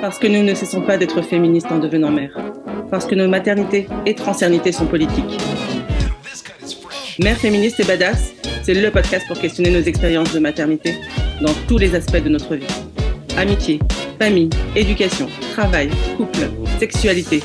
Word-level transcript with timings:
Parce 0.00 0.18
que 0.18 0.26
nous 0.26 0.42
ne 0.42 0.54
cessons 0.54 0.82
pas 0.82 0.96
d'être 0.96 1.22
féministes 1.22 1.70
en 1.70 1.78
devenant 1.78 2.10
mères. 2.10 2.36
Parce 2.90 3.04
que 3.04 3.14
nos 3.14 3.28
maternités 3.28 3.88
et 4.06 4.14
transernités 4.14 4.72
sont 4.72 4.86
politiques. 4.86 5.38
Mère 7.18 7.36
féministe 7.36 7.80
et 7.80 7.84
badass, 7.84 8.32
c'est 8.62 8.74
le 8.74 8.90
podcast 8.90 9.26
pour 9.26 9.38
questionner 9.38 9.70
nos 9.70 9.82
expériences 9.82 10.32
de 10.32 10.38
maternité 10.38 10.94
dans 11.40 11.52
tous 11.66 11.78
les 11.78 11.94
aspects 11.94 12.22
de 12.22 12.28
notre 12.28 12.54
vie. 12.54 12.66
Amitié, 13.36 13.80
famille, 14.18 14.50
éducation, 14.76 15.28
travail, 15.52 15.90
couple, 16.16 16.48
sexualité. 16.78 17.42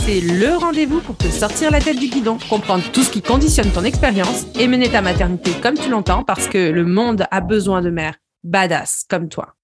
C'est 0.00 0.20
le 0.20 0.56
rendez-vous 0.56 1.00
pour 1.00 1.16
te 1.16 1.26
sortir 1.26 1.70
la 1.70 1.80
tête 1.80 1.98
du 1.98 2.08
guidon, 2.08 2.38
comprendre 2.48 2.84
tout 2.92 3.02
ce 3.02 3.10
qui 3.10 3.22
conditionne 3.22 3.70
ton 3.70 3.84
expérience 3.84 4.46
et 4.58 4.68
mener 4.68 4.88
ta 4.88 5.02
maternité 5.02 5.52
comme 5.62 5.78
tu 5.78 5.88
l'entends 5.88 6.24
parce 6.24 6.48
que 6.48 6.70
le 6.70 6.84
monde 6.84 7.24
a 7.30 7.40
besoin 7.40 7.80
de 7.80 7.90
mères 7.90 8.16
badass 8.44 9.04
comme 9.08 9.28
toi. 9.28 9.54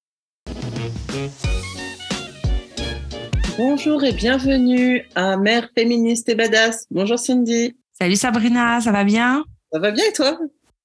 Bonjour 3.56 4.04
et 4.04 4.12
bienvenue 4.12 5.08
à 5.14 5.36
Mère 5.36 5.70
féministe 5.74 6.28
et 6.28 6.34
badass. 6.34 6.86
Bonjour 6.90 7.18
Cindy. 7.18 7.76
Salut 7.92 8.16
Sabrina, 8.16 8.80
ça 8.80 8.92
va 8.92 9.04
bien? 9.04 9.44
Ça 9.72 9.78
va 9.78 9.90
bien 9.90 10.04
et 10.04 10.12
toi? 10.12 10.38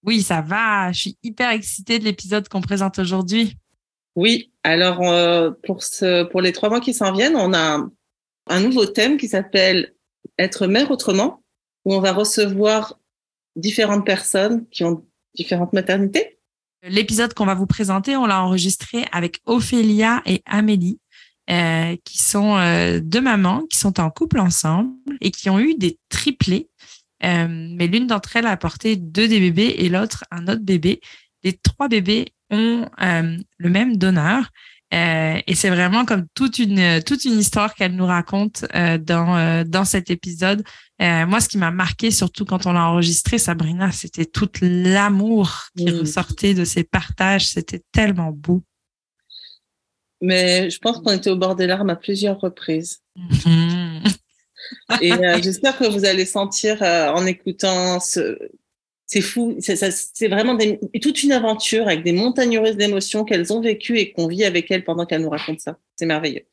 Oui, 0.04 0.22
ça 0.22 0.42
va. 0.42 0.92
Je 0.92 1.00
suis 1.00 1.18
hyper 1.22 1.52
excitée 1.52 2.00
de 2.00 2.06
l'épisode 2.06 2.48
qu'on 2.48 2.62
présente 2.62 3.00
aujourd'hui. 3.00 3.58
Oui, 4.16 4.52
alors 4.64 5.02
euh, 5.02 5.52
pour, 5.64 5.84
ce, 5.84 6.24
pour 6.24 6.42
les 6.42 6.52
trois 6.54 6.70
mois 6.70 6.82
qui 6.82 6.94
s'en 6.94 7.12
viennent, 7.12 7.36
on 7.36 7.54
a 7.54 7.86
un 8.48 8.60
nouveau 8.62 8.86
thème 8.86 9.18
qui 9.18 9.28
s'appelle 9.28 9.94
Être 10.40 10.68
mère 10.68 10.92
autrement, 10.92 11.44
où 11.86 11.94
on 11.94 12.00
va 12.00 12.14
recevoir 12.14 13.00
différentes 13.56 14.06
personnes 14.06 14.66
qui 14.70 14.84
ont 14.84 15.06
différentes 15.36 15.74
maternités. 15.74 16.40
L'épisode 16.84 17.34
qu'on 17.36 17.46
va 17.46 17.54
vous 17.54 17.68
présenter, 17.68 18.18
on 18.18 18.26
l'a 18.26 18.44
enregistré 18.44 19.06
avec 19.12 19.40
Ophélia 19.46 20.24
et 20.26 20.42
Amélie, 20.48 21.00
euh, 21.52 21.96
qui 22.04 22.18
sont 22.18 22.58
euh, 22.58 23.00
deux 23.00 23.22
mamans 23.22 23.64
qui 23.70 23.78
sont 23.78 24.00
en 24.00 24.10
couple 24.10 24.40
ensemble 24.40 24.92
et 25.22 25.30
qui 25.30 25.50
ont 25.52 25.60
eu 25.60 25.76
des 25.76 26.00
triplés. 26.10 26.70
Euh, 27.24 27.48
mais 27.48 27.86
l'une 27.86 28.08
d'entre 28.08 28.36
elles 28.36 28.48
a 28.48 28.58
porté 28.58 28.96
deux 28.96 29.28
des 29.28 29.40
bébés 29.40 29.76
et 29.78 29.90
l'autre 29.90 30.24
un 30.32 30.48
autre 30.48 30.64
bébé. 30.64 31.02
Les 31.44 31.54
trois 31.54 31.88
bébés 31.88 32.34
ont 32.50 32.88
le 32.98 33.70
même 33.70 33.98
donneur. 33.98 34.50
Euh, 34.94 35.40
et 35.48 35.56
c'est 35.56 35.70
vraiment 35.70 36.04
comme 36.04 36.26
toute 36.34 36.60
une 36.60 37.02
toute 37.04 37.24
une 37.24 37.40
histoire 37.40 37.76
qu'elle 37.76 37.96
nous 37.96 38.06
raconte 38.06 38.66
euh, 38.76 38.98
dans 38.98 39.38
euh, 39.38 39.64
dans 39.64 39.86
cet 39.86 40.10
épisode. 40.10 40.64
moi, 41.00 41.40
ce 41.40 41.48
qui 41.48 41.58
m'a 41.58 41.72
marqué, 41.72 42.12
surtout 42.12 42.46
quand 42.46 42.66
on 42.66 42.74
l'a 42.74 42.86
enregistré, 42.88 43.38
Sabrina, 43.38 43.92
c'était 43.92 44.26
tout 44.26 44.50
l'amour 44.62 45.68
qui 45.78 45.86
Mm. 45.86 46.00
ressortait 46.00 46.54
de 46.54 46.66
ces 46.66 46.84
partages. 46.84 47.48
C'était 47.48 47.82
tellement 47.92 48.32
beau. 48.32 48.62
Mais 50.20 50.70
je 50.70 50.78
pense 50.78 51.00
qu'on 51.00 51.14
était 51.14 51.32
au 51.32 51.38
bord 51.38 51.56
des 51.56 51.66
larmes 51.66 51.90
à 51.90 51.96
plusieurs 51.96 52.40
reprises. 52.40 53.00
Mhm. 53.16 54.04
Et 55.02 55.12
j'espère 55.42 55.76
que 55.78 55.90
vous 55.90 56.06
allez 56.06 56.26
sentir 56.26 56.82
en 56.84 57.26
écoutant 57.26 58.00
ce. 58.00 58.38
C'est 59.14 59.20
fou, 59.20 59.58
c'est 59.60 60.28
vraiment 60.30 60.58
toute 61.02 61.22
une 61.22 61.34
aventure 61.34 61.86
avec 61.86 62.02
des 62.02 62.14
montagnes 62.14 62.62
d'émotions 62.78 63.26
qu'elles 63.26 63.52
ont 63.52 63.60
vécues 63.60 63.98
et 63.98 64.14
qu'on 64.14 64.26
vit 64.28 64.46
avec 64.46 64.72
elles 64.72 64.86
pendant 64.86 65.06
qu'elles 65.06 65.22
nous 65.22 65.30
racontent 65.30 65.60
ça. 65.60 65.78
C'est 65.98 66.06
merveilleux. 66.06 66.46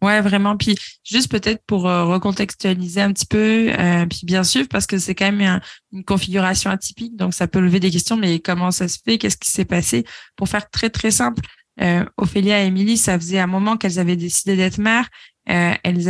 Ouais, 0.00 0.22
vraiment. 0.22 0.56
Puis 0.56 0.76
juste 1.04 1.30
peut-être 1.30 1.62
pour 1.66 1.86
euh, 1.86 2.06
recontextualiser 2.06 3.02
un 3.02 3.12
petit 3.12 3.26
peu, 3.26 3.70
euh, 3.78 4.06
puis 4.06 4.20
bien 4.24 4.44
sûr, 4.44 4.66
parce 4.66 4.86
que 4.86 4.96
c'est 4.96 5.14
quand 5.14 5.30
même 5.30 5.42
un- 5.42 5.60
une 5.92 6.04
configuration 6.04 6.70
atypique, 6.70 7.16
donc 7.16 7.34
ça 7.34 7.48
peut 7.48 7.60
lever 7.60 7.80
des 7.80 7.90
questions, 7.90 8.16
mais 8.16 8.38
comment 8.38 8.70
ça 8.70 8.88
se 8.88 8.98
fait? 9.04 9.18
Qu'est-ce 9.18 9.36
qui 9.36 9.50
s'est 9.50 9.66
passé? 9.66 10.04
Pour 10.36 10.48
faire 10.48 10.70
très, 10.70 10.88
très 10.88 11.10
simple, 11.10 11.42
euh, 11.82 12.02
Ophélia 12.16 12.64
et 12.64 12.68
Émilie, 12.68 12.96
ça 12.96 13.18
faisait 13.18 13.40
un 13.40 13.46
moment 13.46 13.76
qu'elles 13.76 13.98
avaient 13.98 14.16
décidé 14.16 14.56
d'être 14.56 14.78
mères. 14.78 15.10
Euh, 15.50 15.74
elles, 15.84 16.08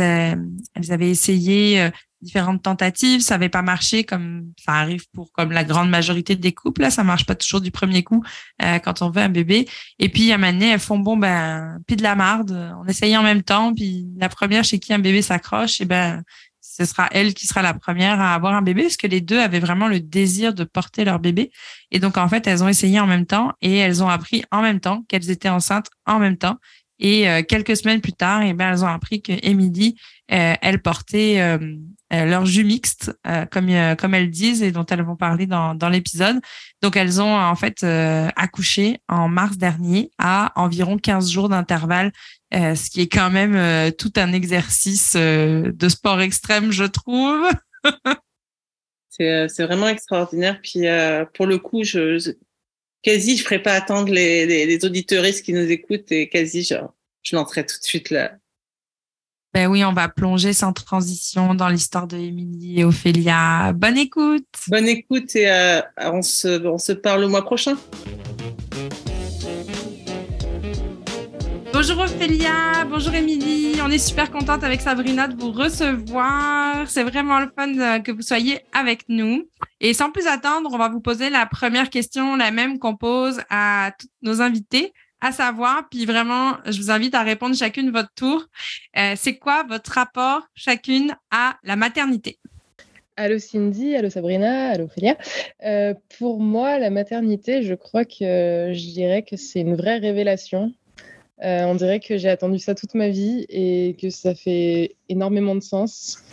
avaient 0.89 1.09
essayé 1.09 1.89
différentes 2.21 2.63
tentatives, 2.63 3.21
ça 3.21 3.35
n'avait 3.35 3.49
pas 3.49 3.61
marché 3.61 4.03
comme 4.03 4.51
ça 4.63 4.73
arrive 4.73 5.05
pour 5.13 5.31
comme 5.31 5.51
la 5.51 5.63
grande 5.63 5.89
majorité 5.89 6.35
des 6.35 6.51
couples. 6.51 6.81
Là, 6.81 6.89
ça 6.89 7.03
marche 7.03 7.25
pas 7.25 7.35
toujours 7.35 7.61
du 7.61 7.71
premier 7.71 8.03
coup 8.03 8.23
euh, 8.63 8.79
quand 8.79 9.01
on 9.01 9.09
veut 9.09 9.21
un 9.21 9.29
bébé. 9.29 9.67
Et 9.99 10.09
puis, 10.09 10.31
à 10.31 10.35
un 10.35 10.37
moment 10.37 10.53
donné, 10.53 10.69
elles 10.71 10.79
font, 10.79 10.99
bon, 10.99 11.17
ben, 11.17 11.79
puis 11.85 11.95
de 11.95 12.03
la 12.03 12.15
marde, 12.15 12.73
on 12.81 12.87
essaye 12.87 13.15
en 13.15 13.23
même 13.23 13.43
temps, 13.43 13.73
puis 13.73 14.07
la 14.17 14.29
première 14.29 14.63
chez 14.63 14.79
qui 14.79 14.93
un 14.93 14.99
bébé 14.99 15.21
s'accroche, 15.21 15.81
et 15.81 15.85
ben, 15.85 16.23
ce 16.61 16.85
sera 16.85 17.07
elle 17.11 17.33
qui 17.33 17.47
sera 17.47 17.61
la 17.61 17.73
première 17.73 18.19
à 18.19 18.33
avoir 18.33 18.53
un 18.53 18.61
bébé, 18.61 18.83
parce 18.83 18.97
que 18.97 19.07
les 19.07 19.21
deux 19.21 19.39
avaient 19.39 19.59
vraiment 19.59 19.87
le 19.87 19.99
désir 19.99 20.53
de 20.53 20.63
porter 20.63 21.05
leur 21.05 21.19
bébé. 21.19 21.51
Et 21.91 21.99
donc, 21.99 22.17
en 22.17 22.27
fait, 22.27 22.45
elles 22.47 22.63
ont 22.63 22.67
essayé 22.67 22.99
en 22.99 23.07
même 23.07 23.25
temps, 23.25 23.53
et 23.61 23.77
elles 23.77 24.03
ont 24.03 24.09
appris 24.09 24.43
en 24.51 24.61
même 24.61 24.79
temps 24.79 25.03
qu'elles 25.07 25.29
étaient 25.29 25.49
enceintes 25.49 25.89
en 26.05 26.19
même 26.19 26.37
temps. 26.37 26.57
Et 26.99 27.29
euh, 27.29 27.43
quelques 27.43 27.77
semaines 27.77 28.01
plus 28.01 28.13
tard, 28.13 28.41
et 28.41 28.53
ben, 28.53 28.71
elles 28.71 28.83
ont 28.83 28.87
appris 28.87 29.21
que 29.21 29.33
Émilie, 29.43 29.95
euh, 30.31 30.53
elle 30.61 30.81
portait 30.81 31.39
euh, 31.39 31.57
euh, 32.13 32.25
leur 32.25 32.45
jus 32.45 32.63
mixte, 32.63 33.11
comme, 33.51 33.69
comme 33.97 34.13
elles 34.13 34.29
disent, 34.29 34.63
et 34.63 34.71
dont 34.71 34.85
elles 34.85 35.01
vont 35.03 35.15
parler 35.15 35.45
dans, 35.45 35.75
dans 35.75 35.89
l'épisode. 35.89 36.37
Donc, 36.81 36.95
elles 36.95 37.21
ont 37.21 37.35
en 37.35 37.55
fait 37.55 37.83
accouché 37.83 38.99
en 39.09 39.27
mars 39.27 39.57
dernier 39.57 40.11
à 40.17 40.51
environ 40.55 40.97
15 40.97 41.29
jours 41.29 41.49
d'intervalle, 41.49 42.11
ce 42.53 42.89
qui 42.89 43.01
est 43.01 43.07
quand 43.11 43.29
même 43.29 43.91
tout 43.93 44.13
un 44.15 44.31
exercice 44.33 45.15
de 45.15 45.89
sport 45.89 46.21
extrême, 46.21 46.71
je 46.71 46.85
trouve. 46.85 47.45
C'est 49.09 49.63
vraiment 49.65 49.87
extraordinaire. 49.87 50.59
Puis 50.61 50.87
euh, 50.87 51.25
pour 51.33 51.47
le 51.47 51.57
coup, 51.57 51.83
je, 51.83 52.19
je- 52.19 52.31
quasi, 53.01 53.37
je 53.37 53.43
ferai 53.43 53.61
pas 53.61 53.73
attendre 53.73 54.11
les, 54.13 54.45
les, 54.45 54.65
les 54.65 54.85
auditeuristes 54.85 55.43
qui 55.43 55.53
nous 55.53 55.69
écoutent 55.71 56.11
et 56.11 56.29
quasi, 56.29 56.63
genre, 56.63 56.93
je 57.23 57.35
lancerai 57.35 57.65
tout 57.65 57.77
de 57.79 57.83
suite 57.83 58.09
là. 58.11 58.33
Ben 59.57 59.65
oui, 59.65 59.83
on 59.83 59.91
va 59.91 60.07
plonger 60.07 60.53
sans 60.53 60.71
transition 60.71 61.55
dans 61.55 61.67
l'histoire 61.67 62.05
de 62.05 62.15
Émilie 62.15 62.81
et 62.81 62.83
Ophélia. 62.83 63.73
Bonne 63.73 63.97
écoute. 63.97 64.45
Bonne 64.67 64.87
écoute 64.87 65.35
et 65.35 65.49
euh, 65.49 65.81
on, 65.97 66.21
se, 66.21 66.63
on 66.67 66.77
se 66.77 66.91
parle 66.91 67.21
le 67.21 67.27
mois 67.27 67.43
prochain. 67.43 67.75
Bonjour 71.73 71.97
Ophélia, 72.01 72.85
bonjour 72.87 73.15
Émilie. 73.15 73.79
On 73.83 73.89
est 73.89 73.97
super 73.97 74.29
contente 74.29 74.63
avec 74.63 74.79
Sabrina 74.79 75.27
de 75.27 75.35
vous 75.41 75.51
recevoir. 75.51 76.87
C'est 76.87 77.03
vraiment 77.03 77.39
le 77.39 77.49
fun 77.57 77.79
euh, 77.79 77.97
que 77.97 78.11
vous 78.11 78.21
soyez 78.21 78.59
avec 78.73 79.05
nous. 79.09 79.49
Et 79.81 79.95
sans 79.95 80.11
plus 80.11 80.27
attendre, 80.27 80.69
on 80.71 80.77
va 80.77 80.89
vous 80.89 81.01
poser 81.01 81.31
la 81.31 81.47
première 81.47 81.89
question, 81.89 82.35
la 82.35 82.51
même 82.51 82.77
qu'on 82.77 82.95
pose 82.95 83.41
à 83.49 83.91
tous 83.97 84.07
nos 84.21 84.39
invités, 84.39 84.93
à 85.21 85.31
savoir, 85.31 85.87
puis 85.89 86.05
vraiment, 86.05 86.57
je 86.65 86.79
vous 86.79 86.91
invite 86.91 87.15
à 87.15 87.23
répondre 87.23 87.55
chacune 87.55 87.91
votre 87.91 88.13
tour. 88.13 88.45
Euh, 88.97 89.13
C'est 89.15 89.37
quoi 89.37 89.63
votre 89.63 89.91
rapport 89.91 90.43
chacune 90.53 91.15
à 91.31 91.57
la 91.63 91.75
maternité? 91.75 92.37
Allô 93.15 93.39
Cindy, 93.39 93.95
allô 93.95 94.11
Sabrina, 94.11 94.69
allô 94.69 94.85
Ophélia. 94.85 95.17
Euh, 95.63 95.95
pour 96.19 96.39
moi, 96.39 96.77
la 96.77 96.91
maternité, 96.91 97.63
je 97.63 97.73
crois 97.73 98.05
que 98.05 98.71
je 98.73 98.91
dirais 98.93 99.23
que 99.23 99.37
c'est 99.37 99.61
une 99.61 99.75
vraie 99.75 99.97
révélation. 99.97 100.71
Euh, 101.43 101.63
on 101.65 101.75
dirait 101.75 101.99
que 101.99 102.17
j'ai 102.17 102.29
attendu 102.29 102.59
ça 102.59 102.75
toute 102.75 102.93
ma 102.93 103.09
vie 103.09 103.45
et 103.49 103.95
que 103.99 104.11
ça 104.11 104.35
fait 104.35 104.95
énormément 105.09 105.55
de 105.55 105.61
sens. 105.61 106.23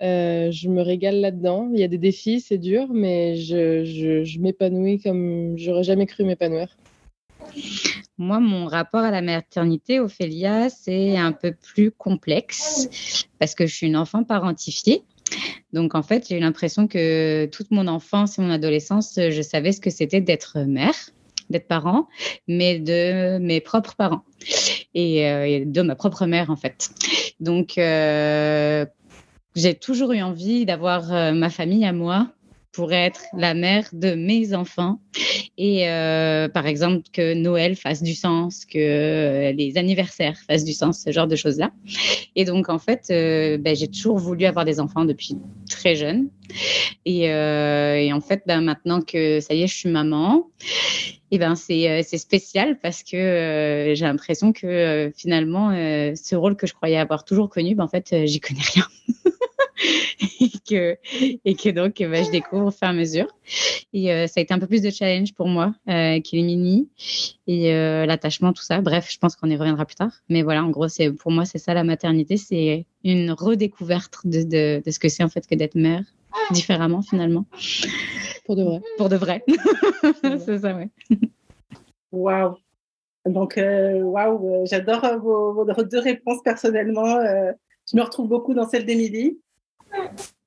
Je 0.00 0.68
me 0.68 0.80
régale 0.80 1.20
là-dedans. 1.20 1.70
Il 1.74 1.80
y 1.80 1.84
a 1.84 1.88
des 1.88 1.98
défis, 1.98 2.40
c'est 2.40 2.56
dur, 2.56 2.88
mais 2.90 3.36
je, 3.36 3.84
je, 3.84 4.24
je 4.24 4.38
m'épanouis 4.38 4.98
comme 4.98 5.58
j'aurais 5.58 5.82
jamais 5.84 6.06
cru 6.06 6.24
m'épanouir. 6.24 6.74
Moi, 8.18 8.38
mon 8.38 8.66
rapport 8.66 9.00
à 9.00 9.10
la 9.10 9.22
maternité, 9.22 9.98
Ophélia, 9.98 10.68
c'est 10.68 11.16
un 11.16 11.32
peu 11.32 11.52
plus 11.52 11.90
complexe 11.90 13.26
parce 13.38 13.54
que 13.54 13.66
je 13.66 13.74
suis 13.74 13.86
une 13.86 13.96
enfant 13.96 14.24
parentifiée. 14.24 15.04
Donc, 15.72 15.94
en 15.94 16.02
fait, 16.02 16.28
j'ai 16.28 16.36
eu 16.36 16.40
l'impression 16.40 16.86
que 16.86 17.46
toute 17.46 17.70
mon 17.70 17.86
enfance 17.86 18.38
et 18.38 18.42
mon 18.42 18.50
adolescence, 18.50 19.14
je 19.16 19.42
savais 19.42 19.72
ce 19.72 19.80
que 19.80 19.90
c'était 19.90 20.20
d'être 20.20 20.58
mère, 20.60 20.94
d'être 21.48 21.66
parent, 21.66 22.08
mais 22.48 22.78
de 22.78 23.38
mes 23.38 23.60
propres 23.60 23.94
parents 23.96 24.22
et 24.94 25.26
euh, 25.26 25.64
de 25.64 25.82
ma 25.82 25.94
propre 25.94 26.26
mère, 26.26 26.50
en 26.50 26.56
fait. 26.56 26.90
Donc, 27.40 27.78
euh, 27.78 28.84
j'ai 29.56 29.74
toujours 29.74 30.12
eu 30.12 30.22
envie 30.22 30.64
d'avoir 30.64 31.12
euh, 31.12 31.32
ma 31.32 31.50
famille 31.50 31.84
à 31.84 31.92
moi 31.92 32.28
pour 32.72 32.92
être 32.92 33.22
la 33.36 33.54
mère 33.54 33.88
de 33.92 34.14
mes 34.14 34.54
enfants 34.54 35.00
et 35.62 35.88
euh, 35.88 36.48
par 36.48 36.66
exemple 36.66 37.02
que 37.12 37.34
Noël 37.34 37.76
fasse 37.76 38.02
du 38.02 38.14
sens, 38.14 38.64
que 38.64 38.78
euh, 38.78 39.52
les 39.52 39.76
anniversaires 39.76 40.38
fassent 40.48 40.64
du 40.64 40.72
sens, 40.72 41.02
ce 41.04 41.12
genre 41.12 41.26
de 41.26 41.36
choses-là. 41.36 41.70
Et 42.34 42.46
donc 42.46 42.68
en 42.68 42.78
fait, 42.78 43.08
euh, 43.10 43.58
ben, 43.58 43.76
j'ai 43.76 43.88
toujours 43.88 44.18
voulu 44.18 44.46
avoir 44.46 44.64
des 44.64 44.80
enfants 44.80 45.04
depuis 45.04 45.36
très 45.68 45.96
jeune. 45.96 46.30
Et, 47.04 47.30
euh, 47.30 47.96
et 47.96 48.12
en 48.12 48.20
fait, 48.20 48.42
ben, 48.46 48.62
maintenant 48.62 49.02
que 49.02 49.40
ça 49.40 49.52
y 49.54 49.62
est, 49.62 49.66
je 49.66 49.76
suis 49.76 49.90
maman, 49.90 50.48
et 51.30 51.38
ben 51.38 51.54
c'est 51.54 51.88
euh, 51.88 52.02
c'est 52.04 52.18
spécial 52.18 52.78
parce 52.80 53.02
que 53.02 53.92
j'ai 53.94 54.04
l'impression 54.04 54.52
que 54.52 55.12
finalement 55.16 55.70
ce 55.70 56.34
rôle 56.34 56.56
que 56.56 56.66
je 56.66 56.72
croyais 56.72 56.96
avoir 56.96 57.24
toujours 57.24 57.50
connu, 57.50 57.74
ben 57.74 57.84
en 57.84 57.88
fait 57.88 58.14
j'y 58.24 58.40
connais 58.40 58.62
rien. 58.62 58.84
et 60.40 60.50
que, 60.68 60.96
et 61.44 61.54
que 61.54 61.70
donc 61.70 61.96
bah, 62.00 62.22
je 62.22 62.30
découvre 62.30 62.66
au 62.66 62.70
fur 62.70 62.86
et 62.86 62.90
à 62.90 62.92
mesure. 62.92 63.26
Et 63.92 64.12
euh, 64.12 64.26
ça 64.26 64.40
a 64.40 64.42
été 64.42 64.54
un 64.54 64.58
peu 64.58 64.66
plus 64.66 64.82
de 64.82 64.90
challenge 64.90 65.34
pour 65.34 65.48
moi, 65.48 65.74
euh, 65.88 66.20
qu'il 66.20 66.38
est 66.38 66.42
mini 66.42 66.88
et 67.46 67.72
euh, 67.74 68.06
l'attachement, 68.06 68.52
tout 68.52 68.62
ça. 68.62 68.80
Bref, 68.80 69.08
je 69.10 69.18
pense 69.18 69.36
qu'on 69.36 69.50
y 69.50 69.56
reviendra 69.56 69.84
plus 69.84 69.96
tard. 69.96 70.12
Mais 70.28 70.42
voilà, 70.42 70.64
en 70.64 70.70
gros, 70.70 70.88
c'est 70.88 71.10
pour 71.12 71.32
moi, 71.32 71.44
c'est 71.44 71.58
ça 71.58 71.74
la 71.74 71.84
maternité, 71.84 72.36
c'est 72.36 72.86
une 73.04 73.32
redécouverte 73.32 74.26
de, 74.26 74.42
de, 74.42 74.82
de 74.84 74.90
ce 74.90 74.98
que 74.98 75.08
c'est 75.08 75.24
en 75.24 75.28
fait 75.28 75.46
que 75.46 75.54
d'être 75.54 75.74
mère 75.74 76.04
différemment 76.52 77.02
finalement. 77.02 77.44
Pour 78.46 78.56
de 78.56 78.62
vrai. 78.62 78.80
Pour 78.98 79.08
de 79.08 79.16
vrai. 79.16 79.44
c'est 80.38 80.58
ça, 80.58 80.74
ouais. 80.74 80.88
Waouh. 82.12 82.56
Donc, 83.26 83.58
euh, 83.58 84.00
waouh, 84.02 84.66
j'adore 84.66 85.18
vos, 85.20 85.52
vos, 85.52 85.84
deux 85.84 86.00
réponses 86.00 86.42
personnellement. 86.42 87.16
Euh, 87.16 87.52
je 87.90 87.96
me 87.96 88.02
retrouve 88.02 88.28
beaucoup 88.28 88.54
dans 88.54 88.68
celle 88.68 88.86
d'Émilie 88.86 89.40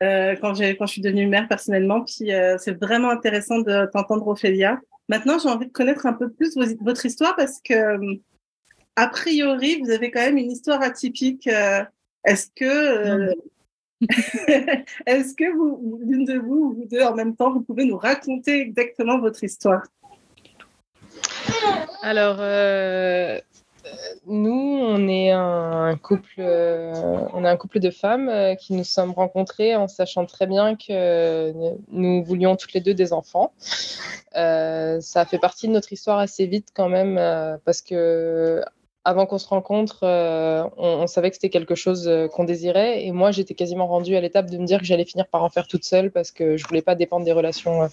euh, 0.01 0.36
quand, 0.42 0.54
quand 0.60 0.86
je 0.86 0.92
suis 0.92 1.01
devenue 1.01 1.28
mère 1.28 1.48
personnellement. 1.48 2.04
Puis 2.04 2.34
euh, 2.34 2.57
c'est 2.57 2.78
vraiment 2.80 3.10
intéressant 3.10 3.60
de 3.60 3.90
t'entendre, 3.92 4.28
Ophélia. 4.28 4.80
Maintenant, 5.10 5.38
j'ai 5.40 5.50
envie 5.50 5.68
de 5.68 5.72
connaître 5.72 6.06
un 6.06 6.13
peu 6.13 6.30
plus 6.30 6.57
votre 6.81 7.06
histoire 7.06 7.36
parce 7.36 7.60
que, 7.62 7.74
euh, 7.74 8.16
a 8.95 9.07
priori, 9.07 9.81
vous 9.81 9.92
avez 9.92 10.12
quand 10.12 10.22
même 10.22 10.38
une 10.38 10.51
histoire 10.51 10.81
atypique. 10.81 11.48
Est-ce 12.25 12.48
que, 12.56 13.34
est-ce 15.06 15.36
que 15.36 15.51
vous, 15.56 16.00
l'une 16.04 16.25
de 16.25 16.38
vous 16.38 16.56
ou 16.56 16.74
vous 16.74 16.86
deux 16.86 17.01
en 17.01 17.16
même 17.16 17.36
temps, 17.36 17.51
vous 17.51 17.62
pouvez 17.62 17.86
nous 17.86 17.98
raconter 17.98 18.62
exactement 18.62 19.19
votre 19.19 19.44
histoire? 19.44 19.84
Alors, 22.01 22.38
nous, 24.25 24.51
on 24.51 25.07
est 25.07 25.31
un 25.31 25.97
couple, 25.97 26.35
euh, 26.39 26.94
on 27.33 27.44
est 27.44 27.47
un 27.47 27.57
couple 27.57 27.80
de 27.80 27.89
femmes 27.89 28.30
euh, 28.30 28.56
qui 28.56 28.74
nous 28.74 28.83
sommes 28.83 29.12
rencontrées 29.12 29.75
en 29.75 29.88
sachant 29.88 30.25
très 30.25 30.47
bien 30.47 30.75
que 30.75 31.53
nous 31.89 32.24
voulions 32.24 32.56
toutes 32.56 32.74
les 32.74 32.81
deux 32.81 32.94
des 32.94 33.12
enfants. 33.13 33.53
Euh, 34.35 35.01
ça 35.01 35.25
fait 35.25 35.39
partie 35.39 35.68
de 35.68 35.74
notre 35.74 35.91
histoire 35.91 36.19
assez 36.19 36.45
vite 36.45 36.69
quand 36.74 36.89
même 36.89 37.15
parce 37.65 37.81
que 37.81 38.63
avant 39.05 39.25
qu'on 39.25 39.38
se 39.38 39.47
rencontre, 39.47 40.00
euh, 40.03 40.63
on, 40.77 40.88
on, 41.01 41.07
savait 41.07 41.29
que 41.29 41.35
c'était 41.35 41.50
quelque 41.50 41.75
chose 41.75 42.07
euh, 42.07 42.29
qu'on 42.29 42.45
désirait. 42.45 43.05
Et 43.05 43.11
moi, 43.11 43.31
j'étais 43.31 43.53
quasiment 43.53 43.85
rendue 43.85 44.15
à 44.15 44.21
l'étape 44.21 44.50
de 44.50 44.57
me 44.57 44.65
dire 44.65 44.79
que 44.79 44.85
j'allais 44.85 45.03
finir 45.03 45.27
par 45.27 45.44
en 45.44 45.50
faire 45.50 45.67
toute 45.67 45.83
seule 45.83 46.09
parce 46.09 46.31
que 46.31 46.55
je 46.55 46.65
voulais 46.65 46.81
pas 46.81 46.95
dépendre 46.95 47.25
des 47.25 47.33
relations 47.33 47.83
euh, 47.83 47.88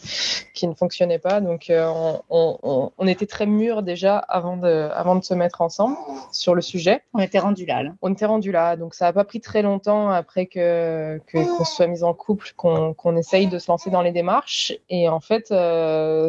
qui 0.54 0.68
ne 0.68 0.74
fonctionnaient 0.74 1.18
pas. 1.18 1.40
Donc, 1.40 1.66
on, 1.70 2.20
on, 2.30 2.92
on, 2.96 3.06
était 3.08 3.26
très 3.26 3.46
mûrs 3.46 3.82
déjà 3.82 4.18
avant 4.18 4.56
de, 4.56 4.88
avant 4.94 5.16
de 5.16 5.24
se 5.24 5.34
mettre 5.34 5.62
ensemble 5.62 5.96
sur 6.30 6.54
le 6.54 6.62
sujet. 6.62 7.02
On 7.12 7.18
était 7.18 7.40
rendu 7.40 7.66
là, 7.66 7.82
là. 7.82 7.90
On 8.02 8.12
était 8.12 8.26
rendu 8.26 8.52
là. 8.52 8.76
Donc, 8.76 8.94
ça 8.94 9.06
n'a 9.06 9.12
pas 9.12 9.24
pris 9.24 9.40
très 9.40 9.62
longtemps 9.62 10.10
après 10.10 10.46
que 10.46 11.20
qu'on 11.32 11.64
se 11.64 11.74
soit 11.74 11.88
mis 11.88 12.04
en 12.04 12.14
couple, 12.14 12.52
qu'on 12.56 12.94
qu'on 12.94 13.16
essaye 13.16 13.48
de 13.48 13.58
se 13.58 13.70
lancer 13.70 13.90
dans 13.90 14.02
les 14.02 14.12
démarches. 14.12 14.72
Et 14.88 15.08
en 15.08 15.20
fait, 15.20 15.46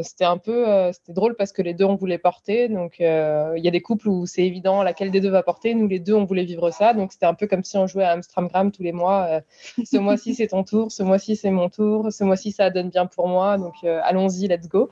c'était 0.04 0.26
un 0.26 0.38
peu, 0.38 0.92
c'était 0.92 1.14
drôle 1.14 1.36
parce 1.36 1.52
que 1.52 1.62
les 1.62 1.76
deux 1.76 1.86
on 1.86 1.96
voulait 1.96 2.18
porter. 2.18 2.68
Donc, 2.68 2.96
il 3.00 3.62
y 3.64 3.68
a 3.68 3.72
des 3.72 3.82
couples 3.82 4.10
où 4.10 4.26
c'est 4.26 4.44
évident 4.44 4.71
laquelle 4.84 5.12
des 5.12 5.20
deux 5.20 5.30
va 5.30 5.44
porter. 5.44 5.76
Nous, 5.76 5.88
les 5.88 6.00
deux, 6.00 6.14
on 6.14 6.26
voulait 6.26 6.46
vivre 6.46 6.72
ça. 6.72 6.94
Donc, 6.94 7.12
c'était 7.12 7.26
un 7.26 7.34
peu 7.34 7.48
comme 7.48 7.64
si 7.64 7.78
on 7.78 7.88
jouait 7.88 8.04
à 8.04 8.12
Amstramgram 8.12 8.72
tous 8.72 8.84
les 8.84 8.92
mois. 8.92 9.26
Euh, 9.30 9.42
ce 9.86 9.98
mois-ci, 9.98 10.36
c'est 10.36 10.48
ton 10.48 10.64
tour. 10.64 10.92
Ce 10.92 11.04
mois-ci, 11.04 11.36
c'est 11.36 11.52
mon 11.52 11.70
tour. 11.70 12.12
Ce 12.12 12.24
mois-ci, 12.24 12.52
ça 12.52 12.70
donne 12.70 12.90
bien 12.90 13.06
pour 13.06 13.28
moi. 13.28 13.58
Donc, 13.58 13.76
euh, 13.84 14.00
allons-y, 14.04 14.48
let's 14.48 14.68
go. 14.68 14.90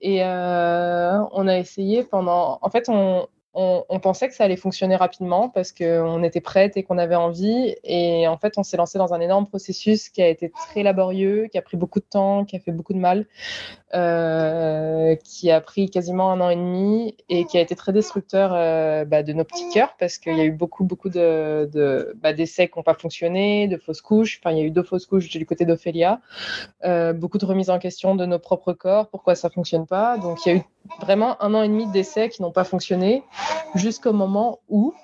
Et 0.00 0.22
euh, 0.22 1.18
on 1.32 1.48
a 1.48 1.58
essayé 1.58 2.04
pendant. 2.04 2.58
En 2.62 2.70
fait, 2.70 2.88
on, 2.88 3.26
on, 3.54 3.98
pensait 4.00 4.28
que 4.28 4.34
ça 4.34 4.44
allait 4.44 4.56
fonctionner 4.56 4.94
rapidement 4.94 5.48
parce 5.48 5.72
qu'on 5.72 6.22
était 6.22 6.40
prête 6.40 6.76
et 6.76 6.82
qu'on 6.84 6.98
avait 6.98 7.16
envie. 7.16 7.74
Et 7.82 8.28
en 8.28 8.36
fait, 8.36 8.54
on 8.56 8.62
s'est 8.62 8.76
lancé 8.76 8.98
dans 8.98 9.14
un 9.14 9.20
énorme 9.20 9.46
processus 9.46 10.10
qui 10.10 10.22
a 10.22 10.28
été 10.28 10.50
très 10.50 10.82
laborieux, 10.82 11.48
qui 11.50 11.58
a 11.58 11.62
pris 11.62 11.76
beaucoup 11.76 11.98
de 11.98 12.04
temps, 12.04 12.44
qui 12.44 12.56
a 12.56 12.60
fait 12.60 12.70
beaucoup 12.70 12.92
de 12.92 12.98
mal, 12.98 13.26
euh, 13.94 15.16
qui 15.24 15.50
a 15.50 15.60
pris 15.60 15.90
quasiment 15.90 16.30
un 16.30 16.40
an 16.40 16.50
et 16.50 16.56
demi 16.56 17.16
et 17.28 17.46
qui 17.46 17.58
a 17.58 17.60
été 17.60 17.74
très 17.74 17.92
destructeur 17.92 18.50
euh, 18.52 19.04
bah, 19.04 19.22
de 19.22 19.32
nos 19.32 19.44
petits 19.44 19.68
cœurs 19.70 19.96
parce 19.98 20.18
qu'il 20.18 20.36
y 20.36 20.40
a 20.40 20.44
eu 20.44 20.52
beaucoup, 20.52 20.84
beaucoup 20.84 21.08
de, 21.08 21.68
de 21.72 22.14
bah, 22.22 22.32
d'essais 22.32 22.68
qui 22.68 22.78
n'ont 22.78 22.84
pas 22.84 22.94
fonctionné, 22.94 23.66
de 23.66 23.76
fausses 23.76 24.02
couches. 24.02 24.40
Enfin, 24.40 24.54
il 24.54 24.58
y 24.58 24.60
a 24.60 24.64
eu 24.64 24.70
deux 24.70 24.82
fausses 24.82 25.06
couches 25.06 25.30
du 25.30 25.46
côté 25.46 25.64
d'Ophélia, 25.64 26.20
euh, 26.84 27.12
beaucoup 27.12 27.38
de 27.38 27.46
remises 27.46 27.70
en 27.70 27.78
question 27.78 28.14
de 28.14 28.26
nos 28.26 28.38
propres 28.38 28.72
corps, 28.72 29.08
pourquoi 29.08 29.34
ça 29.34 29.50
fonctionne 29.50 29.86
pas. 29.86 30.18
Donc, 30.18 30.44
il 30.44 30.48
y 30.48 30.52
a 30.52 30.58
eu 30.58 30.62
vraiment 31.00 31.42
un 31.42 31.54
an 31.54 31.62
et 31.62 31.68
demi 31.68 31.86
d'essais 31.90 32.28
qui 32.28 32.42
n'ont 32.42 32.52
pas 32.52 32.64
fonctionné 32.64 33.22
jusqu'au 33.74 34.12
moment 34.12 34.60
où? 34.68 34.94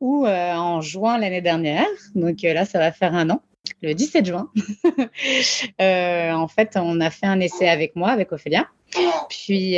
Où 0.00 0.26
euh, 0.26 0.54
en 0.54 0.80
juin 0.80 1.18
l'année 1.18 1.40
dernière, 1.40 1.86
donc 2.14 2.44
euh, 2.44 2.52
là 2.52 2.64
ça 2.64 2.78
va 2.78 2.92
faire 2.92 3.14
un 3.14 3.30
an, 3.30 3.42
le 3.82 3.94
17 3.94 4.26
juin, 4.26 4.50
euh, 5.80 6.32
en 6.32 6.48
fait 6.48 6.76
on 6.76 7.00
a 7.00 7.10
fait 7.10 7.26
un 7.26 7.40
essai 7.40 7.68
avec 7.68 7.96
moi, 7.96 8.10
avec 8.10 8.32
Ophélia. 8.32 8.66
Puis 9.28 9.76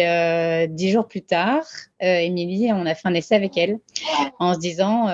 dix 0.68 0.92
jours 0.92 1.08
plus 1.08 1.22
tard, 1.22 1.64
Émilie, 1.98 2.72
on 2.72 2.86
a 2.86 2.94
fait 2.94 3.08
un 3.08 3.14
essai 3.14 3.34
avec 3.34 3.58
elle. 3.58 3.78
En 4.38 4.54
se 4.54 4.60
disant 4.60 5.06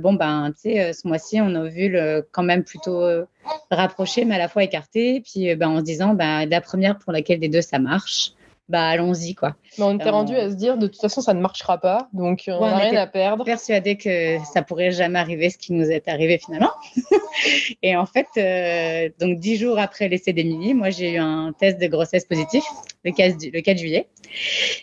bon 0.00 0.14
ben 0.14 0.52
tu 0.60 0.72
sais 0.72 0.92
ce 0.92 1.06
mois-ci 1.06 1.40
on 1.40 1.54
a 1.54 1.68
vu 1.68 1.88
le 1.88 2.26
quand 2.32 2.42
même 2.42 2.64
plutôt 2.64 3.06
rapproché 3.70 4.24
mais 4.24 4.34
à 4.34 4.38
la 4.38 4.48
fois 4.48 4.64
écarté. 4.64 5.20
Puis 5.20 5.54
ben 5.54 5.68
en 5.68 5.78
se 5.78 5.84
disant 5.84 6.14
ben 6.14 6.44
la 6.46 6.60
première 6.60 6.98
pour 6.98 7.12
laquelle 7.12 7.38
des 7.38 7.48
deux 7.48 7.62
ça 7.62 7.78
marche, 7.78 8.32
bah 8.68 8.88
allons-y 8.88 9.34
quoi. 9.34 9.54
Mais 9.78 9.84
on 9.84 9.96
était 9.96 10.10
rendu 10.10 10.34
à 10.34 10.50
se 10.50 10.54
dire 10.54 10.76
de 10.76 10.88
toute 10.88 11.00
façon 11.00 11.20
ça 11.20 11.34
ne 11.34 11.40
marchera 11.40 11.78
pas, 11.78 12.08
donc 12.12 12.44
on 12.48 12.66
n'a 12.66 12.76
ouais, 12.76 12.90
rien 12.90 13.00
à 13.00 13.06
perdre. 13.06 13.44
Persuadé 13.44 13.96
que 13.96 14.38
ça 14.52 14.62
pourrait 14.62 14.90
jamais 14.90 15.18
arriver 15.18 15.50
ce 15.50 15.58
qui 15.58 15.72
nous 15.72 15.90
est 15.90 16.08
arrivé 16.08 16.38
finalement. 16.38 16.72
et 17.82 17.96
en 17.96 18.06
fait, 18.06 18.26
euh, 18.36 19.08
donc 19.20 19.38
dix 19.38 19.56
jours 19.56 19.78
après 19.78 20.08
l'essai 20.08 20.32
d'Émilie, 20.32 20.74
moi 20.74 20.90
j'ai 20.90 21.12
eu 21.12 21.18
un 21.18 21.52
test 21.52 21.80
de 21.80 21.86
grossesse 21.86 22.24
positif 22.24 22.64
le 23.04 23.12
4, 23.12 23.36
le 23.52 23.60
4 23.60 23.78
juillet, 23.78 24.08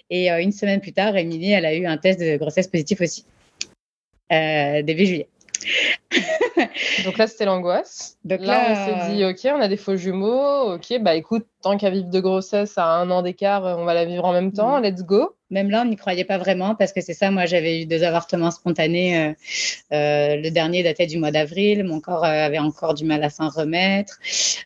et 0.10 0.32
euh, 0.32 0.42
une 0.42 0.54
semaine 0.54 0.80
plus 0.80 0.94
tard, 0.94 1.18
Émilie 1.18 1.52
elle 1.52 1.66
a 1.66 1.74
eu 1.74 1.86
un 1.86 1.98
test 1.98 2.20
de 2.22 2.38
grossesse 2.38 2.68
positif 2.68 3.02
aussi 3.02 3.26
euh, 4.32 4.82
début 4.82 5.06
juillet. 5.06 5.28
Donc 7.06 7.18
là, 7.18 7.28
c'était 7.28 7.46
l'angoisse. 7.46 8.18
Là, 8.26 8.38
là, 8.38 8.68
on 8.70 8.76
s'est 8.76 9.14
dit, 9.14 9.26
OK, 9.26 9.40
on 9.46 9.62
a 9.62 9.68
des 9.68 9.78
faux 9.78 9.96
jumeaux. 9.96 10.76
OK, 10.76 11.00
bah 11.02 11.16
écoute, 11.16 11.46
tant 11.62 11.78
qu'à 11.78 11.90
vivre 11.90 12.10
de 12.10 12.20
grossesse 12.20 12.78
à 12.78 12.86
un 12.86 13.10
an 13.12 13.22
d'écart, 13.22 13.64
on 13.64 13.86
va 13.86 13.94
la 13.94 14.06
vivre 14.06 14.26
en 14.26 14.34
même 14.34 14.52
temps. 14.52 14.80
Mmh. 14.80 14.84
Let's 14.84 15.04
go. 15.04 15.36
Même 15.54 15.70
là, 15.70 15.84
on 15.84 15.86
n'y 15.86 15.96
croyait 15.96 16.26
pas 16.26 16.40
vraiment 16.40 16.74
parce 16.74 16.92
que 16.94 17.00
c'est 17.00 17.14
ça. 17.14 17.30
Moi, 17.30 17.46
j'avais 17.46 17.84
eu 17.84 17.86
deux 17.86 18.04
avortements 18.04 18.50
spontanés. 18.50 19.16
Euh, 19.18 19.34
euh, 19.94 20.36
le 20.36 20.50
dernier 20.50 20.82
datait 20.82 21.06
du 21.06 21.20
mois 21.20 21.30
d'avril. 21.30 21.84
Mon 21.84 22.02
corps 22.02 22.26
euh, 22.26 22.46
avait 22.48 22.58
encore 22.58 22.96
du 22.96 23.06
mal 23.06 23.24
à 23.24 23.30
s'en 23.30 23.50
remettre. 23.50 24.20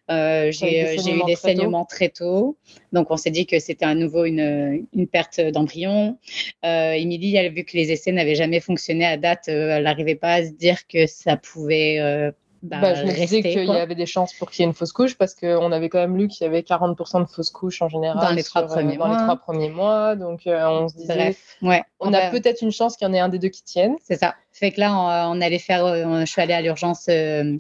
J'ai 0.08 0.96
eu 0.96 1.24
des 1.26 1.36
saignements 1.36 1.84
très 1.84 2.08
tôt? 2.08 2.58
Donc, 2.94 3.12
on 3.12 3.18
s'est 3.18 3.32
dit 3.32 3.46
que 3.46 3.60
c'était 3.60 3.84
à 3.84 3.96
nouveau 3.96 4.24
une, 4.24 4.88
une 4.94 5.08
perte 5.08 5.42
d'embryon. 5.42 6.18
Émilie, 6.64 7.36
elle 7.36 7.48
a 7.48 7.50
vu 7.50 7.66
que 7.66 7.76
les 7.76 7.92
essais 7.92 8.14
n'avaient 8.14 8.36
jamais 8.36 8.62
fonctionné 8.62 9.06
à 9.06 9.18
date. 9.18 9.50
elle 9.50 9.84
n'arrivait 9.84 10.16
pas 10.16 10.36
à 10.36 10.46
se 10.46 10.52
dire 10.52 10.88
que 10.88 11.06
ça 11.06 11.36
pouvait 11.36 12.32
bah, 12.64 12.80
bah, 12.82 12.94
je 12.96 13.04
me 13.04 13.12
disais 13.14 13.42
qu'il 13.42 13.66
y 13.66 13.78
avait 13.78 13.96
des 13.96 14.06
chances 14.06 14.34
pour 14.34 14.50
qu'il 14.50 14.64
y 14.64 14.66
ait 14.66 14.70
une 14.70 14.74
fausse 14.74 14.92
couche 14.92 15.18
parce 15.18 15.36
qu'on 15.36 15.72
avait 15.72 15.90
quand 15.90 16.00
même 16.00 16.18
lu 16.18 16.28
qu'il 16.28 16.46
y 16.46 16.48
avait 16.48 16.62
40% 16.62 17.22
de 17.22 17.30
fausses 17.30 17.50
couches 17.50 17.82
en 17.82 17.90
général 17.90 18.20
dans 18.20 18.34
les 18.34 18.44
trois, 18.44 18.62
sur, 18.62 18.76
premiers, 18.76 18.98
dans 18.98 19.08
mois. 19.08 19.18
les 19.18 19.24
trois 19.24 19.36
premiers 19.38 19.70
mois. 19.70 20.16
Donc 20.16 20.48
euh, 20.48 20.66
on 20.68 20.88
se 20.88 20.96
disait, 20.96 21.16
Bref, 21.16 21.58
ouais. 21.62 21.84
on, 22.00 22.14
a... 22.14 22.30
peut-être 22.30 22.62
une 22.62 22.72
chance 22.72 22.98
qu'il 22.98 23.08
y 23.08 23.12
en 23.12 23.14
ait 23.14 23.20
un 23.20 23.30
des 23.30 23.40
deux 23.40 23.50
qui 23.50 23.64
tienne. 23.64 23.96
C'est 24.02 24.18
ça. 24.18 24.36
Fait 24.60 24.72
que 24.72 24.80
là, 24.80 24.92
on, 24.96 25.38
on 25.38 25.42
allait 25.42 25.60
faire, 25.60 25.86
on, 25.86 26.22
je 26.22 26.32
suis 26.32 26.42
allée 26.42 26.54
à 26.54 26.62
l'urgence 26.62 27.06
euh, 27.10 27.58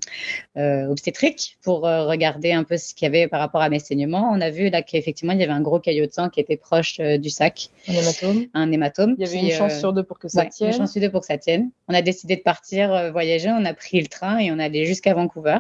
euh, 0.57 0.87
obstétrique 0.87 1.57
pour 1.61 1.85
euh, 1.85 2.07
regarder 2.07 2.53
un 2.53 2.63
peu 2.63 2.77
ce 2.77 2.95
qu'il 2.95 3.05
y 3.05 3.07
avait 3.07 3.27
par 3.27 3.39
rapport 3.39 3.61
à 3.61 3.69
mes 3.69 3.77
saignements. 3.77 4.31
On 4.33 4.41
a 4.41 4.49
vu 4.49 4.69
là 4.69 4.81
qu'effectivement, 4.81 5.33
il 5.33 5.39
y 5.39 5.43
avait 5.43 5.51
un 5.51 5.61
gros 5.61 5.79
caillot 5.79 6.07
de 6.07 6.11
sang 6.11 6.29
qui 6.29 6.39
était 6.39 6.57
proche 6.57 6.99
euh, 6.99 7.19
du 7.19 7.29
sac. 7.29 7.69
Un 7.87 7.93
hématome. 7.93 8.45
Un 8.55 8.71
hématome. 8.71 9.15
Il 9.19 9.25
y 9.25 9.29
avait 9.29 9.39
une 9.39 9.51
chance 9.51 9.77
sur 9.77 9.93
deux 9.93 10.03
pour 10.03 10.17
que 10.17 10.27
ça 10.27 10.41
ouais, 10.41 10.49
tienne. 10.49 10.71
Une 10.71 10.77
chance 10.77 10.91
sur 10.91 11.01
deux 11.01 11.11
pour 11.11 11.21
que 11.21 11.27
ça 11.27 11.37
tienne. 11.37 11.69
On 11.87 11.93
a 11.93 12.01
décidé 12.01 12.35
de 12.35 12.41
partir 12.41 12.91
euh, 12.91 13.11
voyager. 13.11 13.49
On 13.51 13.65
a 13.65 13.73
pris 13.75 14.01
le 14.01 14.07
train 14.07 14.39
et 14.39 14.51
on 14.51 14.57
allait 14.57 14.85
jusqu'à 14.85 15.13
Vancouver 15.13 15.59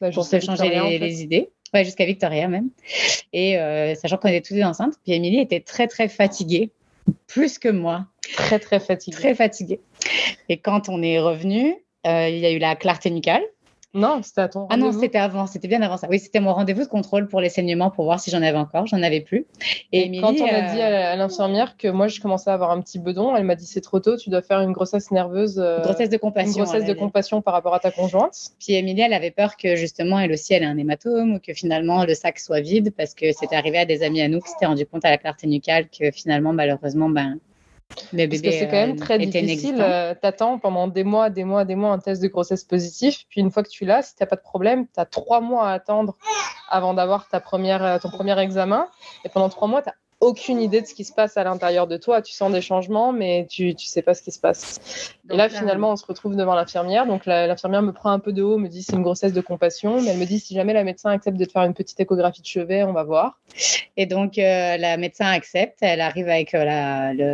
bah, 0.00 0.10
pour 0.10 0.24
se 0.24 0.40
changer 0.40 0.70
les, 0.70 0.80
en 0.80 0.88
fait. 0.88 0.98
les 0.98 1.22
idées. 1.22 1.50
Ouais, 1.74 1.84
jusqu'à 1.84 2.04
Victoria 2.04 2.48
même. 2.48 2.68
Et 3.32 3.58
euh, 3.58 3.94
sachant 3.94 4.16
qu'on 4.18 4.28
était 4.28 4.40
toutes 4.40 4.62
enceintes. 4.62 4.94
Puis 5.04 5.12
Émilie 5.12 5.40
était 5.40 5.60
très, 5.60 5.86
très 5.86 6.08
fatiguée, 6.08 6.70
plus 7.26 7.58
que 7.58 7.68
moi. 7.68 8.06
Très, 8.36 8.58
très 8.58 8.80
fatiguée. 8.80 9.16
Très 9.16 9.34
fatiguée. 9.34 9.80
Et 10.48 10.58
quand 10.58 10.88
on 10.88 11.02
est 11.02 11.18
revenu, 11.18 11.74
euh, 12.06 12.28
il 12.28 12.38
y 12.38 12.46
a 12.46 12.50
eu 12.50 12.58
la 12.58 12.76
clarté 12.76 13.10
nucale. 13.10 13.42
Non, 13.94 14.20
c'était 14.22 14.40
à 14.40 14.48
ton 14.48 14.66
Ah 14.70 14.78
non, 14.78 14.90
c'était 14.92 15.18
avant, 15.18 15.46
c'était 15.46 15.68
bien 15.68 15.82
avant 15.82 15.98
ça. 15.98 16.06
Oui, 16.08 16.18
c'était 16.18 16.40
mon 16.40 16.54
rendez-vous 16.54 16.82
de 16.82 16.88
contrôle 16.88 17.28
pour 17.28 17.40
les 17.40 17.50
saignements 17.50 17.90
pour 17.90 18.04
voir 18.04 18.20
si 18.20 18.30
j'en 18.30 18.40
avais 18.40 18.56
encore. 18.56 18.86
J'en 18.86 19.02
avais 19.02 19.20
plus. 19.20 19.46
Et, 19.92 20.10
quand 20.18 20.32
on 20.32 20.46
a 20.46 20.72
dit 20.72 20.80
à 20.80 21.14
l'infirmière 21.16 21.76
que 21.76 21.88
moi 21.88 22.08
je 22.08 22.20
commençais 22.20 22.50
à 22.50 22.54
avoir 22.54 22.70
un 22.70 22.80
petit 22.80 22.98
bedon, 22.98 23.36
elle 23.36 23.44
m'a 23.44 23.54
dit 23.54 23.66
c'est 23.66 23.82
trop 23.82 24.00
tôt, 24.00 24.16
tu 24.16 24.30
dois 24.30 24.40
faire 24.40 24.60
une 24.60 24.72
grossesse 24.72 25.10
nerveuse. 25.10 25.58
Euh, 25.58 25.76
une 25.76 25.82
grossesse 25.82 26.08
de 26.08 26.16
compassion. 26.16 26.64
Une 26.64 26.70
grossesse 26.70 26.86
de 26.86 26.94
compassion 26.94 27.42
par 27.42 27.52
rapport 27.52 27.74
à 27.74 27.80
ta 27.80 27.90
conjointe. 27.90 28.52
Puis 28.58 28.74
Émilie, 28.74 29.02
elle 29.02 29.12
avait 29.12 29.30
peur 29.30 29.56
que 29.56 29.76
justement 29.76 30.18
elle 30.18 30.32
aussi 30.32 30.54
elle 30.54 30.62
ait 30.62 30.66
un 30.66 30.78
hématome 30.78 31.34
ou 31.34 31.38
que 31.38 31.52
finalement 31.52 32.04
le 32.04 32.14
sac 32.14 32.38
soit 32.38 32.60
vide 32.60 32.94
parce 32.96 33.14
que 33.14 33.26
c'était 33.32 33.56
arrivé 33.56 33.78
à 33.78 33.84
des 33.84 34.02
amis 34.02 34.22
à 34.22 34.28
nous 34.28 34.40
qui 34.40 34.48
s'étaient 34.50 34.66
rendu 34.66 34.86
compte 34.86 35.04
à 35.04 35.10
la 35.10 35.18
clarté 35.18 35.46
nucale 35.46 35.88
que 35.88 36.10
finalement 36.10 36.54
malheureusement 36.54 37.10
ben 37.10 37.38
Le 38.12 38.26
Parce 38.28 38.42
que 38.42 38.50
c'est 38.50 38.66
quand 38.66 38.72
même 38.72 38.96
très 38.96 39.18
difficile. 39.18 39.76
tu 39.76 40.26
attends 40.26 40.58
pendant 40.58 40.88
des 40.88 41.04
mois, 41.04 41.30
des 41.30 41.44
mois, 41.44 41.64
des 41.64 41.74
mois 41.74 41.92
un 41.92 41.98
test 41.98 42.22
de 42.22 42.28
grossesse 42.28 42.64
positif. 42.64 43.24
Puis 43.28 43.40
une 43.40 43.50
fois 43.50 43.62
que 43.62 43.68
tu 43.70 43.84
l'as, 43.84 44.02
si 44.02 44.14
tu 44.14 44.22
n'as 44.22 44.26
pas 44.26 44.36
de 44.36 44.42
problème, 44.42 44.86
tu 44.86 45.00
as 45.00 45.06
trois 45.06 45.40
mois 45.40 45.68
à 45.68 45.72
attendre 45.72 46.16
avant 46.68 46.94
d'avoir 46.94 47.28
ta 47.28 47.40
première, 47.40 48.00
ton 48.00 48.10
premier 48.10 48.38
examen. 48.38 48.86
Et 49.24 49.28
pendant 49.28 49.48
trois 49.48 49.68
mois, 49.68 49.82
tu 49.82 49.88
as 49.88 49.94
aucune 50.22 50.60
idée 50.60 50.80
de 50.80 50.86
ce 50.86 50.94
qui 50.94 51.04
se 51.04 51.12
passe 51.12 51.36
à 51.36 51.42
l'intérieur 51.42 51.88
de 51.88 51.96
toi. 51.96 52.22
Tu 52.22 52.32
sens 52.32 52.52
des 52.52 52.60
changements, 52.60 53.12
mais 53.12 53.46
tu 53.50 53.72
ne 53.72 53.78
sais 53.78 54.02
pas 54.02 54.14
ce 54.14 54.22
qui 54.22 54.30
se 54.30 54.38
passe. 54.38 55.14
et 55.28 55.36
là, 55.36 55.48
finalement, 55.48 55.90
on 55.90 55.96
se 55.96 56.06
retrouve 56.06 56.36
devant 56.36 56.54
l'infirmière. 56.54 57.06
Donc, 57.06 57.26
l'infirmière 57.26 57.82
me 57.82 57.92
prend 57.92 58.12
un 58.12 58.20
peu 58.20 58.32
de 58.32 58.40
haut, 58.40 58.56
me 58.56 58.68
dit 58.68 58.84
c'est 58.84 58.94
une 58.94 59.02
grossesse 59.02 59.32
de 59.32 59.40
compassion, 59.40 60.00
mais 60.00 60.10
elle 60.10 60.18
me 60.18 60.24
dit 60.24 60.38
si 60.38 60.54
jamais 60.54 60.72
la 60.74 60.84
médecin 60.84 61.10
accepte 61.10 61.36
de 61.36 61.44
te 61.44 61.50
faire 61.50 61.64
une 61.64 61.74
petite 61.74 61.98
échographie 61.98 62.40
de 62.40 62.46
chevet, 62.46 62.84
on 62.84 62.92
va 62.92 63.02
voir. 63.02 63.40
Et 63.96 64.06
donc, 64.06 64.38
euh, 64.38 64.76
la 64.76 64.96
médecin 64.96 65.26
accepte. 65.26 65.78
Elle 65.80 66.00
arrive 66.00 66.28
avec 66.28 66.54
euh, 66.54 66.64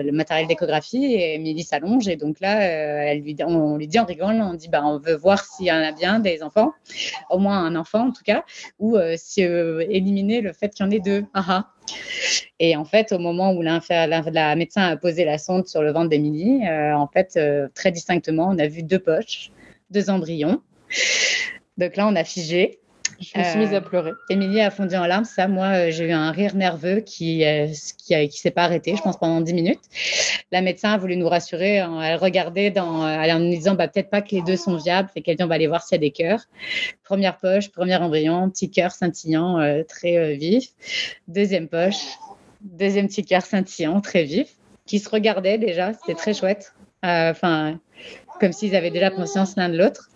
le, 0.03 0.11
matériel 0.13 0.47
d'échographie 0.47 1.13
et 1.15 1.35
Émilie 1.35 1.65
s'allonge. 1.65 2.09
Et 2.09 2.17
donc 2.17 2.41
là, 2.41 2.63
euh, 2.63 3.03
elle 3.03 3.21
lui, 3.21 3.37
on, 3.47 3.77
lui 3.77 3.87
dit 3.87 4.01
en 4.01 4.07
rigolant, 4.07 4.53
on 4.53 4.55
dit 4.55 4.69
bah, 4.69 4.81
on 4.83 4.99
veut 4.99 5.15
voir 5.15 5.45
s'il 5.45 5.67
y 5.67 5.73
en 5.73 5.83
a 5.83 5.93
bien 5.93 6.21
des 6.21 6.43
enfants, 6.43 6.73
au 7.29 7.39
moins 7.39 7.59
un 7.59 7.77
enfant 7.77 8.09
en 8.09 8.13
tout 8.13 8.25
cas, 8.25 8.45
ou 8.79 8.97
si 9.17 9.43
éliminer 9.43 10.41
le 10.41 10.55
fait 10.55 10.71
qu'il 10.71 10.87
y 10.87 10.89
en 10.89 10.91
ait 10.91 11.01
deux. 11.01 11.27
Ah, 11.35 11.45
ah. 11.49 11.78
Et 12.61 12.77
en 12.77 12.85
fait, 12.85 13.13
au 13.13 13.19
moment 13.19 13.53
où 13.53 13.63
la, 13.63 13.81
médecin 14.57 14.83
a 14.83 14.97
posé 14.97 15.25
la 15.25 15.39
sonde 15.39 15.67
sur 15.67 15.83
le 15.83 15.93
ventre 15.93 16.09
d'Émilie, 16.09 16.67
euh, 16.67 16.95
en 16.95 17.07
fait, 17.07 17.35
euh, 17.37 17.69
très 17.75 17.93
distinctement, 17.93 18.49
on 18.51 18.59
a 18.59 18.67
vu 18.67 18.83
deux 18.83 18.99
poches, 18.99 19.51
deux 19.91 20.11
embryons. 20.11 20.61
Donc 21.77 21.97
là, 21.97 22.07
on 22.09 22.17
a 22.17 22.25
figé. 22.25 22.81
Je 23.21 23.39
me 23.39 23.45
suis 23.45 23.59
mise 23.59 23.75
à 23.75 23.81
pleurer. 23.81 24.13
Émilie 24.31 24.61
a 24.61 24.71
fondu 24.71 24.95
en 24.97 25.07
larmes. 25.07 25.25
Ça, 25.25 25.49
moi, 25.49 25.67
euh, 25.67 25.91
j'ai 25.91 26.07
eu 26.07 26.13
un 26.13 26.31
rire 26.31 26.55
nerveux 26.55 27.01
qui 27.01 27.45
qui, 27.99 28.29
qui 28.29 28.39
s'est 28.39 28.51
pas 28.51 28.65
arrêté, 28.65 28.97
je 28.97 29.03
pense, 29.03 29.17
pendant 29.19 29.41
dix 29.41 29.55
minutes. 29.55 29.81
La 30.53 30.61
médecin 30.61 30.93
a 30.93 30.99
voulu 30.99 31.17
nous 31.17 31.29
rassurer. 31.29 31.77
Elle 31.77 32.17
regardait 32.17 32.71
dans, 32.71 33.03
en 33.03 33.39
nous 33.39 33.51
disant, 33.51 33.75
bah, 33.75 33.89
peut-être 33.89 34.11
pas 34.11 34.23
que 34.23 34.35
les 34.35 34.43
deux 34.43 34.57
sont 34.57 34.77
viables. 34.77 35.09
Fait 35.13 35.21
qu'elle 35.21 35.37
dit, 35.37 35.43
on 35.43 35.49
va 35.49 35.57
aller 35.57 35.67
voir 35.67 35.83
s'il 35.83 35.95
y 35.95 35.99
a 35.99 36.01
des 36.01 36.11
cœurs. 36.11 36.41
Première 37.05 37.39
poche, 37.39 37.71
premier 37.71 37.97
embryon, 37.97 38.51
petit 38.51 38.71
cœur 38.71 38.93
scintillant, 38.93 39.83
très 39.89 40.35
vif. 40.35 40.69
Deuxième 41.29 41.69
poche, 41.69 42.05
deuxième 42.61 43.09
petit 43.09 43.25
cœur 43.25 43.43
scintillant, 43.43 44.01
très 44.01 44.25
vif, 44.25 44.49
qui 44.87 44.99
se 44.99 45.09
regardaient 45.09 45.59
déjà. 45.59 45.93
C'était 45.95 46.15
très 46.15 46.35
chouette. 46.35 46.73
Euh, 47.05 47.31
enfin, 47.31 47.79
comme 48.39 48.53
s'ils 48.53 48.77
avaient 48.77 48.91
déjà 48.91 49.11
conscience 49.11 49.57
l'un 49.57 49.69
de 49.69 49.77
l'autre. 49.77 50.11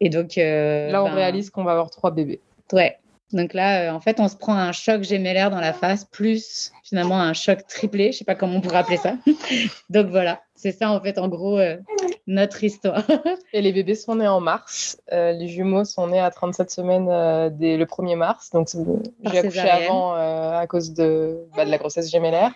Et 0.00 0.08
donc. 0.08 0.38
Euh, 0.38 0.90
là, 0.90 1.02
on 1.02 1.08
ben, 1.08 1.14
réalise 1.14 1.50
qu'on 1.50 1.64
va 1.64 1.72
avoir 1.72 1.90
trois 1.90 2.10
bébés. 2.10 2.40
Ouais. 2.72 2.98
Donc 3.32 3.54
là, 3.54 3.82
euh, 3.84 3.94
en 3.94 4.00
fait, 4.00 4.20
on 4.20 4.28
se 4.28 4.36
prend 4.36 4.54
un 4.54 4.72
choc 4.72 5.02
gémellaire 5.02 5.50
dans 5.50 5.60
la 5.60 5.72
face, 5.72 6.04
plus 6.04 6.72
finalement 6.84 7.18
un 7.18 7.32
choc 7.32 7.66
triplé. 7.66 8.12
Je 8.12 8.18
sais 8.18 8.24
pas 8.24 8.34
comment 8.34 8.56
on 8.56 8.60
pourrait 8.60 8.78
appeler 8.78 8.98
ça. 8.98 9.14
donc 9.90 10.08
voilà. 10.08 10.42
C'est 10.62 10.70
ça, 10.70 10.92
en 10.92 11.00
fait, 11.00 11.18
en 11.18 11.26
gros, 11.26 11.58
euh, 11.58 11.76
notre 12.28 12.62
histoire. 12.62 13.02
Et 13.52 13.60
les 13.60 13.72
bébés 13.72 13.96
sont 13.96 14.14
nés 14.14 14.28
en 14.28 14.38
mars. 14.38 14.96
Euh, 15.10 15.32
les 15.32 15.48
jumeaux 15.48 15.84
sont 15.84 16.06
nés 16.06 16.20
à 16.20 16.30
37 16.30 16.70
semaines 16.70 17.08
euh, 17.10 17.50
dès 17.52 17.76
le 17.76 17.84
1er 17.84 18.14
mars. 18.14 18.50
Donc, 18.50 18.68
j'ai 19.24 19.38
accouché 19.38 19.58
avant 19.58 20.14
à 20.14 20.64
cause 20.68 20.92
de, 20.92 21.48
bah, 21.56 21.64
de, 21.64 21.70
la 21.70 21.78
grossesse 21.78 22.12
gémellaire. 22.12 22.52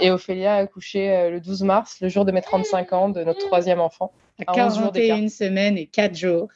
Et 0.00 0.12
Ophélia 0.12 0.54
a 0.54 0.58
accouché 0.58 1.28
le 1.28 1.40
12 1.40 1.64
mars, 1.64 1.96
le 2.00 2.08
jour 2.08 2.24
de 2.24 2.30
mes 2.30 2.40
35 2.40 2.92
ans, 2.92 3.08
de 3.08 3.24
notre 3.24 3.44
troisième 3.44 3.80
enfant. 3.80 4.12
À 4.38 4.44
41 4.52 5.28
semaines 5.28 5.76
et 5.76 5.86
4 5.86 6.14
jours. 6.14 6.50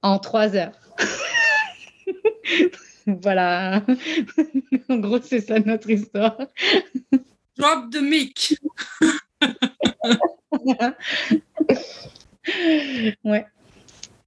En 0.00 0.20
3 0.20 0.54
heures. 0.54 0.78
voilà. 3.08 3.82
en 4.88 4.98
gros, 4.98 5.18
c'est 5.20 5.40
ça 5.40 5.58
notre 5.58 5.90
histoire. 5.90 6.38
Drop 7.58 7.90
the 7.90 8.00
mic. 8.00 8.60
ouais. 13.24 13.46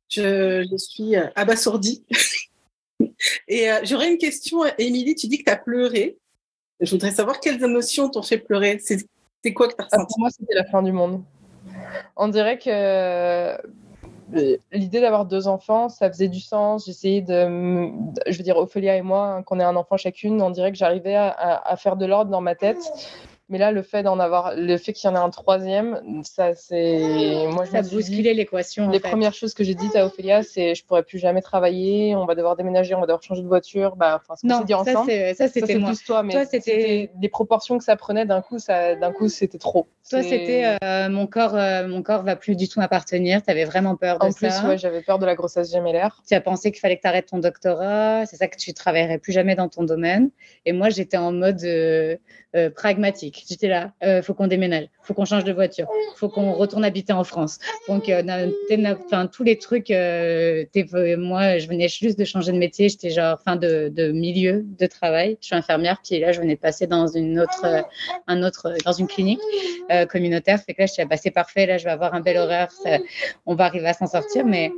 Je, 0.10 0.66
suis 0.78 1.16
euh, 1.16 1.28
abasourdie. 1.36 2.04
Et 3.48 3.72
euh, 3.72 3.80
j'aurais 3.84 4.12
une 4.12 4.18
question, 4.18 4.66
Émilie, 4.78 5.16
tu 5.16 5.28
dis 5.28 5.40
que 5.40 5.44
tu 5.44 5.52
as 5.52 5.58
pleuré. 5.58 6.18
Je 6.80 6.92
voudrais 6.92 7.12
savoir 7.12 7.40
quelles 7.40 7.64
émotions 7.64 8.10
t'ont 8.10 8.24
fait 8.24 8.38
pleurer. 8.38 8.80
C'est 8.80 9.54
quoi 9.54 9.68
que 9.68 9.76
tu 9.76 9.82
as 9.82 9.86
ressenti? 9.86 10.06
Pour 10.08 10.20
moi, 10.20 10.30
c'était 10.30 10.56
la 10.56 10.66
fin 10.66 10.82
du 10.82 10.92
monde. 10.92 11.24
On 12.16 12.28
dirait 12.28 12.58
que 12.58 12.70
euh, 12.70 13.58
l'idée 14.72 15.02
d'avoir 15.02 15.26
deux 15.26 15.48
enfants, 15.48 15.90
ça 15.90 16.10
faisait 16.10 16.28
du 16.28 16.40
sens. 16.40 16.86
J'essayais 16.86 17.22
de, 17.22 17.92
je 18.28 18.38
veux 18.38 18.44
dire, 18.44 18.58
Ophélia 18.58 18.96
et 18.96 19.02
moi, 19.02 19.28
hein, 19.28 19.44
qu'on 19.44 19.60
ait 19.60 19.64
un 19.64 19.76
enfant 19.76 19.98
chacune, 19.98 20.42
on 20.42 20.50
dirait 20.50 20.72
que 20.72 20.78
j'arrivais 20.78 21.16
à, 21.16 21.76
faire 21.78 21.96
de 21.96 22.06
l'ordre 22.06 22.32
dans 22.32 22.42
ma 22.42 22.56
tête. 22.56 22.80
Mais 23.50 23.58
là, 23.58 23.72
le 23.72 23.82
fait 23.82 24.04
d'en 24.04 24.20
avoir, 24.20 24.54
le 24.56 24.78
fait 24.78 24.94
qu'il 24.94 25.10
y 25.10 25.14
en 25.14 25.16
ait 25.16 25.20
un 25.20 25.32
troisième, 25.32 26.00
ça, 26.24 26.54
c'est. 26.54 27.48
Moi, 27.52 27.66
je 27.66 27.72
ça 27.72 27.82
bousculait 27.82 28.34
l'équation. 28.34 28.90
Les 28.90 29.00
premières 29.00 29.34
choses 29.34 29.54
que 29.56 29.64
j'ai 29.64 29.74
dites 29.74 29.96
à 29.96 30.06
Ophélia, 30.06 30.44
c'est 30.44 30.76
je 30.76 30.86
pourrais 30.86 31.04
plus 31.04 31.18
jamais 31.18 31.42
travailler, 31.42 32.16
on 32.16 32.26
va 32.26 32.36
devoir 32.36 32.56
déménager, 32.56 32.94
on 32.94 33.00
va 33.00 33.08
devoir 33.08 33.24
changer 33.24 33.42
de 33.42 33.48
voiture. 33.48 33.96
Bah, 33.96 34.22
enfin, 34.22 34.36
ce 34.36 34.48
qu'on 34.48 34.60
s'est 34.60 34.66
dit 34.66 34.74
ensemble. 34.74 35.12
Ça, 35.36 35.48
c'était 35.48 35.80
plus 35.80 36.04
toi, 36.04 36.24
mais 36.24 36.34
toi, 36.34 36.46
c'était 36.46 37.12
les 37.20 37.30
proportions 37.30 37.78
que 37.78 37.84
ça 37.84 37.96
prenait 37.96 38.26
d'un 38.26 38.42
coup, 38.42 38.60
ça, 38.60 38.96
d'un 38.96 39.12
coup, 39.12 39.30
c'était 39.30 39.58
trop. 39.58 39.88
Toi, 40.10 40.24
c'était 40.24 40.78
euh, 40.84 41.10
mon 41.10 41.28
corps, 41.28 41.56
euh, 41.56 41.88
mon 41.88 42.02
corps 42.02 42.24
va 42.24 42.36
plus 42.36 42.56
du 42.56 42.68
tout 42.68 42.80
m'appartenir. 42.80 43.44
Tu 43.44 43.52
avais 43.52 43.66
vraiment 43.66 43.96
peur 43.96 44.18
de 44.18 44.32
ça. 44.32 44.48
En 44.48 44.60
plus, 44.62 44.68
ouais, 44.68 44.78
j'avais 44.78 45.02
peur 45.02 45.20
de 45.20 45.26
la 45.26 45.36
grossesse 45.36 45.72
gémellaire. 45.72 46.24
Tu 46.28 46.34
as 46.34 46.42
pensé 46.42 46.72
qu'il 46.72 46.80
fallait 46.80 46.98
que 46.98 47.02
tu 47.02 47.08
arrêtes 47.08 47.28
ton 47.28 47.38
doctorat. 47.38 48.26
C'est 48.26 48.38
ça 48.38 48.48
que 48.48 48.58
tu 48.58 48.74
travaillerais 48.74 49.20
plus 49.20 49.34
jamais 49.34 49.56
dans 49.56 49.70
ton 49.70 49.84
domaine. 49.84 50.32
Et 50.66 50.74
moi, 50.74 50.90
j'étais 50.90 51.18
en 51.18 51.32
mode 51.32 51.64
euh, 51.64 52.18
pragmatique. 52.76 53.39
J'étais 53.48 53.68
là, 53.68 53.92
euh, 54.04 54.22
faut 54.22 54.34
qu'on 54.34 54.48
déménage, 54.48 54.88
faut 55.02 55.14
qu'on 55.14 55.26
change 55.26 55.44
de 55.44 55.54
voiture, 55.54 55.88
faut 56.16 56.30
qu'on 56.30 56.54
retourne 56.54 56.84
habiter 56.84 57.14
en 57.14 57.24
France. 57.24 57.60
Donc, 57.88 58.10
euh, 58.10 58.52
tous 59.32 59.44
les 59.44 59.58
trucs, 59.58 59.92
euh, 59.92 60.66
moi, 61.18 61.58
je 61.58 61.68
venais 61.68 61.88
juste 61.88 62.18
de 62.18 62.26
changer 62.26 62.52
de 62.52 62.58
métier, 62.58 62.90
j'étais 62.90 63.10
genre 63.10 63.40
fin 63.44 63.56
de, 63.56 64.12
milieu 64.12 64.66
de 64.66 64.86
travail. 64.86 65.38
Je 65.42 65.48
suis 65.48 65.56
infirmière, 65.56 66.02
puis 66.04 66.20
là, 66.20 66.32
je 66.32 66.42
venais 66.42 66.56
de 66.56 66.60
passer 66.60 66.88
dans 66.88 67.08
une 67.08 67.40
autre, 67.40 67.66
un 68.28 68.44
autre, 68.44 68.74
dans 68.86 68.94
une 68.94 69.08
clinique 69.08 69.42
communautaire. 70.10 70.60
Fait 70.60 70.74
que 70.74 70.82
là, 70.82 70.86
je 70.86 70.94
suis 70.94 71.06
bah, 71.06 71.18
c'est 71.18 71.32
parfait, 71.32 71.66
là, 71.66 71.78
je 71.78 71.86
vais 71.86 71.92
avoir 71.92 72.14
un 72.14 72.22
bel 72.22 72.38
horaire, 72.38 72.70
on 73.46 73.56
va 73.56 73.66
arriver 73.66 73.88
à 73.88 73.94
s'en 73.94 74.08
sortir, 74.08 74.46
mais 74.46 74.72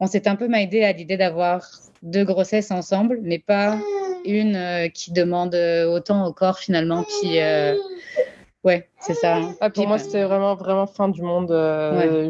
on 0.00 0.06
s'est 0.06 0.28
un 0.28 0.36
peu 0.36 0.48
m'aider 0.48 0.84
à 0.84 0.92
l'idée 0.92 1.16
d'avoir 1.16 1.66
deux 2.02 2.24
grossesses 2.24 2.70
ensemble, 2.70 3.18
mais 3.22 3.38
pas 3.38 3.78
une 4.24 4.56
euh, 4.56 4.88
qui 4.88 5.12
demande 5.12 5.54
euh, 5.54 5.86
autant 5.86 6.26
au 6.26 6.32
corps 6.32 6.58
finalement. 6.58 7.04
Puis 7.04 7.40
euh, 7.40 7.74
ouais, 8.64 8.88
c'est 9.00 9.14
ça. 9.14 9.40
Ah, 9.60 9.70
pour 9.70 9.86
moi, 9.88 9.98
c'était 9.98 10.24
vraiment 10.24 10.54
vraiment 10.54 10.86
fin 10.86 11.08
du 11.08 11.22
monde. 11.22 11.52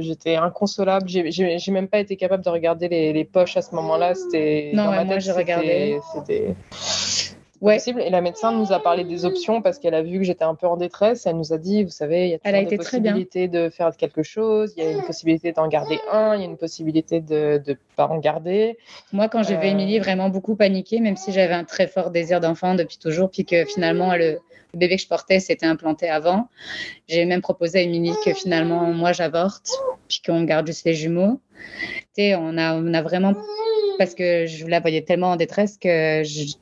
J'étais 0.01 0.37
inconsolable. 0.37 1.09
J'ai 1.09 1.73
même 1.73 1.89
pas 1.89 1.99
été 1.99 2.17
capable 2.17 2.45
de 2.45 2.51
regarder 2.51 2.89
les, 2.89 3.13
les 3.13 3.25
poches 3.25 3.57
à 3.57 3.63
ce 3.63 3.75
moment-là. 3.75 4.15
C'était 4.15 4.71
non, 4.75 4.87
dans 4.87 5.05
moi 5.05 5.19
j'ai 5.19 5.33
regardé. 5.33 5.99
C'était 6.15 6.55
ouais. 7.61 7.77
possible. 7.77 8.01
Et 8.01 8.11
la 8.11 8.21
médecin 8.21 8.53
nous 8.53 8.73
a 8.73 8.81
parlé 8.81 9.05
des 9.05 9.25
options 9.25 9.63
parce 9.63 9.79
qu'elle 9.79 9.95
a 9.95 10.03
vu 10.03 10.19
que 10.19 10.25
j'étais 10.25 10.45
un 10.45 10.55
peu 10.55 10.67
en 10.67 10.77
détresse. 10.77 11.27
Elle 11.27 11.37
nous 11.37 11.53
a 11.53 11.59
dit, 11.59 11.85
vous 11.85 11.91
savez, 11.91 12.27
il 12.27 12.31
y 12.31 12.35
a 12.35 12.39
Elle 12.45 12.55
a 12.55 12.61
été 12.61 12.77
possibilité 12.77 13.49
de 13.49 13.69
faire 13.69 13.97
quelque 13.97 14.23
chose, 14.23 14.75
il 14.77 14.85
y 14.85 14.87
a 14.87 14.91
une 14.91 15.03
possibilité 15.03 15.53
d'en 15.53 15.69
garder 15.69 15.99
un, 16.11 16.35
il 16.35 16.41
y 16.41 16.45
a 16.45 16.47
une 16.47 16.57
possibilité 16.57 17.21
de 17.21 17.63
ne 17.67 17.75
pas 17.97 18.07
en 18.07 18.19
garder. 18.19 18.79
Moi, 19.13 19.29
quand 19.29 19.43
j'ai 19.43 19.57
vu 19.57 19.67
euh, 19.67 19.73
Émilie 19.73 19.99
vraiment 19.99 20.29
beaucoup 20.29 20.57
paniquer, 20.57 21.01
même 21.01 21.17
si 21.17 21.33
j'avais 21.33 21.55
un 21.55 21.65
très 21.65 21.87
fort 21.87 22.11
désir 22.11 22.41
d'enfant 22.41 22.75
depuis 22.75 22.99
toujours, 22.99 23.31
puis 23.31 23.45
que 23.45 23.65
finalement, 23.65 24.15
le, 24.15 24.39
bébé 24.75 24.97
que 24.97 25.03
je 25.03 25.09
portais 25.09 25.41
s'était 25.41 25.67
implanté 25.67 26.09
avant, 26.09 26.49
j'ai 27.09 27.25
même 27.25 27.41
proposé 27.41 27.79
à 27.79 27.83
Émilie 27.83 28.13
que 28.25 28.35
finalement, 28.35 28.83
moi, 28.93 29.13
j'avorte, 29.13 29.71
puis 30.09 30.21
qu'on 30.25 30.45
garde 30.45 30.67
juste 30.67 30.85
les 30.85 30.95
jumeaux. 30.95 31.41
Tu 32.15 32.23
sais, 32.23 32.35
on 32.35 32.57
a, 32.59 32.75
on 32.75 32.93
a 32.95 33.03
vraiment 33.03 33.35
parce 33.99 34.15
que 34.15 34.47
je 34.47 34.67
la 34.67 34.81
voyais 34.81 35.03
tellement 35.03 35.31
en 35.31 35.37
détresse 35.37 35.77
que 35.77 36.23
je, 36.25 36.55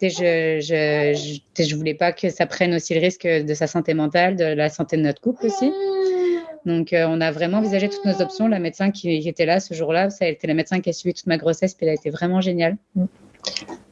je, 0.00 1.40
je, 1.58 1.76
voulais 1.76 1.94
pas 1.94 2.12
que 2.12 2.30
ça 2.30 2.46
prenne 2.46 2.74
aussi 2.74 2.94
le 2.94 3.00
risque 3.00 3.26
de 3.26 3.54
sa 3.54 3.66
santé 3.66 3.94
mentale, 3.94 4.36
de 4.36 4.44
la 4.44 4.68
santé 4.68 4.96
de 4.96 5.02
notre 5.02 5.20
couple 5.20 5.46
aussi. 5.46 5.72
Donc, 6.64 6.92
euh, 6.92 7.06
on 7.08 7.20
a 7.20 7.30
vraiment 7.30 7.58
envisagé 7.58 7.88
toutes 7.88 8.04
nos 8.04 8.20
options. 8.20 8.46
La 8.46 8.58
médecin 8.58 8.90
qui, 8.90 9.28
était 9.28 9.46
là 9.46 9.58
ce 9.58 9.74
jour-là, 9.74 10.10
ça 10.10 10.26
a 10.26 10.28
été 10.28 10.46
la 10.46 10.54
médecin 10.54 10.80
qui 10.80 10.90
a 10.90 10.92
suivi 10.92 11.14
toute 11.14 11.26
ma 11.26 11.36
grossesse, 11.36 11.74
puis 11.74 11.86
elle 11.86 11.90
a 11.90 11.94
été 11.94 12.10
vraiment 12.10 12.40
géniale. 12.40 12.76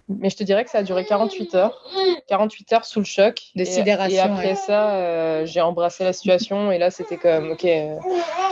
Mais 0.09 0.31
je 0.31 0.37
te 0.37 0.45
dirais 0.45 0.65
que 0.65 0.71
ça 0.71 0.79
a 0.79 0.83
duré 0.85 1.05
48 1.05 1.55
heures. 1.57 1.83
48 2.29 2.73
heures 2.73 2.85
sous 2.85 3.01
le 3.01 3.05
choc. 3.05 3.41
De 3.57 3.65
sidération. 3.65 4.17
Et 4.17 4.21
après 4.21 4.55
ça, 4.55 4.95
euh, 4.95 5.47
j'ai 5.47 5.61
embrassé 5.61 6.05
la 6.05 6.13
situation. 6.13 6.71
Et 6.71 6.79
là, 6.79 6.93
c'était 6.93 7.17
comme, 7.17 7.51
OK, 7.51 7.65
euh, 7.65 7.97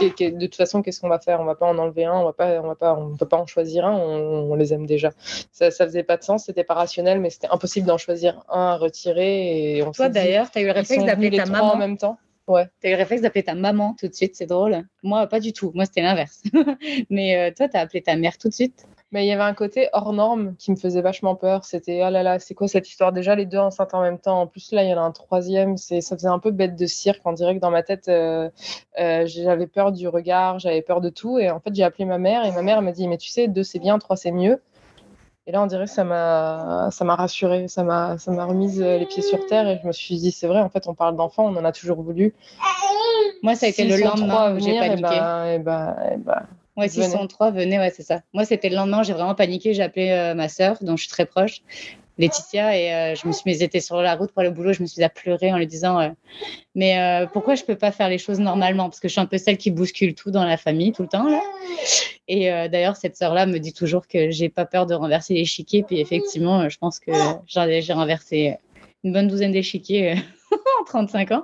de 0.01 0.47
toute 0.47 0.57
façon, 0.57 0.83
qu'est-ce 0.83 1.01
qu'on 1.01 1.09
va 1.09 1.21
faire? 1.21 1.41
On 1.41 1.45
va 1.45 1.55
pas 1.55 1.67
en 1.67 1.79
enlever 1.79 2.07
un, 2.07 2.15
on 2.15 2.25
va 2.25 2.33
pas, 2.33 2.61
on 2.61 2.67
va 2.67 2.75
pas, 2.75 2.95
on 2.95 3.17
peut 3.17 3.29
pas 3.29 3.37
en 3.37 3.47
choisir 3.47 3.87
un, 3.87 3.95
on, 3.95 4.55
les 4.57 4.73
aime 4.73 4.87
déjà. 4.87 5.13
Ça, 5.53 5.71
ça 5.71 5.85
faisait 5.87 6.03
pas 6.03 6.17
de 6.17 6.25
sens, 6.25 6.47
c'était 6.47 6.65
pas 6.65 6.75
rationnel, 6.75 7.21
mais 7.21 7.31
c'était 7.31 7.49
impossible 7.51 7.87
d'en 7.87 7.99
choisir 7.99 8.43
un 8.49 8.73
à 8.73 8.77
retirer. 8.77 9.77
Et 9.77 9.83
on 9.85 9.93
Toi, 9.93 10.09
d'ailleurs, 10.09 10.51
tu 10.51 10.59
as 10.59 10.63
eu 10.63 10.67
le 10.67 10.73
réflexe 10.73 11.05
d'appeler 11.05 11.31
ta 11.37 11.47
maman 11.47 11.75
en 11.75 11.77
même 11.77 11.99
temps. 11.99 12.19
Ouais. 12.49 12.67
Tu 12.81 12.89
as 12.89 12.91
eu 12.91 12.93
le 12.95 12.99
réflexe 12.99 13.23
d'appeler 13.23 13.45
ta 13.45 13.55
maman 13.55 13.95
tout 13.99 14.09
de 14.09 14.15
suite, 14.15 14.35
c'est 14.35 14.47
drôle. 14.47 14.85
Moi, 15.05 15.27
pas 15.29 15.39
du 15.39 15.53
tout. 15.53 15.71
Moi, 15.75 15.85
c'était 15.85 16.03
l'inverse. 16.03 16.43
mais 17.11 17.37
euh, 17.37 17.55
toi, 17.57 17.69
tu 17.69 17.77
as 17.77 17.81
appelé 17.81 18.03
ta 18.03 18.17
mère 18.17 18.39
tout 18.39 18.49
de 18.49 18.55
suite 18.55 18.87
Mais 19.13 19.25
il 19.25 19.29
y 19.29 19.33
avait 19.33 19.43
un 19.43 19.55
côté 19.55 19.89
hors 19.93 20.13
norme 20.13 20.57
qui 20.57 20.73
me 20.73 20.77
faisait 20.77 21.01
vachement 21.01 21.37
peur. 21.37 21.65
C'était, 21.65 22.03
oh 22.05 22.11
là 22.11 22.25
là, 22.25 22.41
c'est 22.41 22.55
quoi 22.55 22.67
cette 22.67 22.89
histoire? 22.89 23.13
Déjà, 23.13 23.37
les 23.37 23.47
deux 23.47 23.59
enceintes 23.59 23.95
en 23.95 24.03
même 24.03 24.19
temps. 24.19 24.41
En 24.41 24.47
plus, 24.49 24.73
là, 24.73 24.83
il 24.83 24.91
y 24.91 24.95
en 24.95 25.01
a 25.01 25.05
un 25.05 25.13
troisième. 25.13 25.77
C'est, 25.77 26.01
ça 26.01 26.17
faisait 26.17 26.29
un 26.29 26.41
peu 26.41 26.51
bête 26.51 26.75
de 26.75 26.87
cirque. 26.87 27.21
On 27.25 27.33
dirait 27.33 27.55
que 27.55 27.61
dans 27.61 27.71
ma 27.71 27.85
tête, 27.85 28.09
euh, 28.09 28.51
euh, 28.99 29.25
j'avais 29.27 29.69
peur 29.69 29.93
du 29.93 30.09
regard, 30.09 30.59
j'avais 30.59 30.83
peur 30.83 31.01
de 31.01 31.11
tout. 31.11 31.39
Et 31.39 31.49
en 31.51 31.61
fait, 31.61 31.75
j'ai 31.75 31.85
appelé 31.85 32.07
ma 32.07 32.19
mère 32.19 32.45
et 32.45 32.51
ma 32.51 32.63
mère 32.63 32.83
m'a 32.83 32.91
dit, 32.91 33.07
mais 33.07 33.19
tu 33.19 33.29
sais, 33.29 33.47
deux 33.47 33.63
c'est 33.63 33.79
bien, 33.79 33.99
trois 34.01 34.17
c'est 34.17 34.33
mieux. 34.33 34.61
Et 35.47 35.53
là, 35.53 35.63
on 35.63 35.67
dirait 35.67 35.85
que 35.85 35.91
ça 35.91 36.05
m'a, 36.05 36.89
ça 36.91 37.05
m'a 37.05 37.15
rassuré, 37.17 37.69
ça 37.69 37.85
m'a, 37.85 38.17
ça 38.17 38.33
m'a 38.33 38.47
remise 38.47 38.81
les 38.81 39.05
pieds 39.05 39.23
sur 39.23 39.45
terre 39.45 39.69
et 39.69 39.79
je 39.81 39.87
me 39.87 39.93
suis 39.93 40.17
dit, 40.17 40.33
c'est 40.33 40.47
vrai, 40.47 40.61
en 40.61 40.71
fait, 40.71 40.89
on 40.89 40.95
parle 40.95 41.17
d'enfants, 41.17 41.45
on 41.45 41.57
en 41.57 41.65
a 41.67 41.73
toujours 41.73 42.01
voulu. 42.01 42.35
Moi, 43.43 43.55
ça 43.55 43.67
a 43.67 43.69
été 43.69 43.85
le 43.85 44.03
lendemain 44.03 44.55
où 44.55 44.59
j'ai 44.59 44.79
paniqué. 44.79 44.97
Et 44.97 45.03
bah, 45.03 45.53
et 45.53 45.59
bah, 45.59 45.97
et 46.13 46.17
bah, 46.17 46.43
Ouais, 46.77 46.89
603, 46.89 47.53
venez, 47.53 47.79
ouais, 47.79 47.93
c'est 47.95 48.03
ça. 48.03 48.23
Moi, 48.33 48.45
c'était 48.45 48.69
le 48.69 48.75
lendemain, 48.75 49.05
j'ai 49.05 49.13
vraiment 49.13 49.35
paniqué. 49.35 49.75
J'ai 49.75 49.83
appelé 49.83 50.11
euh, 50.11 50.35
ma 50.35 50.49
sœur, 50.49 50.77
dont 50.81 50.97
je 50.97 51.03
suis 51.03 51.11
très 51.11 51.25
proche, 51.25 51.63
Laetitia, 52.19 52.77
et 52.77 52.93
euh, 52.93 53.15
je 53.15 53.29
me 53.29 53.33
suis 53.33 53.43
mise, 53.47 53.63
était 53.63 53.79
sur 53.79 54.03
la 54.03 54.17
route 54.17 54.33
pour 54.33 54.43
le 54.43 54.51
boulot, 54.51 54.73
je 54.73 54.83
me 54.83 54.87
suis 54.87 55.03
à 55.05 55.09
pleurer 55.09 55.53
en 55.53 55.59
lui 55.59 55.69
disant 55.69 56.01
euh, 56.01 56.09
Mais 56.75 57.27
pourquoi 57.33 57.55
je 57.55 57.63
peux 57.63 57.77
pas 57.77 57.93
faire 57.93 58.09
les 58.09 58.19
choses 58.19 58.41
normalement? 58.41 58.85
Parce 58.85 58.99
que 58.99 59.07
je 59.07 59.13
suis 59.13 59.21
un 59.21 59.27
peu 59.27 59.39
celle 59.39 59.57
qui 59.57 59.71
bouscule 59.71 60.15
tout 60.17 60.33
dans 60.33 60.45
la 60.45 60.57
famille 60.57 60.91
tout 60.91 61.03
le 61.03 61.09
temps. 61.09 61.29
Là. 61.29 61.41
Et 62.27 62.47
d'ailleurs, 62.69 62.97
cette 62.97 63.17
sœur-là 63.17 63.47
me 63.47 63.59
dit 63.59 63.73
toujours 63.73 64.09
que 64.09 64.31
j'ai 64.31 64.49
pas 64.49 64.65
peur 64.65 64.87
de 64.87 64.95
renverser 64.95 65.35
l'échiquier. 65.35 65.85
Puis 65.85 66.01
effectivement, 66.01 66.69
je 66.69 66.79
pense 66.79 66.99
que 66.99 67.13
j'ai 67.47 67.93
renversé 67.93 68.57
une 69.05 69.13
bonne 69.13 69.29
douzaine 69.29 69.53
d'échiquiers 69.53 70.17
35 70.87 71.33
ans. 71.33 71.43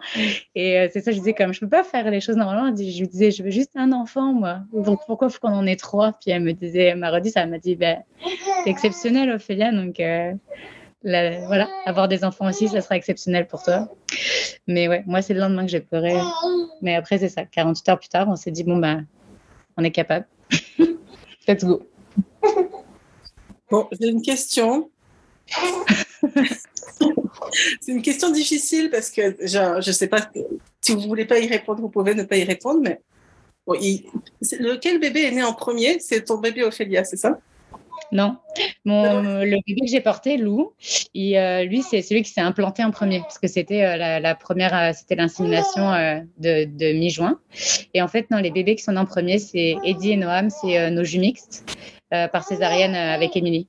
Et 0.55 0.79
euh, 0.79 0.88
c'est 0.93 1.00
ça, 1.00 1.12
je 1.12 1.19
disais 1.19 1.35
comme 1.35 1.52
je 1.52 1.61
peux 1.61 1.69
pas 1.69 1.85
faire 1.85 2.11
les 2.11 2.21
choses 2.21 2.37
normalement. 2.37 2.75
Je 2.76 3.00
lui 3.00 3.09
disais, 3.09 3.31
je 3.31 3.43
veux 3.43 3.50
juste 3.50 3.73
un 3.76 3.93
enfant, 3.93 4.33
moi. 4.33 4.61
Donc 4.73 5.00
pourquoi 5.07 5.29
faut 5.29 5.38
qu'on 5.40 5.52
en 5.52 5.67
ait 5.67 5.76
trois? 5.76 6.12
Puis 6.12 6.31
elle 6.31 6.43
me 6.43 6.52
disait, 6.52 6.85
elle 6.85 6.99
m'a 6.99 7.11
redit 7.11 7.31
ça, 7.31 7.43
elle 7.43 7.50
m'a 7.50 7.59
dit, 7.59 7.76
ben, 7.76 8.02
c'est 8.64 8.71
exceptionnel, 8.71 9.31
Ophélia. 9.31 9.73
Donc 9.73 10.00
euh, 10.00 10.33
voilà, 11.02 11.69
avoir 11.87 12.09
des 12.09 12.25
enfants 12.25 12.49
aussi, 12.49 12.69
ça 12.69 12.81
sera 12.81 12.97
exceptionnel 12.97 13.47
pour 13.47 13.62
toi. 13.62 13.88
Mais 14.67 14.88
ouais, 14.88 15.02
moi, 15.07 15.23
c'est 15.23 15.35
le 15.35 15.40
lendemain 15.40 15.64
que 15.64 15.71
j'ai 15.71 15.81
pleuré. 15.81 16.14
Mais 16.83 16.95
après, 16.95 17.19
c'est 17.19 17.29
ça, 17.29 17.45
48 17.45 17.88
heures 17.88 17.99
plus 17.99 18.09
tard, 18.09 18.29
on 18.29 18.37
s'est 18.37 18.50
dit, 18.50 18.64
bon, 18.64 18.76
ben, 18.76 19.07
on 19.76 19.85
est 19.85 19.90
capable. 19.90 20.26
Let's 21.49 21.64
go. 21.64 21.87
Bon, 23.71 23.88
j'ai 23.99 24.09
une 24.09 24.23
question. 24.23 24.90
c'est 27.80 27.92
une 27.92 28.02
question 28.02 28.30
difficile 28.30 28.90
parce 28.90 29.11
que 29.11 29.37
je 29.40 29.76
ne 29.76 29.92
sais 29.92 30.09
pas 30.09 30.30
si 30.80 30.92
vous 30.92 31.00
ne 31.00 31.07
voulez 31.07 31.25
pas 31.25 31.38
y 31.38 31.47
répondre, 31.47 31.80
vous 31.80 31.88
pouvez 31.88 32.14
ne 32.14 32.23
pas 32.23 32.37
y 32.37 32.45
répondre, 32.45 32.80
mais 32.83 33.00
lequel 33.69 35.00
bébé 35.00 35.23
est 35.23 35.30
né 35.33 35.42
en 35.42 35.54
premier? 35.54 35.99
C'est 36.00 36.25
ton 36.25 36.38
bébé 36.38 36.64
Ophélia, 36.64 37.04
c'est 37.04 37.16
ça? 37.16 37.38
Non. 38.12 38.37
Mon, 38.85 39.23
le 39.23 39.57
bébé 39.66 39.83
que 39.83 39.87
j'ai 39.87 40.00
porté, 40.00 40.37
Lou, 40.37 40.73
euh, 41.16 41.64
lui, 41.64 41.83
c'est 41.83 42.02
celui 42.02 42.23
qui 42.23 42.30
s'est 42.33 42.40
implanté 42.40 42.83
en 42.83 42.90
premier, 42.90 43.21
parce 43.21 43.38
que 43.38 43.47
c'était 43.47 43.85
euh, 43.85 44.19
la, 44.19 44.35
première, 44.35 44.75
euh, 44.75 44.90
c'était 44.92 45.14
l'insémination 45.14 45.92
de, 46.38 46.64
de 46.64 46.92
mi-juin. 46.99 47.38
Et 47.95 48.02
en 48.02 48.09
fait, 48.09 48.30
non, 48.30 48.38
les 48.38 48.50
bébés 48.50 48.75
qui 48.75 48.83
sont 48.83 48.92
nés 48.92 48.99
en 48.99 49.07
premier, 49.07 49.38
c'est 49.38 49.76
Eddie 49.85 50.12
et 50.12 50.16
Noam, 50.16 50.50
c'est 50.50 50.90
nos 50.90 51.04
jus 51.04 51.21
mixtes 51.21 51.64
par 52.11 52.42
césarienne 52.42 52.97
avec 52.97 53.37
Émilie. 53.37 53.69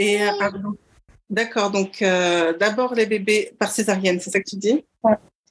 Et 0.00 0.18
D'accord, 1.30 1.70
donc 1.70 2.02
euh, 2.02 2.52
d'abord 2.58 2.94
les 2.94 3.06
bébés 3.06 3.52
par 3.56 3.70
césarienne, 3.70 4.18
c'est 4.18 4.30
ça 4.30 4.40
que 4.40 4.50
tu 4.50 4.56
dis? 4.56 4.84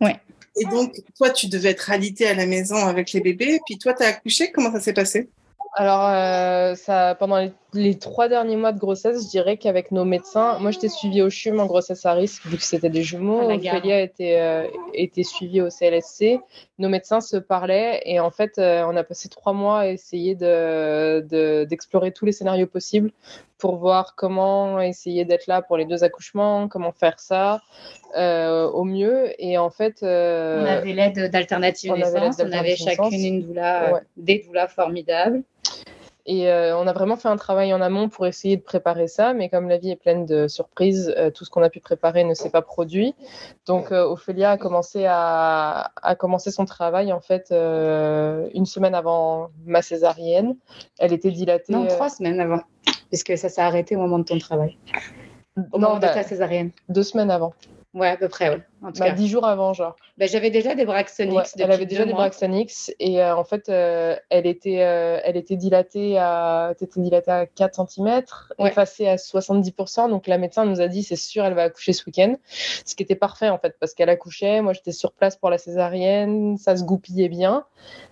Ouais. 0.02 0.20
Et 0.60 0.66
donc, 0.66 0.94
toi, 1.16 1.30
tu 1.30 1.48
devais 1.48 1.70
être 1.70 1.90
alité 1.90 2.28
à 2.28 2.34
la 2.34 2.46
maison 2.46 2.76
avec 2.76 3.14
les 3.14 3.22
bébés, 3.22 3.62
puis 3.66 3.78
toi, 3.78 3.94
tu 3.94 4.04
as 4.04 4.08
accouché, 4.08 4.52
comment 4.52 4.74
ça 4.74 4.82
s'est 4.82 4.94
passé? 4.94 5.30
Alors, 5.76 6.06
euh, 6.06 6.76
ça, 6.76 7.16
pendant 7.16 7.38
les, 7.38 7.54
trois 8.00 8.28
derniers 8.28 8.56
mois 8.56 8.72
de 8.72 8.80
grossesse, 8.80 9.26
je 9.26 9.30
dirais 9.30 9.58
qu'avec 9.58 9.92
nos 9.92 10.06
médecins, 10.06 10.58
moi 10.60 10.72
j'étais 10.72 10.90
suivie 10.90 11.22
au 11.22 11.30
CHUM 11.30 11.60
en 11.60 11.68
grossesse 11.68 12.06
à 12.06 12.14
risque, 12.14 12.46
vu 12.46 12.58
que 12.58 12.64
c'était 12.64 12.90
des 12.90 13.04
jumeaux. 13.04 13.52
Ophélia 13.52 14.02
était, 14.02 14.40
euh, 14.40 14.68
était 14.94 15.24
suivie 15.24 15.62
au 15.62 15.70
CLSC. 15.70 16.40
Nos 16.80 16.90
médecins 16.90 17.22
se 17.22 17.38
parlaient 17.38 18.02
et 18.06 18.20
en 18.20 18.32
fait, 18.32 18.58
euh, 18.58 18.84
on 18.88 18.96
a 18.96 19.04
passé 19.04 19.30
trois 19.30 19.54
mois 19.54 19.80
à 19.80 19.88
essayer 19.88 20.34
d'explorer 20.34 21.22
de, 21.22 21.66
d'explorer 21.70 22.12
tous 22.12 22.26
les 22.26 22.32
scénarios 22.32 22.68
possibles 22.68 23.12
pour 23.60 23.76
voir 23.76 24.16
comment 24.16 24.80
essayer 24.80 25.26
d'être 25.26 25.48
là 25.48 25.62
pour 25.62 25.78
les 25.78 25.86
deux 25.86 26.04
accouchements, 26.04 26.68
comment 26.70 26.94
faire 26.94 27.20
ça 27.20 27.62
au 28.16 28.84
mieux. 28.84 29.30
Et 29.38 29.58
en 29.58 29.70
fait. 29.70 30.00
on 30.02 30.06
avait 30.66 30.94
l'aide 30.94 31.30
d'alternatives 31.30 31.94
naissance, 31.94 32.38
on 32.40 32.52
avait 32.52 32.76
chacune 32.76 33.24
une 33.24 33.42
doula, 33.44 34.02
des 34.18 34.40
doulas 34.40 34.70
formidables. 34.70 35.44
Et 36.32 36.48
euh, 36.48 36.78
on 36.78 36.86
a 36.86 36.94
vraiment 36.94 37.16
fait 37.16 37.28
un 37.28 37.38
travail 37.38 37.74
en 37.74 37.82
amont 37.82 38.08
pour 38.08 38.28
essayer 38.28 38.56
de 38.56 38.62
préparer 38.62 39.08
ça, 39.08 39.34
mais 39.34 39.50
comme 39.50 39.68
la 39.68 39.80
vie 39.80 39.90
est 39.90 39.96
pleine 39.96 40.28
de 40.28 40.48
surprises, 40.48 41.12
euh, 41.18 41.32
tout 41.32 41.44
ce 41.44 41.50
qu'on 41.50 41.64
a 41.64 41.72
pu 41.72 41.80
préparer 41.80 42.24
ne 42.24 42.36
s'est 42.36 42.52
pas 42.52 42.62
produit. 42.62 43.16
Donc 43.66 43.92
euh, 43.92 44.04
Ophélia 44.04 44.52
a 44.52 44.58
commencé, 44.58 45.06
à, 45.08 45.92
a 46.00 46.14
commencé 46.14 46.52
son 46.52 46.66
travail 46.66 47.12
en 47.12 47.20
fait 47.20 47.52
une 47.52 48.68
semaine 48.68 48.94
avant 48.94 49.50
ma 49.66 49.82
césarienne. 49.82 50.56
Elle 51.00 51.14
était 51.14 51.32
dilatée. 51.32 51.74
Non, 51.74 51.88
trois 51.88 52.10
semaines 52.10 52.40
avant, 52.40 52.62
puisque 53.10 53.36
ça 53.36 53.50
s'est 53.50 53.62
arrêté 53.62 53.96
au 53.96 54.00
moment 54.00 54.20
de 54.20 54.26
ton 54.26 54.38
travail. 54.38 54.78
Au 55.72 55.80
moment 55.80 55.96
de 55.96 56.02
bah, 56.02 56.14
ta 56.14 56.22
césarienne. 56.22 56.70
Deux 56.90 57.02
semaines 57.02 57.32
avant. 57.32 57.56
Ouais, 57.96 58.10
à 58.10 58.18
peu 58.18 58.30
près, 58.30 58.50
ouais. 58.50 58.62
En 58.84 58.92
tout 58.92 59.00
bah, 59.00 59.12
Dix 59.12 59.28
jours 59.28 59.46
avant, 59.46 59.74
genre. 59.74 59.96
Bah, 60.20 60.28
j'avais 60.28 60.52
déjà 60.52 60.76
des 60.76 60.86
Braxtonix. 60.86 61.56
elle 61.58 61.72
avait 61.72 61.88
déjà 61.88 62.06
des 62.06 62.14
Braxtonix 62.14 62.92
et 63.00 63.20
euh, 63.20 63.36
en 63.36 63.44
fait, 63.44 63.68
euh, 63.70 64.16
elle, 64.30 64.46
était, 64.46 64.84
euh, 64.84 65.20
elle 65.24 65.38
était 65.38 65.56
dilatée 65.56 66.20
à, 66.20 66.74
étais 66.80 67.02
dilatée 67.02 67.32
à 67.32 67.46
4 67.48 67.90
cm, 67.90 68.22
effacée 68.60 69.08
à 69.08 69.16
70%. 69.16 70.10
Donc 70.10 70.28
la 70.28 70.38
médecin 70.38 70.66
nous 70.66 70.82
a 70.82 70.88
dit, 70.88 71.02
c'est 71.02 71.16
sûr, 71.16 71.44
elle 71.46 71.56
va 71.56 71.64
accoucher 71.64 71.94
ce 71.94 72.06
week-end. 72.06 72.36
Ce 72.86 72.94
qui 72.94 73.02
était 73.02 73.16
parfait 73.16 73.50
en 73.50 73.58
fait, 73.58 73.76
parce 73.80 73.96
qu'elle 73.96 74.10
accouchait. 74.10 74.62
Moi, 74.62 74.74
j'étais 74.74 74.92
sur 74.92 75.12
place 75.12 75.36
pour 75.36 75.50
la 75.50 75.58
césarienne, 75.58 76.58
ça 76.58 76.78
se 76.78 76.84
goupillait 76.84 77.30
bien. 77.30 77.66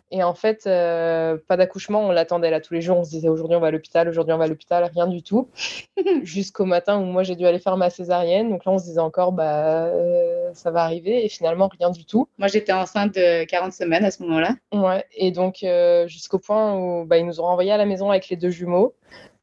Et 0.09 0.23
en 0.23 0.33
fait, 0.33 0.67
euh, 0.67 1.37
pas 1.47 1.57
d'accouchement, 1.57 2.07
on 2.07 2.11
l'attendait 2.11 2.49
là 2.49 2.61
tous 2.61 2.73
les 2.73 2.81
jours. 2.81 2.97
On 2.97 3.03
se 3.03 3.09
disait 3.09 3.27
aujourd'hui 3.27 3.57
on 3.57 3.59
va 3.59 3.67
à 3.67 3.71
l'hôpital, 3.71 4.07
aujourd'hui 4.07 4.33
on 4.33 4.37
va 4.37 4.45
à 4.45 4.47
l'hôpital, 4.47 4.89
rien 4.93 5.07
du 5.07 5.21
tout. 5.21 5.49
Jusqu'au 6.23 6.63
matin 6.63 6.97
où 6.97 7.03
moi 7.03 7.23
j'ai 7.23 7.35
dû 7.35 7.45
aller 7.45 7.59
faire 7.59 7.75
ma 7.75 7.89
césarienne. 7.89 8.49
Donc 8.49 8.63
là 8.63 8.71
on 8.71 8.77
se 8.77 8.85
disait 8.85 9.01
encore 9.01 9.33
bah 9.33 9.87
euh, 9.87 10.49
ça 10.53 10.71
va 10.71 10.83
arriver 10.83 11.25
et 11.25 11.29
finalement 11.29 11.69
rien 11.77 11.89
du 11.89 12.05
tout. 12.05 12.29
Moi 12.37 12.47
j'étais 12.47 12.71
enceinte 12.71 13.15
de 13.15 13.43
40 13.43 13.73
semaines 13.73 14.05
à 14.05 14.11
ce 14.11 14.23
moment-là. 14.23 14.55
Ouais. 14.71 15.03
Et 15.13 15.31
donc 15.31 15.63
euh, 15.63 16.07
jusqu'au 16.07 16.39
point 16.39 16.75
où 16.77 17.05
bah, 17.05 17.17
ils 17.17 17.25
nous 17.25 17.41
ont 17.41 17.45
renvoyés 17.45 17.71
à 17.71 17.77
la 17.77 17.85
maison 17.85 18.09
avec 18.09 18.29
les 18.29 18.37
deux 18.37 18.49
jumeaux, 18.49 18.95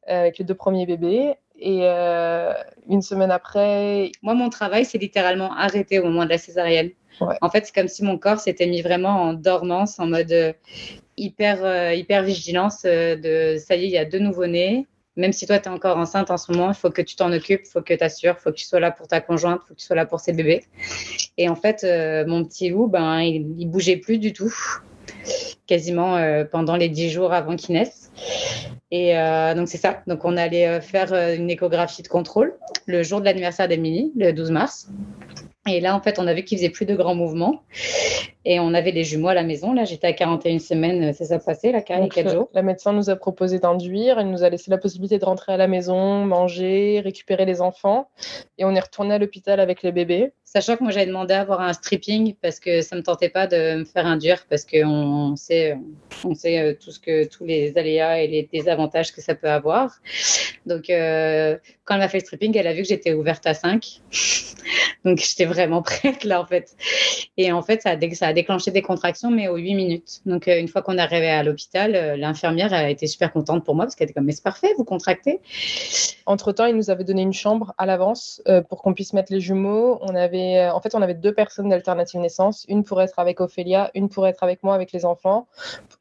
avec 0.07 0.39
les 0.39 0.45
deux 0.45 0.55
premiers 0.55 0.87
bébés. 0.87 1.35
Et 1.57 1.87
une 2.89 3.01
semaine 3.01 3.31
après, 3.31 4.11
moi 4.21 4.33
mon 4.33 4.49
travail 4.49 4.83
s'est 4.83 4.97
littéralement 4.97 5.53
arrêté 5.53 5.99
au 5.99 6.03
moment 6.03 6.25
de 6.25 6.29
la 6.29 6.37
césarienne. 6.37 6.89
En 7.19 7.49
fait, 7.49 7.65
c'est 7.65 7.75
comme 7.75 7.87
si 7.87 8.03
mon 8.03 8.17
corps 8.17 8.39
s'était 8.39 8.67
mis 8.67 8.81
vraiment 8.81 9.21
en 9.21 9.33
dormance, 9.33 9.99
en 9.99 10.07
mode 10.07 10.31
euh, 10.31 10.53
hyper, 11.17 11.63
euh, 11.63 11.93
hyper 11.93 12.23
vigilance 12.23 12.83
euh, 12.85 13.15
de 13.15 13.57
ça 13.57 13.75
y 13.75 13.85
est, 13.85 13.87
il 13.87 13.91
y 13.91 13.97
a 13.97 14.05
deux 14.05 14.19
nouveau-nés. 14.19 14.87
Même 15.17 15.31
si 15.31 15.47
toi, 15.47 15.59
tu 15.59 15.69
es 15.69 15.71
encore 15.71 15.97
enceinte 15.97 16.29
en 16.29 16.37
ce 16.37 16.51
moment, 16.51 16.69
il 16.69 16.75
faut 16.75 16.89
que 16.89 17.01
tu 17.01 17.15
t'en 17.15 17.31
occupes, 17.31 17.61
il 17.63 17.69
faut 17.69 17.81
que 17.81 17.93
tu 17.93 18.03
assures, 18.03 18.35
il 18.37 18.41
faut 18.41 18.51
que 18.51 18.57
tu 18.57 18.65
sois 18.65 18.81
là 18.81 18.91
pour 18.91 19.07
ta 19.07 19.21
conjointe, 19.21 19.61
il 19.63 19.67
faut 19.67 19.73
que 19.73 19.79
tu 19.79 19.85
sois 19.85 19.95
là 19.95 20.05
pour 20.05 20.19
ses 20.19 20.33
bébés. 20.33 20.65
Et 21.37 21.47
en 21.47 21.55
fait, 21.55 21.85
mon 22.27 22.43
petit 22.43 22.69
loup, 22.69 22.87
ben, 22.87 23.21
il, 23.21 23.55
il 23.57 23.65
bougeait 23.65 23.95
plus 23.95 24.17
du 24.17 24.33
tout, 24.33 24.53
quasiment 25.67 26.43
pendant 26.51 26.75
les 26.75 26.89
dix 26.89 27.09
jours 27.09 27.31
avant 27.31 27.55
qu'il 27.55 27.75
naisse. 27.75 28.11
Et 28.91 29.13
donc, 29.55 29.69
c'est 29.69 29.77
ça. 29.77 30.03
Donc, 30.05 30.25
on 30.25 30.35
allait 30.35 30.81
faire 30.81 31.13
une 31.13 31.49
échographie 31.49 32.03
de 32.03 32.09
contrôle 32.09 32.53
le 32.85 33.01
jour 33.01 33.21
de 33.21 33.25
l'anniversaire 33.25 33.69
d'Emilie, 33.69 34.11
le 34.17 34.33
12 34.33 34.51
mars. 34.51 34.89
Et 35.67 35.79
là, 35.79 35.95
en 35.95 36.01
fait, 36.01 36.19
on 36.19 36.27
a 36.27 36.33
vu 36.33 36.43
qu'il 36.43 36.59
faisait 36.59 36.69
plus 36.69 36.85
de 36.85 36.95
grands 36.95 37.15
mouvements. 37.15 37.63
Et 38.47 38.59
on 38.59 38.75
avait 38.75 38.91
les 38.91 39.03
jumeaux 39.03 39.29
à 39.29 39.33
la 39.33 39.43
maison. 39.43 39.73
Là, 39.73 39.83
j'étais 39.83 40.05
à 40.05 40.13
41 40.13 40.59
semaines, 40.59 41.13
c'est 41.13 41.25
ça 41.25 41.39
passé, 41.39 41.71
la 41.71 41.81
4 41.81 42.31
jours. 42.31 42.49
La 42.53 42.61
médecin 42.61 42.93
nous 42.93 43.09
a 43.09 43.15
proposé 43.15 43.57
d'induire. 43.57 44.19
Elle 44.19 44.29
nous 44.29 44.43
a 44.43 44.49
laissé 44.49 44.69
la 44.69 44.77
possibilité 44.77 45.17
de 45.17 45.25
rentrer 45.25 45.53
à 45.53 45.57
la 45.57 45.67
maison, 45.67 46.23
manger, 46.23 47.01
récupérer 47.03 47.45
les 47.45 47.61
enfants. 47.61 48.09
Et 48.59 48.65
on 48.65 48.75
est 48.75 48.79
retourné 48.79 49.15
à 49.15 49.17
l'hôpital 49.17 49.59
avec 49.59 49.81
les 49.81 49.91
bébés. 49.91 50.33
Sachant 50.47 50.77
que 50.77 50.83
moi, 50.83 50.91
j'avais 50.91 51.07
demandé 51.07 51.33
à 51.33 51.41
avoir 51.41 51.59
un 51.59 51.73
stripping 51.73 52.35
parce 52.39 52.59
que 52.59 52.81
ça 52.81 52.95
me 52.95 53.01
tentait 53.01 53.29
pas 53.29 53.47
de 53.47 53.79
me 53.79 53.83
faire 53.83 54.05
induire 54.05 54.45
parce 54.47 54.63
qu'on 54.63 55.35
sait, 55.35 55.75
on 56.23 56.35
sait 56.35 56.59
euh, 56.59 56.73
tout 56.79 56.91
ce 56.91 56.99
que, 56.99 57.27
tous 57.27 57.45
les 57.45 57.75
aléas 57.75 58.21
et 58.21 58.27
les 58.27 58.47
désavantages 58.53 59.11
que 59.11 59.21
ça 59.21 59.33
peut 59.33 59.49
avoir. 59.49 59.99
Donc, 60.67 60.91
euh, 60.91 61.57
quand 61.83 61.95
elle 61.95 62.01
m'a 62.01 62.09
fait 62.09 62.19
le 62.19 62.25
stripping, 62.25 62.55
elle 62.55 62.67
a 62.67 62.73
vu 62.73 62.83
que 62.83 62.87
j'étais 62.87 63.13
ouverte 63.13 63.45
à 63.47 63.55
5. 63.55 64.01
Donc, 65.03 65.17
j'étais 65.17 65.45
vraiment 65.45 65.81
prête 65.81 66.23
là, 66.23 66.39
en 66.39 66.45
fait. 66.45 66.75
Et 67.37 67.51
en 67.51 67.61
fait, 67.61 67.81
ça 67.81 67.91
a, 67.91 68.33
déclenché 68.33 68.71
des 68.71 68.81
contractions, 68.81 69.31
mais 69.31 69.47
aux 69.47 69.57
8 69.57 69.73
minutes. 69.75 70.21
Donc, 70.25 70.47
une 70.47 70.67
fois 70.67 70.81
qu'on 70.81 70.97
est 70.97 71.01
arrivé 71.01 71.27
à 71.27 71.43
l'hôpital, 71.43 72.15
l'infirmière 72.17 72.73
a 72.73 72.89
été 72.89 73.07
super 73.07 73.33
contente 73.33 73.65
pour 73.65 73.75
moi 73.75 73.85
parce 73.85 73.95
qu'elle 73.95 74.05
était 74.05 74.13
comme, 74.13 74.25
mais 74.25 74.31
c'est 74.31 74.43
parfait, 74.43 74.69
vous 74.77 74.85
contractez. 74.85 75.41
Entre-temps, 76.25 76.65
il 76.65 76.75
nous 76.75 76.89
avait 76.89 77.03
donné 77.03 77.21
une 77.21 77.33
chambre 77.33 77.73
à 77.77 77.85
l'avance 77.85 78.41
pour 78.69 78.81
qu'on 78.81 78.93
puisse 78.93 79.13
mettre 79.13 79.31
les 79.31 79.41
jumeaux. 79.41 79.99
On 80.01 80.15
avait, 80.15 80.44
en 80.69 80.79
fait, 80.81 80.95
on 80.95 81.01
avait 81.01 81.13
deux 81.13 81.33
personnes 81.33 81.69
d'alternative 81.69 82.19
naissance, 82.19 82.65
une 82.67 82.83
pour 82.83 83.01
être 83.01 83.19
avec 83.19 83.41
Ophélia, 83.41 83.91
une 83.93 84.09
pour 84.09 84.27
être 84.27 84.43
avec 84.43 84.63
moi, 84.63 84.75
avec 84.75 84.91
les 84.91 85.05
enfants. 85.05 85.47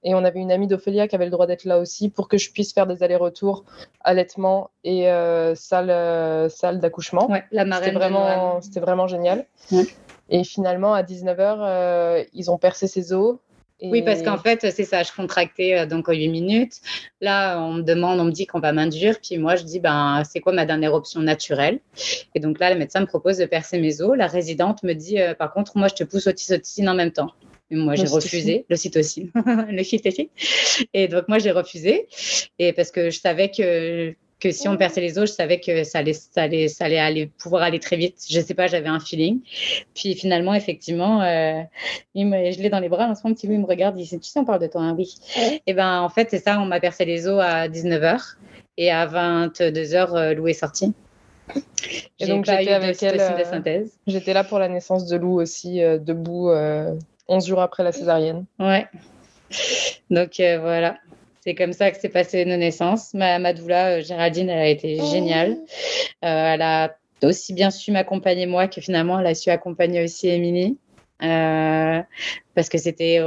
Et 0.02 0.14
on 0.14 0.24
avait 0.24 0.40
une 0.40 0.52
amie 0.52 0.66
d'Ophélia 0.66 1.08
qui 1.08 1.14
avait 1.14 1.24
le 1.24 1.30
droit 1.30 1.46
d'être 1.46 1.64
là 1.64 1.78
aussi 1.78 2.08
pour 2.08 2.28
que 2.28 2.38
je 2.38 2.50
puisse 2.50 2.72
faire 2.72 2.86
des 2.86 3.02
allers-retours 3.02 3.64
allaitement 4.00 4.70
et 4.84 5.10
euh, 5.10 5.54
salle, 5.54 5.90
euh, 5.90 6.48
salle 6.48 6.80
d'accouchement. 6.80 7.30
Ouais, 7.30 7.44
la 7.50 7.64
C'était 7.76 7.92
vraiment, 7.92 8.60
c'était 8.60 8.80
vraiment 8.80 9.06
génial. 9.06 9.46
Ouais. 9.72 9.86
Et 10.28 10.44
finalement, 10.44 10.94
à 10.94 11.02
19h, 11.02 11.56
euh, 11.60 12.24
ils 12.32 12.50
ont 12.50 12.58
percé 12.58 12.86
ses 12.86 13.12
os. 13.12 13.36
Et... 13.80 13.88
Oui, 13.90 14.02
parce 14.02 14.22
qu'en 14.22 14.38
fait, 14.38 14.70
c'est 14.70 14.84
ça, 14.84 15.02
je 15.02 15.12
contractais 15.12 15.78
euh, 15.78 15.86
donc 15.86 16.08
aux 16.08 16.12
8 16.12 16.28
minutes. 16.28 16.80
Là, 17.20 17.60
on 17.60 17.74
me 17.74 17.82
demande, 17.82 18.20
on 18.20 18.24
me 18.24 18.30
dit 18.30 18.46
qu'on 18.46 18.60
va 18.60 18.72
m'induire. 18.72 19.18
Puis 19.20 19.38
moi, 19.38 19.56
je 19.56 19.64
dis, 19.64 19.80
ben, 19.80 20.22
c'est 20.24 20.40
quoi 20.40 20.52
ma 20.52 20.64
dernière 20.64 20.94
option 20.94 21.20
naturelle? 21.20 21.80
Et 22.34 22.40
donc 22.40 22.58
là, 22.58 22.72
le 22.72 22.78
médecin 22.78 23.00
me 23.00 23.06
propose 23.06 23.38
de 23.38 23.46
percer 23.46 23.80
mes 23.80 24.00
os. 24.00 24.16
La 24.16 24.26
résidente 24.26 24.82
me 24.82 24.92
dit, 24.92 25.20
euh, 25.20 25.34
par 25.34 25.52
contre, 25.52 25.76
moi, 25.76 25.88
je 25.88 25.94
te 25.94 26.04
pousse 26.04 26.26
oxytocine 26.26 26.88
en 26.88 26.94
même 26.94 27.12
temps. 27.12 27.32
Et 27.70 27.76
moi, 27.76 27.94
j'ai 27.94 28.06
refusé 28.06 28.66
l'ocytocine, 28.68 29.30
le 29.70 29.82
cytocine. 29.82 30.28
Et 30.92 31.08
donc, 31.08 31.28
moi, 31.28 31.38
j'ai 31.38 31.50
refusé. 31.50 32.08
Et 32.58 32.72
parce 32.72 32.90
que 32.90 33.10
je 33.10 33.18
savais 33.18 33.50
que 33.50 34.14
que 34.44 34.52
si 34.52 34.68
on 34.68 34.76
perçait 34.76 35.00
les 35.00 35.18
os, 35.18 35.30
je 35.30 35.34
savais 35.34 35.58
que 35.58 35.84
ça 35.84 35.98
allait, 35.98 36.12
ça 36.12 36.42
allait, 36.42 36.68
ça 36.68 36.84
allait 36.84 36.98
aller, 36.98 37.26
pouvoir 37.38 37.62
aller 37.62 37.80
très 37.80 37.96
vite. 37.96 38.24
Je 38.28 38.40
sais 38.40 38.54
pas, 38.54 38.66
j'avais 38.66 38.88
un 38.88 39.00
feeling. 39.00 39.40
Puis 39.94 40.14
finalement, 40.14 40.54
effectivement, 40.54 41.22
euh, 41.22 41.62
il 42.14 42.26
me, 42.26 42.52
je 42.52 42.60
l'ai 42.60 42.68
dans 42.68 42.80
les 42.80 42.90
bras. 42.90 43.06
En 43.06 43.14
ce 43.14 43.22
moment, 43.24 43.34
petit 43.34 43.46
Louis 43.46 43.58
me 43.58 43.66
regarde, 43.66 43.98
il 43.98 44.06
dit, 44.06 44.20
tu 44.20 44.28
sais, 44.28 44.38
on 44.38 44.44
parle 44.44 44.60
de 44.60 44.66
toi, 44.66 44.82
hein, 44.82 44.94
oui. 44.98 45.14
Et 45.66 45.72
ben, 45.72 46.00
en 46.00 46.10
fait, 46.10 46.28
c'est 46.30 46.38
ça, 46.38 46.60
on 46.60 46.66
m'a 46.66 46.78
percé 46.78 47.04
les 47.06 47.26
os 47.26 47.40
à 47.42 47.68
19h. 47.68 48.36
Et 48.76 48.90
à 48.90 49.06
22h, 49.06 50.14
euh, 50.14 50.34
Lou 50.34 50.48
est 50.48 50.52
sorti. 50.52 50.92
Et 52.18 52.26
donc, 52.26 52.44
j'étais 52.44 52.72
avec 52.72 53.02
elle. 53.02 53.20
Euh, 53.20 53.84
j'étais 54.06 54.34
là 54.34 54.44
pour 54.44 54.58
la 54.58 54.68
naissance 54.68 55.06
de 55.06 55.16
Lou 55.16 55.40
aussi, 55.40 55.82
euh, 55.82 55.98
debout, 55.98 56.50
11 57.28 57.46
jours 57.46 57.60
après 57.60 57.82
la 57.82 57.92
césarienne. 57.92 58.44
Ouais. 58.58 58.86
Donc, 60.10 60.40
euh, 60.40 60.58
voilà. 60.60 60.96
C'est 61.44 61.54
comme 61.54 61.74
ça 61.74 61.90
que 61.90 62.00
s'est 62.00 62.08
passé 62.08 62.46
nos 62.46 62.56
naissances. 62.56 63.12
Ma, 63.12 63.38
ma 63.38 63.52
doula, 63.52 63.98
euh, 63.98 64.02
Géraldine, 64.02 64.48
elle 64.48 64.58
a 64.58 64.68
été 64.68 64.96
géniale. 64.96 65.58
Euh, 66.24 66.54
elle 66.54 66.62
a 66.62 66.96
aussi 67.22 67.52
bien 67.52 67.70
su 67.70 67.92
m'accompagner 67.92 68.46
moi 68.46 68.66
que 68.66 68.80
finalement, 68.80 69.20
elle 69.20 69.26
a 69.26 69.34
su 69.34 69.50
accompagner 69.50 70.02
aussi 70.02 70.28
Émilie. 70.28 70.78
Euh, 71.22 72.00
parce 72.54 72.70
que 72.70 72.78
c'était 72.78 73.20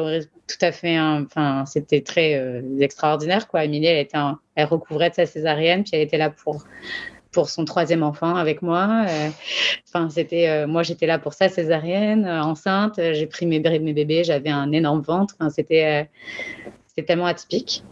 tout 0.48 0.58
à 0.66 0.72
fait, 0.72 1.00
enfin, 1.00 1.66
c'était 1.68 2.02
très 2.02 2.34
euh, 2.36 2.62
extraordinaire, 2.80 3.48
quoi. 3.48 3.66
Émilie, 3.66 3.86
elle 3.86 4.00
était, 4.00 4.18
un, 4.18 4.40
elle 4.56 4.66
recouvrait 4.66 5.12
de 5.12 5.16
sa 5.16 5.28
césarienne, 5.28 5.84
puis 5.84 5.92
elle 5.94 6.02
était 6.02 6.18
là 6.18 6.32
pour 6.32 6.66
pour 7.32 7.50
son 7.52 7.66
troisième 7.66 8.02
enfant 8.02 8.36
avec 8.36 8.64
moi. 8.64 9.06
Euh, 9.08 9.30
Enfin, 9.88 10.10
c'était, 10.10 10.66
moi, 10.68 10.84
j'étais 10.84 11.06
là 11.06 11.18
pour 11.18 11.34
ça, 11.34 11.50
césarienne, 11.50 12.28
enceinte. 12.28 13.00
J'ai 13.14 13.26
pris 13.26 13.46
mes, 13.46 13.60
mes 13.60 13.94
bébés, 13.94 14.24
j'avais 14.24 14.50
un 14.50 14.72
énorme 14.72 15.02
ventre. 15.02 15.36
Enfin, 15.40 15.50
c'était, 15.50 16.10
tellement 17.04 17.26
atypique. 17.26 17.84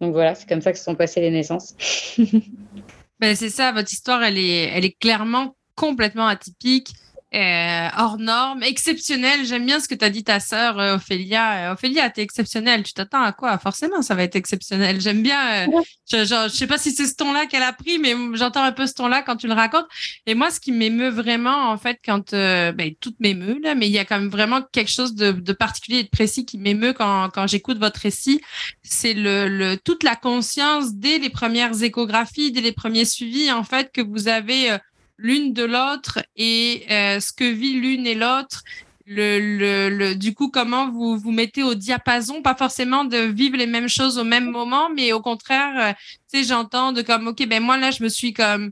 Donc 0.00 0.12
voilà, 0.12 0.34
c'est 0.34 0.48
comme 0.48 0.60
ça 0.60 0.72
que 0.72 0.78
se 0.78 0.84
sont 0.84 0.94
passées 0.94 1.20
les 1.20 1.30
naissances. 1.30 1.74
ben, 3.20 3.36
c'est 3.36 3.50
ça, 3.50 3.72
votre 3.72 3.92
histoire, 3.92 4.22
elle 4.22 4.38
est 4.38 4.96
clairement 5.00 5.56
complètement 5.74 6.26
atypique. 6.26 6.92
Euh, 7.32 7.88
hors 7.96 8.18
norme, 8.18 8.64
exceptionnel. 8.64 9.46
J'aime 9.46 9.64
bien 9.64 9.78
ce 9.78 9.86
que 9.86 9.94
tu 9.94 10.04
as 10.04 10.10
dit 10.10 10.24
ta 10.24 10.40
sœur 10.40 10.80
euh, 10.80 10.96
Ophélia. 10.96 11.70
Euh, 11.70 11.72
Ophélia, 11.74 12.10
t'es 12.10 12.22
exceptionnelle. 12.22 12.82
Tu 12.82 12.92
t'attends 12.92 13.22
à 13.22 13.32
quoi? 13.32 13.56
Forcément, 13.58 14.02
ça 14.02 14.16
va 14.16 14.24
être 14.24 14.34
exceptionnel. 14.34 15.00
J'aime 15.00 15.22
bien. 15.22 15.68
Euh, 15.68 15.82
je, 16.10 16.24
je, 16.24 16.48
je, 16.48 16.56
sais 16.56 16.66
pas 16.66 16.76
si 16.76 16.90
c'est 16.90 17.06
ce 17.06 17.14
ton-là 17.14 17.46
qu'elle 17.46 17.62
a 17.62 17.72
pris, 17.72 18.00
mais 18.00 18.16
j'entends 18.34 18.64
un 18.64 18.72
peu 18.72 18.84
ce 18.88 18.94
ton-là 18.94 19.22
quand 19.22 19.36
tu 19.36 19.46
le 19.46 19.52
racontes. 19.52 19.86
Et 20.26 20.34
moi, 20.34 20.50
ce 20.50 20.58
qui 20.58 20.72
m'émeut 20.72 21.10
vraiment, 21.10 21.70
en 21.70 21.78
fait, 21.78 21.98
quand 22.04 22.32
ben, 22.32 22.94
tout 23.00 23.14
m'émeut 23.20 23.60
là, 23.62 23.76
mais 23.76 23.86
il 23.86 23.92
y 23.92 23.98
a 23.98 24.04
quand 24.04 24.18
même 24.18 24.28
vraiment 24.28 24.62
quelque 24.72 24.90
chose 24.90 25.14
de, 25.14 25.30
de 25.30 25.52
particulier 25.52 25.98
et 25.98 26.04
de 26.04 26.08
précis 26.08 26.44
qui 26.44 26.58
m'émeut 26.58 26.94
quand, 26.94 27.30
quand 27.32 27.46
j'écoute 27.46 27.78
votre 27.78 28.00
récit. 28.00 28.40
C'est 28.82 29.14
le, 29.14 29.48
le 29.48 29.76
toute 29.76 30.02
la 30.02 30.16
conscience 30.16 30.94
dès 30.94 31.18
les 31.18 31.30
premières 31.30 31.80
échographies, 31.80 32.50
dès 32.50 32.60
les 32.60 32.72
premiers 32.72 33.04
suivis, 33.04 33.52
en 33.52 33.62
fait, 33.62 33.92
que 33.92 34.00
vous 34.00 34.26
avez 34.26 34.76
l'une 35.20 35.52
de 35.52 35.64
l'autre 35.64 36.20
et 36.36 36.84
euh, 36.90 37.20
ce 37.20 37.32
que 37.32 37.44
vit 37.44 37.74
l'une 37.74 38.06
et 38.06 38.14
l'autre. 38.14 38.62
Le, 39.06 39.40
le, 39.40 39.88
le, 39.88 40.14
du 40.14 40.34
coup, 40.34 40.50
comment 40.50 40.88
vous 40.88 41.18
vous 41.18 41.32
mettez 41.32 41.64
au 41.64 41.74
diapason, 41.74 42.42
pas 42.42 42.54
forcément 42.54 43.04
de 43.04 43.18
vivre 43.18 43.56
les 43.56 43.66
mêmes 43.66 43.88
choses 43.88 44.18
au 44.18 44.24
même 44.24 44.48
moment, 44.48 44.88
mais 44.88 45.12
au 45.12 45.20
contraire, 45.20 45.72
euh, 45.76 45.92
tu 46.32 46.38
sais, 46.38 46.44
j'entends 46.44 46.92
de 46.92 47.02
comme, 47.02 47.26
ok, 47.26 47.44
ben 47.48 47.60
moi 47.60 47.76
là, 47.76 47.90
je 47.90 48.04
me 48.04 48.08
suis 48.08 48.32
comme 48.32 48.70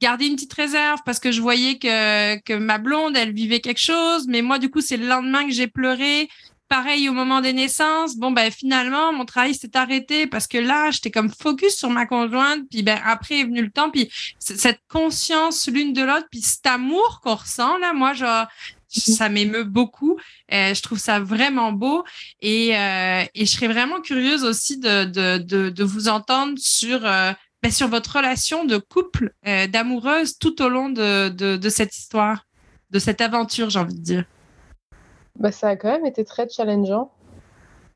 gardé 0.00 0.26
une 0.26 0.36
petite 0.36 0.52
réserve 0.52 1.00
parce 1.04 1.18
que 1.18 1.32
je 1.32 1.40
voyais 1.40 1.78
que 1.78 2.36
que 2.42 2.52
ma 2.52 2.78
blonde, 2.78 3.16
elle 3.16 3.32
vivait 3.32 3.60
quelque 3.60 3.80
chose, 3.80 4.26
mais 4.28 4.42
moi, 4.42 4.60
du 4.60 4.70
coup, 4.70 4.80
c'est 4.80 4.96
le 4.96 5.08
lendemain 5.08 5.44
que 5.44 5.52
j'ai 5.52 5.66
pleuré 5.66 6.28
pareil 6.70 7.08
au 7.08 7.12
moment 7.12 7.40
des 7.42 7.52
naissances. 7.52 8.16
Bon, 8.16 8.30
ben 8.30 8.50
finalement, 8.50 9.12
mon 9.12 9.26
travail 9.26 9.54
s'est 9.54 9.76
arrêté 9.76 10.26
parce 10.26 10.46
que 10.46 10.56
là, 10.56 10.90
j'étais 10.90 11.10
comme 11.10 11.28
focus 11.28 11.76
sur 11.76 11.90
ma 11.90 12.06
conjointe. 12.06 12.62
Puis 12.70 12.82
ben 12.82 12.98
après 13.04 13.40
est 13.40 13.44
venu 13.44 13.60
le 13.60 13.70
temps. 13.70 13.90
Puis 13.90 14.08
cette 14.38 14.80
conscience 14.88 15.68
l'une 15.68 15.92
de 15.92 16.02
l'autre, 16.02 16.28
puis 16.30 16.40
cet 16.40 16.66
amour 16.66 17.20
qu'on 17.22 17.34
ressent 17.34 17.76
là, 17.78 17.92
moi, 17.92 18.14
genre, 18.14 18.46
ça 18.88 19.28
m'émeut 19.28 19.64
beaucoup. 19.64 20.16
Euh, 20.52 20.72
je 20.72 20.80
trouve 20.80 20.98
ça 20.98 21.18
vraiment 21.18 21.72
beau 21.72 22.04
et, 22.40 22.76
euh, 22.76 23.24
et 23.34 23.46
je 23.46 23.50
serais 23.50 23.68
vraiment 23.68 24.00
curieuse 24.00 24.44
aussi 24.44 24.78
de, 24.78 25.04
de, 25.04 25.38
de, 25.38 25.70
de 25.70 25.84
vous 25.84 26.08
entendre 26.08 26.58
sur 26.58 27.04
euh, 27.04 27.32
ben, 27.62 27.70
sur 27.72 27.88
votre 27.88 28.16
relation 28.16 28.64
de 28.64 28.78
couple, 28.78 29.34
euh, 29.46 29.66
d'amoureuse 29.66 30.38
tout 30.38 30.62
au 30.62 30.68
long 30.68 30.88
de, 30.88 31.28
de, 31.28 31.56
de 31.56 31.68
cette 31.68 31.94
histoire, 31.96 32.46
de 32.90 32.98
cette 32.98 33.20
aventure, 33.20 33.70
j'ai 33.70 33.80
envie 33.80 33.94
de 33.94 34.02
dire. 34.02 34.24
Bah, 35.38 35.52
ça 35.52 35.68
a 35.68 35.76
quand 35.76 35.88
même 35.88 36.06
été 36.06 36.24
très 36.24 36.48
challengeant. 36.48 37.10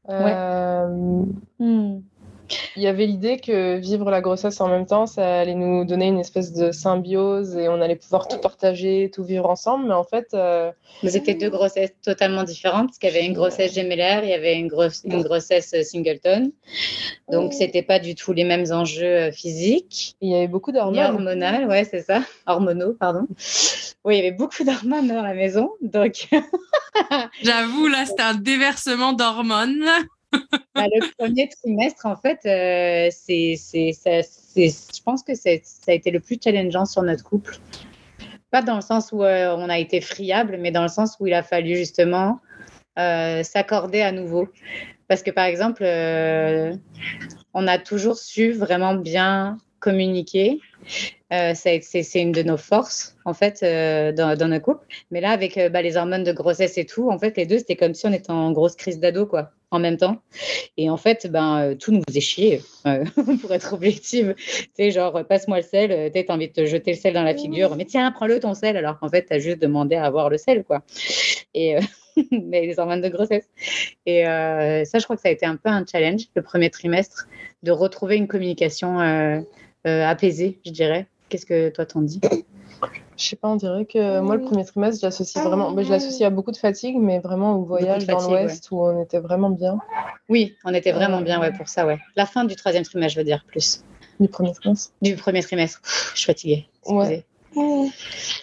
Euh, 0.09 1.25
Hmm. 1.59 2.01
Il 2.77 2.83
y 2.83 2.87
avait 2.87 3.07
l'idée 3.07 3.39
que 3.39 3.77
vivre 3.77 4.11
la 4.11 4.21
grossesse 4.21 4.61
en 4.61 4.69
même 4.69 4.87
temps, 4.87 5.07
ça 5.07 5.41
allait 5.41 5.55
nous 5.55 5.85
donner 5.85 6.07
une 6.07 6.19
espèce 6.19 6.53
de 6.53 6.73
symbiose 6.73 7.57
et 7.57 7.69
on 7.69 7.81
allait 7.81 7.97
pouvoir 7.97 8.29
tout 8.29 8.39
partager, 8.39 9.11
tout 9.13 9.25
vivre 9.25 9.49
ensemble. 9.49 9.87
Mais 9.87 9.95
en 9.95 10.05
fait, 10.05 10.29
euh, 10.35 10.71
Mais 11.03 11.11
c'était 11.11 11.35
deux 11.35 11.51
grossesses 11.51 11.95
totalement 12.03 12.43
différentes, 12.43 12.89
parce 12.89 12.99
qu'il 12.99 13.11
y 13.11 13.17
avait 13.17 13.27
une 13.27 13.33
grossesse 13.33 13.75
gémellaire, 13.75 14.25
il 14.25 14.31
y 14.31 14.35
avait 14.35 14.57
une, 14.57 14.69
grosse, 14.69 15.03
une 15.05 15.23
grossesse 15.23 15.75
singleton. 15.85 16.53
Donc, 17.31 17.53
c'était 17.55 17.83
pas 17.83 17.99
du 17.99 18.15
tout 18.15 18.33
les 18.33 18.45
mêmes 18.45 18.67
enjeux 18.71 19.05
euh, 19.05 19.33
physiques. 19.33 20.17
il 20.21 20.31
y 20.31 20.35
avait 20.35 20.49
beaucoup 20.49 20.73
d'hormones. 20.73 20.99
hormonales, 20.99 21.67
ouais, 21.67 21.85
c'est 21.85 22.03
ça. 22.03 22.23
Hormonaux, 22.47 22.95
pardon. 22.99 23.27
Oui, 24.05 24.17
il 24.17 24.19
y 24.19 24.21
avait 24.21 24.37
beaucoup 24.37 24.65
d'hormones 24.65 25.09
dans 25.09 25.23
la 25.23 25.35
maison. 25.35 25.71
Donc, 25.81 26.29
J'avoue, 27.43 27.89
là, 27.89 28.05
c'était 28.07 28.23
un 28.23 28.35
déversement 28.35 29.13
d'hormones. 29.13 29.85
Bah, 30.75 30.87
le 30.87 31.15
premier 31.17 31.49
trimestre, 31.49 32.07
en 32.07 32.17
fait, 32.17 32.41
euh, 32.47 33.09
c'est, 33.11 33.55
je 34.57 35.03
pense 35.05 35.23
que 35.23 35.35
ça 35.35 35.51
a 35.89 35.93
été 35.93 36.11
le 36.11 36.21
plus 36.21 36.39
challengeant 36.43 36.85
sur 36.85 37.03
notre 37.03 37.25
couple. 37.25 37.59
Pas 38.51 38.63
dans 38.63 38.77
le 38.77 38.83
sens 38.83 39.11
où 39.13 39.23
euh, 39.25 39.55
on 39.57 39.69
a 39.69 39.79
été 39.79 40.01
friable, 40.01 40.59
mais 40.61 40.71
dans 40.71 40.83
le 40.83 40.89
sens 40.89 41.17
où 41.19 41.27
il 41.27 41.35
a 41.35 41.43
fallu 41.43 41.77
justement 41.77 42.39
euh, 42.99 43.43
s'accorder 43.43 44.01
à 44.01 44.13
nouveau. 44.13 44.49
Parce 45.09 45.23
que, 45.23 45.31
par 45.31 45.45
exemple, 45.45 45.83
euh, 45.85 46.75
on 47.53 47.67
a 47.67 47.79
toujours 47.79 48.17
su 48.17 48.53
vraiment 48.53 48.95
bien 48.95 49.59
communiquer. 49.81 50.61
C'est, 51.31 51.83
une 52.15 52.31
de 52.31 52.45
nos 52.45 52.57
forces, 52.57 53.17
en 53.25 53.35
fait, 53.35 53.61
dans, 54.15 54.39
dans 54.39 54.49
nos 54.49 54.61
couples. 54.61 54.87
Mais 55.11 55.21
là, 55.21 55.31
avec 55.31 55.59
bah, 55.73 55.83
les 55.83 55.97
hormones 55.97 56.23
de 56.23 56.33
grossesse 56.33 56.79
et 56.79 56.87
tout, 56.87 57.11
en 57.11 57.19
fait, 57.19 57.37
les 57.37 57.47
deux, 57.47 57.59
c'était 57.59 57.75
comme 57.75 57.95
si 57.95 58.07
on 58.07 58.13
était 58.13 58.31
en 58.31 58.53
grosse 58.53 58.77
crise 58.77 59.01
d'ado, 59.01 59.27
quoi, 59.27 59.51
en 59.75 59.81
même 59.81 59.97
temps. 59.97 60.23
Et 60.77 60.89
en 60.91 60.97
fait, 60.97 61.27
ben, 61.31 61.59
euh, 61.59 61.75
tout 61.75 61.93
nous 61.93 62.03
faisait 62.09 62.21
chier, 62.21 62.63
euh, 62.87 63.05
pour 63.41 63.53
être 63.53 63.73
objective. 63.73 64.35
Tu 64.37 64.69
sais, 64.75 64.91
genre, 64.91 65.17
euh, 65.17 65.23
passe-moi 65.25 65.59
le 65.59 65.63
sel, 65.63 65.93
euh, 65.93 66.11
t'as 66.13 66.33
envie 66.33 66.49
de 66.49 66.53
te 66.53 66.65
jeter 66.67 66.93
le 66.93 66.97
sel 66.97 67.15
dans 67.15 67.23
la 67.23 67.35
figure, 67.35 67.77
mais 67.77 67.85
tiens, 67.85 68.11
prends-le 68.13 68.41
ton 68.41 68.55
sel, 68.55 68.77
alors 68.77 68.99
qu'en 68.99 69.09
fait, 69.09 69.23
t'as 69.23 69.39
juste 69.39 69.61
demandé 69.61 69.97
à 69.97 70.05
avoir 70.05 70.31
le 70.31 70.39
sel, 70.39 70.65
quoi. 70.65 70.83
Et, 71.55 71.77
euh, 71.77 71.81
mais 72.31 72.67
les 72.67 72.79
hormones 72.79 73.01
de 73.01 73.09
grossesse. 73.09 73.49
Et 74.07 74.27
euh, 74.27 74.85
ça, 74.85 74.99
je 74.99 75.05
crois 75.05 75.17
que 75.17 75.23
ça 75.23 75.29
a 75.29 75.33
été 75.33 75.47
un 75.47 75.57
peu 75.57 75.69
un 75.69 75.85
challenge, 75.91 76.23
le 76.35 76.43
premier 76.43 76.71
trimestre, 76.71 77.29
de 77.63 77.73
retrouver 77.73 78.17
une 78.17 78.29
communication 78.29 78.99
apaisée, 79.85 80.59
je 80.65 80.71
dirais. 80.71 81.07
Qu'est-ce 81.29 81.47
que 81.47 81.71
toi 81.71 81.87
t'en 81.87 82.03
dis? 82.03 82.21
Je 83.17 83.25
sais 83.25 83.37
pas, 83.37 83.49
on 83.49 83.57
dirait 83.57 83.85
que 83.87 84.21
moi, 84.21 84.37
le 84.37 84.43
premier 84.43 84.65
trimestre, 84.65 85.01
je 85.01 85.07
l'associe 85.07 85.45
vraiment. 85.45 85.71
bah, 85.73 85.83
je 85.85 85.91
l'associe 85.91 86.23
à 86.27 86.31
beaucoup 86.31 86.51
de 86.51 86.57
fatigue, 86.57 86.97
mais 86.99 87.21
vraiment 87.21 87.57
au 87.57 87.65
voyage 87.65 88.07
dans 88.07 88.29
l'Ouest 88.29 88.71
où 88.71 88.83
on 88.83 89.03
était 89.03 89.21
vraiment 89.21 89.51
bien. 89.51 89.79
Oui, 90.29 90.55
on 90.65 90.75
était 90.75 90.93
vraiment 90.93 91.21
bien 91.21 91.41
ouais, 91.41 91.53
pour 91.53 91.69
ça, 91.69 91.87
ouais. 91.87 91.99
La 92.17 92.27
fin 92.27 92.45
du 92.45 92.57
troisième 92.57 92.83
trimestre, 92.85 93.15
je 93.15 93.21
veux 93.21 93.25
dire, 93.25 93.45
plus. 93.47 93.85
Du 94.21 94.29
premier 94.29 94.53
trimestre. 94.53 94.93
Du 95.03 95.17
premier 95.17 95.43
trimestre. 95.43 95.81
Pff, 95.83 96.13
je 96.15 96.19
suis 96.21 96.27
fatiguée. 96.27 96.67
excusez. 96.87 97.25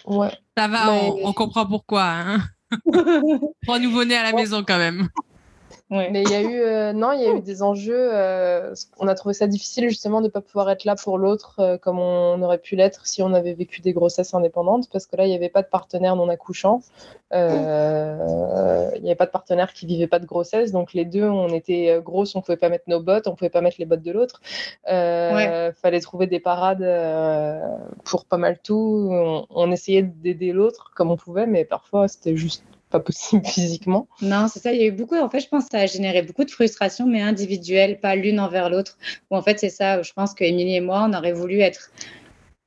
Ouais. 0.06 0.30
Ça 0.56 0.68
va, 0.68 0.86
Mais- 0.86 1.10
on, 1.22 1.28
on 1.28 1.32
comprend 1.32 1.66
pourquoi. 1.66 2.04
Hein. 2.04 2.38
Trois 3.64 3.78
nouveau-nés 3.78 4.16
à 4.16 4.22
la 4.22 4.32
maison 4.32 4.64
quand 4.66 4.78
même. 4.78 5.08
Mais 5.92 6.22
il 6.22 6.30
y 6.30 6.34
a 6.34 6.40
eu, 6.40 6.60
euh, 6.60 6.92
non, 6.94 7.12
il 7.12 7.20
y 7.20 7.26
a 7.26 7.34
eu 7.34 7.40
des 7.40 7.62
enjeux. 7.62 8.10
Euh, 8.12 8.74
on 8.98 9.08
a 9.08 9.14
trouvé 9.14 9.34
ça 9.34 9.46
difficile 9.46 9.88
justement 9.90 10.20
de 10.20 10.26
ne 10.26 10.30
pas 10.30 10.40
pouvoir 10.40 10.70
être 10.70 10.84
là 10.84 10.96
pour 10.96 11.18
l'autre 11.18 11.56
euh, 11.58 11.76
comme 11.76 11.98
on 11.98 12.40
aurait 12.40 12.58
pu 12.58 12.76
l'être 12.76 13.06
si 13.06 13.22
on 13.22 13.34
avait 13.34 13.52
vécu 13.52 13.82
des 13.82 13.92
grossesses 13.92 14.32
indépendantes, 14.32 14.88
parce 14.90 15.06
que 15.06 15.16
là, 15.16 15.26
il 15.26 15.28
n'y 15.28 15.34
avait 15.34 15.50
pas 15.50 15.60
de 15.60 15.66
partenaire 15.66 16.16
non 16.16 16.30
accouchant. 16.30 16.80
il 17.32 17.38
n'y 17.38 19.08
avait 19.08 19.14
pas 19.16 19.26
de 19.26 19.30
partenaire 19.30 19.74
qui 19.74 19.84
vivait 19.84 20.06
pas 20.06 20.18
de 20.18 20.26
grossesse, 20.26 20.72
donc 20.72 20.94
les 20.94 21.04
deux, 21.04 21.28
on 21.28 21.48
était 21.48 22.00
grosses, 22.02 22.34
on 22.36 22.40
pouvait 22.40 22.56
pas 22.56 22.70
mettre 22.70 22.84
nos 22.88 23.00
bottes, 23.00 23.26
on 23.26 23.34
pouvait 23.34 23.50
pas 23.50 23.60
mettre 23.60 23.76
les 23.78 23.86
bottes 23.86 24.02
de 24.02 24.12
l'autre. 24.12 24.40
Il 24.88 25.72
Fallait 25.82 26.00
trouver 26.00 26.26
des 26.26 26.40
parades 26.40 26.86
pour 28.04 28.24
pas 28.24 28.38
mal 28.38 28.58
tout. 28.62 29.08
On, 29.10 29.46
on 29.50 29.70
essayait 29.72 30.02
d'aider 30.02 30.52
l'autre 30.52 30.92
comme 30.94 31.10
on 31.10 31.16
pouvait, 31.16 31.46
mais 31.46 31.64
parfois 31.64 32.08
c'était 32.08 32.36
juste 32.36 32.64
possible 33.00 33.44
physiquement. 33.46 34.08
Non, 34.20 34.48
c'est 34.48 34.60
ça. 34.60 34.72
Il 34.72 34.80
y 34.80 34.84
a 34.84 34.86
eu 34.86 34.92
beaucoup. 34.92 35.16
En 35.16 35.28
fait, 35.28 35.40
je 35.40 35.48
pense 35.48 35.64
que 35.64 35.70
ça 35.72 35.78
a 35.78 35.86
généré 35.86 36.22
beaucoup 36.22 36.44
de 36.44 36.50
frustration, 36.50 37.06
mais 37.06 37.20
individuelle, 37.20 38.00
pas 38.00 38.14
l'une 38.14 38.40
envers 38.40 38.70
l'autre. 38.70 38.98
Ou 39.30 39.36
en 39.36 39.42
fait, 39.42 39.58
c'est 39.58 39.70
ça. 39.70 40.02
Je 40.02 40.12
pense 40.12 40.34
que 40.34 40.44
et 40.44 40.80
moi, 40.80 41.06
on 41.08 41.12
aurait 41.14 41.32
voulu 41.32 41.60
être 41.60 41.90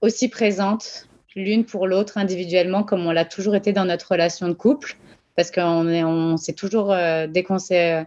aussi 0.01 0.27
présentes 0.27 1.07
l'une 1.35 1.65
pour 1.65 1.88
l'autre 1.88 2.17
individuellement, 2.17 2.83
comme 2.83 3.05
on 3.05 3.11
l'a 3.11 3.25
toujours 3.25 3.55
été 3.55 3.73
dans 3.73 3.85
notre 3.85 4.11
relation 4.11 4.47
de 4.47 4.53
couple, 4.53 4.97
parce 5.35 5.51
qu'on 5.51 5.88
est, 5.89 6.03
on 6.03 6.38
s'est 6.38 6.53
toujours 6.53 6.93
euh, 6.93 7.27
dès 7.27 7.43
qu'on 7.43 7.59
s'est 7.59 8.05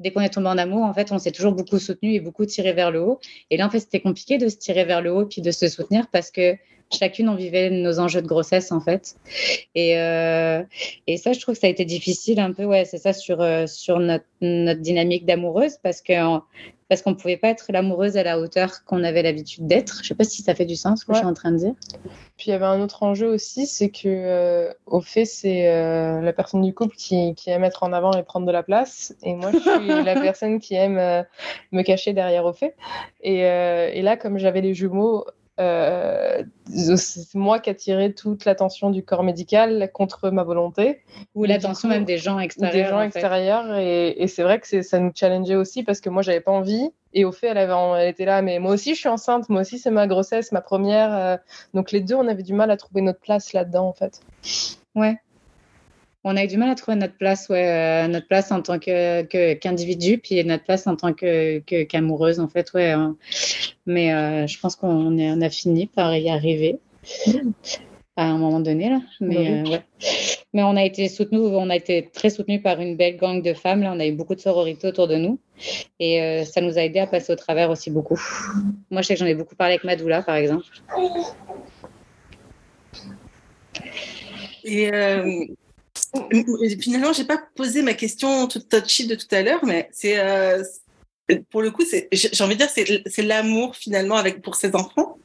dès 0.00 0.12
qu'on 0.12 0.20
est 0.22 0.30
tombé 0.30 0.48
en 0.48 0.58
amour, 0.58 0.84
en 0.84 0.94
fait, 0.94 1.12
on 1.12 1.18
s'est 1.18 1.30
toujours 1.30 1.52
beaucoup 1.52 1.78
soutenu 1.78 2.14
et 2.14 2.20
beaucoup 2.20 2.46
tiré 2.46 2.72
vers 2.72 2.90
le 2.90 3.00
haut. 3.02 3.20
Et 3.50 3.58
là, 3.58 3.66
en 3.66 3.70
fait, 3.70 3.80
c'était 3.80 4.00
compliqué 4.00 4.38
de 4.38 4.48
se 4.48 4.56
tirer 4.56 4.84
vers 4.84 5.02
le 5.02 5.12
haut 5.12 5.26
puis 5.26 5.42
de 5.42 5.50
se 5.50 5.68
soutenir 5.68 6.08
parce 6.10 6.30
que 6.30 6.56
chacune 6.92 7.28
on 7.28 7.34
vivait 7.34 7.70
nos 7.70 8.00
enjeux 8.00 8.22
de 8.22 8.26
grossesse 8.26 8.72
en 8.72 8.80
fait. 8.80 9.16
Et, 9.74 9.98
euh, 9.98 10.62
et 11.06 11.16
ça 11.16 11.32
je 11.32 11.40
trouve 11.40 11.54
que 11.54 11.60
ça 11.60 11.66
a 11.66 11.70
été 11.70 11.84
difficile 11.84 12.40
un 12.40 12.52
peu 12.52 12.64
ouais 12.64 12.84
c'est 12.84 12.98
ça 12.98 13.12
sur 13.12 13.40
euh, 13.40 13.66
sur 13.66 13.98
notre, 14.00 14.24
notre 14.40 14.80
dynamique 14.80 15.26
d'amoureuse 15.26 15.76
parce 15.82 16.00
que 16.02 16.12
parce 16.88 17.02
qu'on 17.02 17.14
pouvait 17.14 17.36
pas 17.36 17.50
être 17.50 17.66
l'amoureuse 17.68 18.16
à 18.16 18.24
la 18.24 18.40
hauteur 18.40 18.84
qu'on 18.84 19.04
avait 19.04 19.22
l'habitude 19.22 19.68
d'être. 19.68 20.00
Je 20.02 20.08
sais 20.08 20.14
pas 20.16 20.24
si 20.24 20.42
ça 20.42 20.56
fait 20.56 20.64
du 20.64 20.74
sens 20.74 21.02
ce 21.02 21.04
que 21.06 21.12
je 21.12 21.18
suis 21.18 21.26
en 21.26 21.34
train 21.34 21.52
de 21.52 21.58
dire. 21.58 21.74
Puis 22.36 22.48
il 22.48 22.50
y 22.50 22.52
avait 22.52 22.64
un 22.64 22.80
autre 22.80 23.04
enjeu 23.04 23.28
aussi 23.28 23.68
c'est 23.68 23.90
que 23.90 24.08
euh, 24.08 24.72
au 24.86 25.00
fait 25.00 25.24
c'est 25.24 25.70
la 26.20 26.32
personne 26.32 26.62
du 26.62 26.74
couple 26.74 26.96
qui, 26.96 27.34
qui 27.36 27.50
aime 27.50 27.62
être 27.62 27.84
en 27.84 27.92
avant 27.92 28.12
et 28.14 28.24
prendre 28.24 28.46
de 28.46 28.52
la 28.52 28.64
place. 28.64 29.14
Et 29.22 29.34
moi 29.34 29.52
je 29.52 29.58
suis 29.58 30.04
la 30.04 30.14
personne 30.20 30.58
qui 30.58 30.74
aime 30.74 31.24
me 31.70 31.82
cacher 31.82 32.12
derrière 32.12 32.44
au 32.44 32.52
fait. 32.52 32.74
Et, 33.22 33.38
et 33.38 34.02
là 34.02 34.16
comme 34.16 34.38
j'avais 34.38 34.60
les 34.60 34.74
jumeaux 34.74 35.24
euh, 35.60 36.42
c'est 36.66 37.34
moi 37.34 37.58
qui 37.58 37.70
attirais 37.70 38.12
toute 38.12 38.44
l'attention 38.44 38.90
du 38.90 39.04
corps 39.04 39.22
médical 39.22 39.90
contre 39.92 40.30
ma 40.30 40.42
volonté. 40.42 41.02
Ou 41.34 41.44
l'attention 41.44 41.88
même 41.88 42.04
des 42.04 42.18
gens 42.18 42.38
extérieurs. 42.38 42.72
Des 42.72 42.90
gens 42.90 43.02
extérieurs. 43.02 43.76
Et, 43.78 44.26
c'est 44.26 44.42
vrai 44.42 44.60
que 44.60 44.82
ça 44.82 44.98
nous 44.98 45.12
challengeait 45.14 45.56
aussi 45.56 45.82
parce 45.82 46.00
que 46.00 46.08
moi, 46.08 46.22
j'avais 46.22 46.40
pas 46.40 46.52
envie. 46.52 46.90
Et 47.12 47.24
au 47.24 47.32
fait, 47.32 47.48
elle, 47.48 47.58
avait, 47.58 48.02
elle 48.02 48.08
était 48.08 48.24
là, 48.24 48.40
mais 48.40 48.58
moi 48.58 48.72
aussi, 48.72 48.94
je 48.94 49.00
suis 49.00 49.08
enceinte. 49.08 49.48
Moi 49.48 49.62
aussi, 49.62 49.78
c'est 49.78 49.90
ma 49.90 50.06
grossesse, 50.06 50.52
ma 50.52 50.60
première. 50.60 51.14
Euh. 51.14 51.36
donc 51.74 51.92
les 51.92 52.00
deux, 52.00 52.14
on 52.14 52.28
avait 52.28 52.42
du 52.42 52.54
mal 52.54 52.70
à 52.70 52.76
trouver 52.76 53.00
notre 53.00 53.20
place 53.20 53.52
là-dedans, 53.52 53.88
en 53.88 53.92
fait. 53.92 54.20
Ouais 54.94 55.18
on 56.24 56.36
a 56.36 56.44
eu 56.44 56.46
du 56.46 56.58
mal 56.58 56.70
à 56.70 56.74
trouver 56.74 56.96
notre 56.96 57.16
place, 57.16 57.48
ouais, 57.48 57.66
euh, 57.66 58.08
notre 58.08 58.26
place 58.26 58.52
en 58.52 58.60
tant 58.60 58.78
que, 58.78 59.22
qu'individu, 59.54 60.18
puis 60.18 60.44
notre 60.44 60.64
place 60.64 60.86
en 60.86 60.96
tant 60.96 61.14
que, 61.14 61.60
qu'amoureuse, 61.84 62.40
en 62.40 62.48
fait, 62.48 62.72
ouais. 62.74 62.90
Hein. 62.90 63.16
Mais 63.86 64.12
euh, 64.12 64.46
je 64.46 64.58
pense 64.60 64.76
qu'on 64.76 65.16
est, 65.16 65.30
on 65.30 65.40
a 65.40 65.48
fini 65.48 65.86
par 65.86 66.14
y 66.14 66.28
arriver 66.28 66.78
à 68.16 68.24
un 68.24 68.36
moment 68.36 68.60
donné, 68.60 68.90
là. 68.90 69.00
Mais, 69.20 69.62
bah 69.62 69.70
euh, 69.70 69.78
Mais 70.52 70.62
on 70.62 70.76
a 70.76 70.84
été 70.84 71.08
soutenus, 71.08 71.40
on 71.40 71.70
a 71.70 71.76
été 71.76 72.10
très 72.12 72.28
soutenus 72.28 72.62
par 72.62 72.80
une 72.80 72.96
belle 72.96 73.16
gang 73.16 73.40
de 73.42 73.54
femmes. 73.54 73.82
Là, 73.82 73.92
on 73.94 74.00
a 74.00 74.06
eu 74.06 74.12
beaucoup 74.12 74.34
de 74.34 74.40
sororité 74.40 74.88
autour 74.88 75.08
de 75.08 75.16
nous. 75.16 75.38
Et 76.00 76.44
ça 76.44 76.60
nous 76.60 76.76
a 76.76 76.82
aidé 76.82 76.98
à 76.98 77.06
passer 77.06 77.32
au 77.32 77.36
travers 77.36 77.70
aussi 77.70 77.90
beaucoup. 77.90 78.20
Moi, 78.90 79.00
je 79.00 79.06
sais 79.06 79.14
que 79.14 79.20
j'en 79.20 79.26
ai 79.26 79.34
beaucoup 79.34 79.56
parlé 79.56 79.74
avec 79.74 79.84
Madoula, 79.84 80.22
par 80.22 80.36
exemple. 80.36 80.64
Et 84.64 84.90
Finalement, 86.80 87.12
j'ai 87.12 87.24
pas 87.24 87.40
posé 87.54 87.82
ma 87.82 87.94
question 87.94 88.46
toute 88.48 88.68
touchy 88.68 89.06
de 89.06 89.14
tout 89.14 89.32
à 89.32 89.42
l'heure, 89.42 89.64
mais 89.64 89.88
c'est 89.92 90.18
euh, 90.18 90.62
pour 91.50 91.62
le 91.62 91.70
coup, 91.70 91.84
j'ai 92.12 92.28
envie 92.42 92.56
de 92.56 92.64
dire, 92.64 93.02
c'est 93.06 93.22
l'amour 93.22 93.76
finalement 93.76 94.16
avec 94.16 94.42
pour 94.42 94.56
ses 94.56 94.74
enfants 94.74 95.18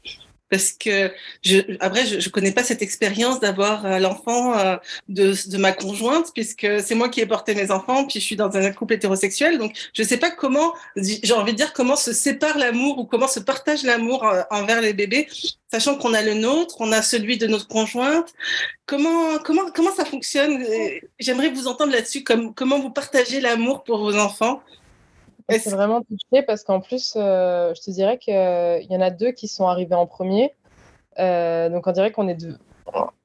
parce 0.49 0.71
que 0.71 1.11
je, 1.43 1.59
après 1.79 2.05
je, 2.05 2.19
je 2.19 2.29
connais 2.29 2.51
pas 2.51 2.63
cette 2.63 2.81
expérience 2.81 3.39
d'avoir 3.39 3.85
euh, 3.85 3.99
l'enfant 3.99 4.57
euh, 4.57 4.77
de, 5.09 5.33
de 5.49 5.57
ma 5.57 5.71
conjointe 5.71 6.31
puisque 6.33 6.67
c'est 6.81 6.95
moi 6.95 7.09
qui 7.09 7.21
ai 7.21 7.25
porté 7.25 7.55
mes 7.55 7.71
enfants 7.71 8.05
puis 8.05 8.19
je 8.19 8.25
suis 8.25 8.35
dans 8.35 8.55
un 8.55 8.71
couple 8.71 8.93
hétérosexuel. 8.93 9.57
Donc 9.57 9.75
je 9.93 10.03
sais 10.03 10.17
pas 10.17 10.31
comment 10.31 10.73
j'ai 10.95 11.33
envie 11.33 11.53
de 11.53 11.57
dire 11.57 11.73
comment 11.73 11.95
se 11.95 12.13
sépare 12.13 12.57
l'amour 12.57 12.99
ou 12.99 13.05
comment 13.05 13.27
se 13.27 13.39
partage 13.39 13.83
l'amour 13.83 14.25
euh, 14.25 14.41
envers 14.51 14.81
les 14.81 14.93
bébés 14.93 15.27
sachant 15.71 15.97
qu'on 15.97 16.13
a 16.13 16.21
le 16.21 16.35
nôtre 16.35 16.75
on 16.79 16.91
a 16.91 17.01
celui 17.01 17.37
de 17.37 17.47
notre 17.47 17.67
conjointe. 17.67 18.33
Comment 18.85 19.39
comment 19.39 19.71
comment 19.73 19.93
ça 19.93 20.05
fonctionne? 20.05 20.63
J'aimerais 21.19 21.49
vous 21.49 21.67
entendre 21.67 21.91
là-dessus 21.91 22.23
comme 22.23 22.53
comment 22.53 22.79
vous 22.79 22.91
partagez 22.91 23.41
l'amour 23.41 23.83
pour 23.83 23.97
vos 23.97 24.15
enfants? 24.15 24.61
C'est 25.49 25.69
vraiment 25.69 26.01
touché 26.01 26.43
parce 26.43 26.63
qu'en 26.63 26.81
plus, 26.81 27.13
euh, 27.15 27.73
je 27.75 27.81
te 27.81 27.91
dirais 27.91 28.17
qu'il 28.17 28.33
y 28.33 28.95
en 28.95 29.01
a 29.01 29.09
deux 29.09 29.31
qui 29.31 29.47
sont 29.47 29.67
arrivés 29.67 29.95
en 29.95 30.07
premier. 30.07 30.53
Euh, 31.19 31.69
donc 31.69 31.87
on 31.87 31.91
dirait 31.91 32.11
qu'on 32.11 32.27
est 32.27 32.35
de... 32.35 32.57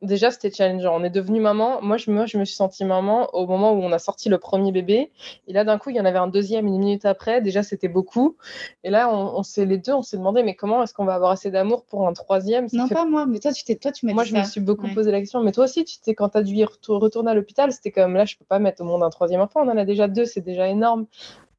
Déjà, 0.00 0.30
c'était 0.30 0.50
challengeant. 0.50 0.98
On 0.98 1.04
est 1.04 1.10
devenu 1.10 1.38
maman. 1.38 1.82
Moi 1.82 1.98
je, 1.98 2.10
moi, 2.10 2.24
je 2.24 2.38
me 2.38 2.46
suis 2.46 2.54
sentie 2.56 2.84
maman 2.86 3.28
au 3.34 3.46
moment 3.46 3.72
où 3.72 3.82
on 3.82 3.92
a 3.92 3.98
sorti 3.98 4.30
le 4.30 4.38
premier 4.38 4.72
bébé. 4.72 5.12
Et 5.48 5.52
là, 5.52 5.64
d'un 5.64 5.76
coup, 5.76 5.90
il 5.90 5.96
y 5.96 6.00
en 6.00 6.06
avait 6.06 6.18
un 6.18 6.28
deuxième 6.28 6.66
une 6.66 6.78
minute 6.78 7.04
après. 7.04 7.42
Déjà, 7.42 7.62
c'était 7.62 7.88
beaucoup. 7.88 8.36
Et 8.84 8.90
là, 8.90 9.14
on, 9.14 9.38
on 9.38 9.42
s'est 9.42 9.66
les 9.66 9.76
deux, 9.76 9.92
on 9.92 10.00
s'est 10.00 10.16
demandé, 10.16 10.42
mais 10.42 10.54
comment 10.54 10.82
est-ce 10.82 10.94
qu'on 10.94 11.04
va 11.04 11.14
avoir 11.14 11.30
assez 11.32 11.50
d'amour 11.50 11.84
pour 11.84 12.08
un 12.08 12.14
troisième? 12.14 12.68
Non, 12.72 12.88
pas 12.88 13.04
moi, 13.04 13.26
mais 13.26 13.38
toi, 13.38 13.52
tu 13.52 13.64
t'es, 13.64 13.76
toi, 13.76 13.92
tu 13.92 14.06
m'as 14.06 14.14
Moi, 14.14 14.24
je 14.24 14.34
me 14.34 14.42
suis 14.44 14.62
beaucoup 14.62 14.88
posé 14.94 15.10
la 15.10 15.20
question. 15.20 15.42
Mais 15.42 15.52
toi 15.52 15.64
aussi, 15.64 15.84
tu 15.84 15.96
sais, 16.00 16.14
quand 16.14 16.30
tu 16.30 16.38
as 16.38 16.42
dû 16.42 16.64
retourner 16.88 17.30
à 17.30 17.34
l'hôpital, 17.34 17.70
c'était 17.70 17.90
comme 17.90 18.14
là, 18.14 18.24
je 18.24 18.38
peux 18.38 18.46
pas 18.46 18.58
mettre 18.58 18.80
au 18.80 18.86
monde 18.86 19.02
un 19.02 19.10
troisième 19.10 19.42
enfant. 19.42 19.60
On 19.62 19.68
en 19.68 19.76
a 19.76 19.84
déjà 19.84 20.08
deux, 20.08 20.24
c'est 20.24 20.40
déjà 20.40 20.68
énorme 20.68 21.06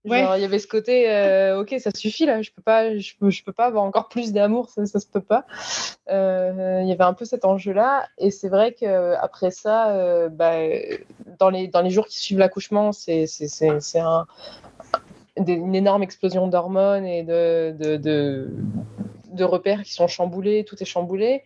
il 0.05 0.41
y 0.41 0.45
avait 0.45 0.59
ce 0.59 0.67
côté, 0.67 1.09
euh, 1.09 1.61
ok, 1.61 1.75
ça 1.79 1.91
suffit 1.91 2.25
là, 2.25 2.41
je 2.41 2.51
peux 2.51 2.61
pas, 2.61 2.97
je 2.97 3.13
je 3.21 3.43
peux 3.43 3.51
pas 3.53 3.65
avoir 3.65 3.83
encore 3.83 4.09
plus 4.09 4.31
d'amour, 4.31 4.69
ça, 4.69 4.85
ça 4.85 4.99
se 4.99 5.07
peut 5.07 5.21
pas. 5.21 5.45
Euh, 6.09 6.79
il 6.81 6.87
y 6.87 6.91
avait 6.91 7.03
un 7.03 7.13
peu 7.13 7.25
cet 7.25 7.45
enjeu-là, 7.45 8.07
et 8.17 8.31
c'est 8.31 8.49
vrai 8.49 8.73
que 8.73 9.15
après 9.15 9.51
ça, 9.51 9.91
euh, 9.91 10.29
bah, 10.29 10.53
dans 11.39 11.49
les 11.49 11.67
dans 11.67 11.81
les 11.81 11.91
jours 11.91 12.07
qui 12.07 12.19
suivent 12.19 12.39
l'accouchement, 12.39 12.91
c'est 12.91 13.27
c'est 13.27 13.99
un, 13.99 14.25
une 15.37 15.75
énorme 15.75 16.03
explosion 16.03 16.47
d'hormones 16.47 17.05
et 17.05 17.23
de 17.23 18.49
de 19.31 19.43
repères 19.43 19.83
qui 19.83 19.93
sont 19.93 20.07
chamboulés, 20.07 20.63
tout 20.63 20.81
est 20.81 20.85
chamboulé. 20.85 21.43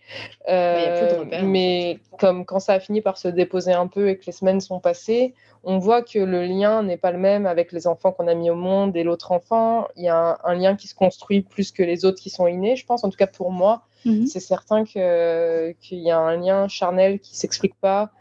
mais 0.47 1.99
comme 2.19 2.45
quand 2.45 2.59
ça 2.59 2.73
a 2.73 2.79
fini 2.79 3.01
par 3.01 3.17
se 3.17 3.27
déposer 3.27 3.73
un 3.73 3.87
peu 3.87 4.09
et 4.09 4.17
que 4.17 4.25
les 4.25 4.31
semaines 4.31 4.61
sont 4.61 4.79
passées, 4.79 5.33
on 5.65 5.79
voit 5.79 6.03
que 6.03 6.19
le 6.19 6.45
lien 6.45 6.83
n'est 6.83 6.97
pas 6.97 7.11
le 7.11 7.17
même 7.17 7.47
avec 7.47 7.71
les 7.71 7.87
enfants 7.87 8.11
qu'on 8.11 8.27
a 8.27 8.35
mis 8.35 8.51
au 8.51 8.55
monde 8.55 8.95
et 8.95 9.03
l'autre 9.03 9.31
enfant. 9.31 9.87
Il 9.95 10.03
y 10.03 10.09
a 10.09 10.37
un, 10.43 10.53
lien 10.53 10.75
qui 10.75 10.87
se 10.87 10.93
construit 10.93 11.41
plus 11.41 11.71
que 11.71 11.81
les 11.81 12.05
autres 12.05 12.21
qui 12.21 12.29
sont 12.29 12.45
innés, 12.45 12.75
je 12.75 12.85
pense. 12.85 13.03
En 13.03 13.09
tout 13.09 13.17
cas 13.17 13.27
pour 13.27 13.51
moi, 13.51 13.81
mhm. 14.05 14.27
c'est 14.27 14.39
certain 14.39 14.85
qu'il 14.85 15.01
y 15.03 16.11
a 16.11 16.19
un 16.19 16.37
lien 16.37 16.67
charnel 16.67 17.19
qui 17.19 17.35
s'explique 17.35 17.75
pas 17.81 18.11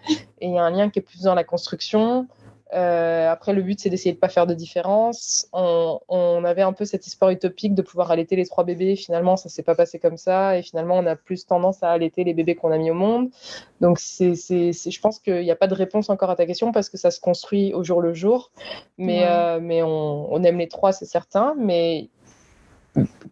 et 0.41 0.47
il 0.47 0.55
y 0.55 0.59
a 0.59 0.63
un 0.63 0.71
lien 0.71 0.89
qui 0.89 1.01
est 1.01 1.03
plus 1.03 1.23
dans 1.23 1.35
la 1.35 1.45
construction. 1.45 2.27
Euh, 2.73 3.31
après, 3.31 3.53
le 3.53 3.63
but, 3.63 3.79
c'est 3.79 3.91
d'essayer 3.91 4.13
de 4.13 4.17
ne 4.17 4.21
pas 4.21 4.29
faire 4.29 4.47
de 4.47 4.55
différence. 4.55 5.49
On, 5.53 6.45
avait 6.45 6.63
un 6.63 6.73
peu 6.73 6.85
cette 6.85 7.07
histoire 7.07 7.31
utopique 7.31 7.75
de 7.75 7.83
pouvoir 7.83 8.11
allaiter 8.11 8.37
les 8.37 8.47
trois 8.47 8.65
bébés. 8.65 8.97
Finalement, 8.97 9.37
ça 9.37 9.49
ne 9.49 9.51
s'est 9.51 9.63
pas 9.63 9.75
passé 9.75 9.99
comme 9.99 10.17
ça. 10.17 10.59
Et 10.59 10.63
finalement, 10.63 10.97
on 10.97 11.07
a 11.07 11.17
plus 11.17 11.47
tendance 11.47 11.83
à 11.83 11.91
allaiter 11.91 12.25
les 12.25 12.35
bébés 12.35 12.55
qu'on 12.55 12.73
a 12.73 12.79
mis 12.79 12.91
au 12.91 12.95
monde. 12.95 13.31
Donc, 13.81 13.99
c'est, 13.99 14.35
je 14.35 15.01
pense 15.01 15.19
qu'il 15.19 15.43
n'y 15.43 15.51
a 15.51 15.57
pas 15.57 15.67
de 15.67 15.75
réponse 15.75 16.11
encore 16.11 16.31
à 16.31 16.37
ta 16.37 16.47
question 16.47 16.73
parce 16.73 16.89
que 16.89 16.97
ça 16.97 17.11
se 17.11 17.21
construit 17.21 17.73
au 17.75 17.85
jour 17.85 18.01
le 18.01 18.15
jour. 18.15 18.51
Mais, 18.99 19.25
euh, 19.27 19.59
mais 19.61 19.83
on, 19.83 20.33
on, 20.33 20.43
aime 20.43 20.59
les 20.59 20.69
trois, 20.69 20.93
c'est 20.93 21.07
certain. 21.07 21.55
Mais 21.59 22.09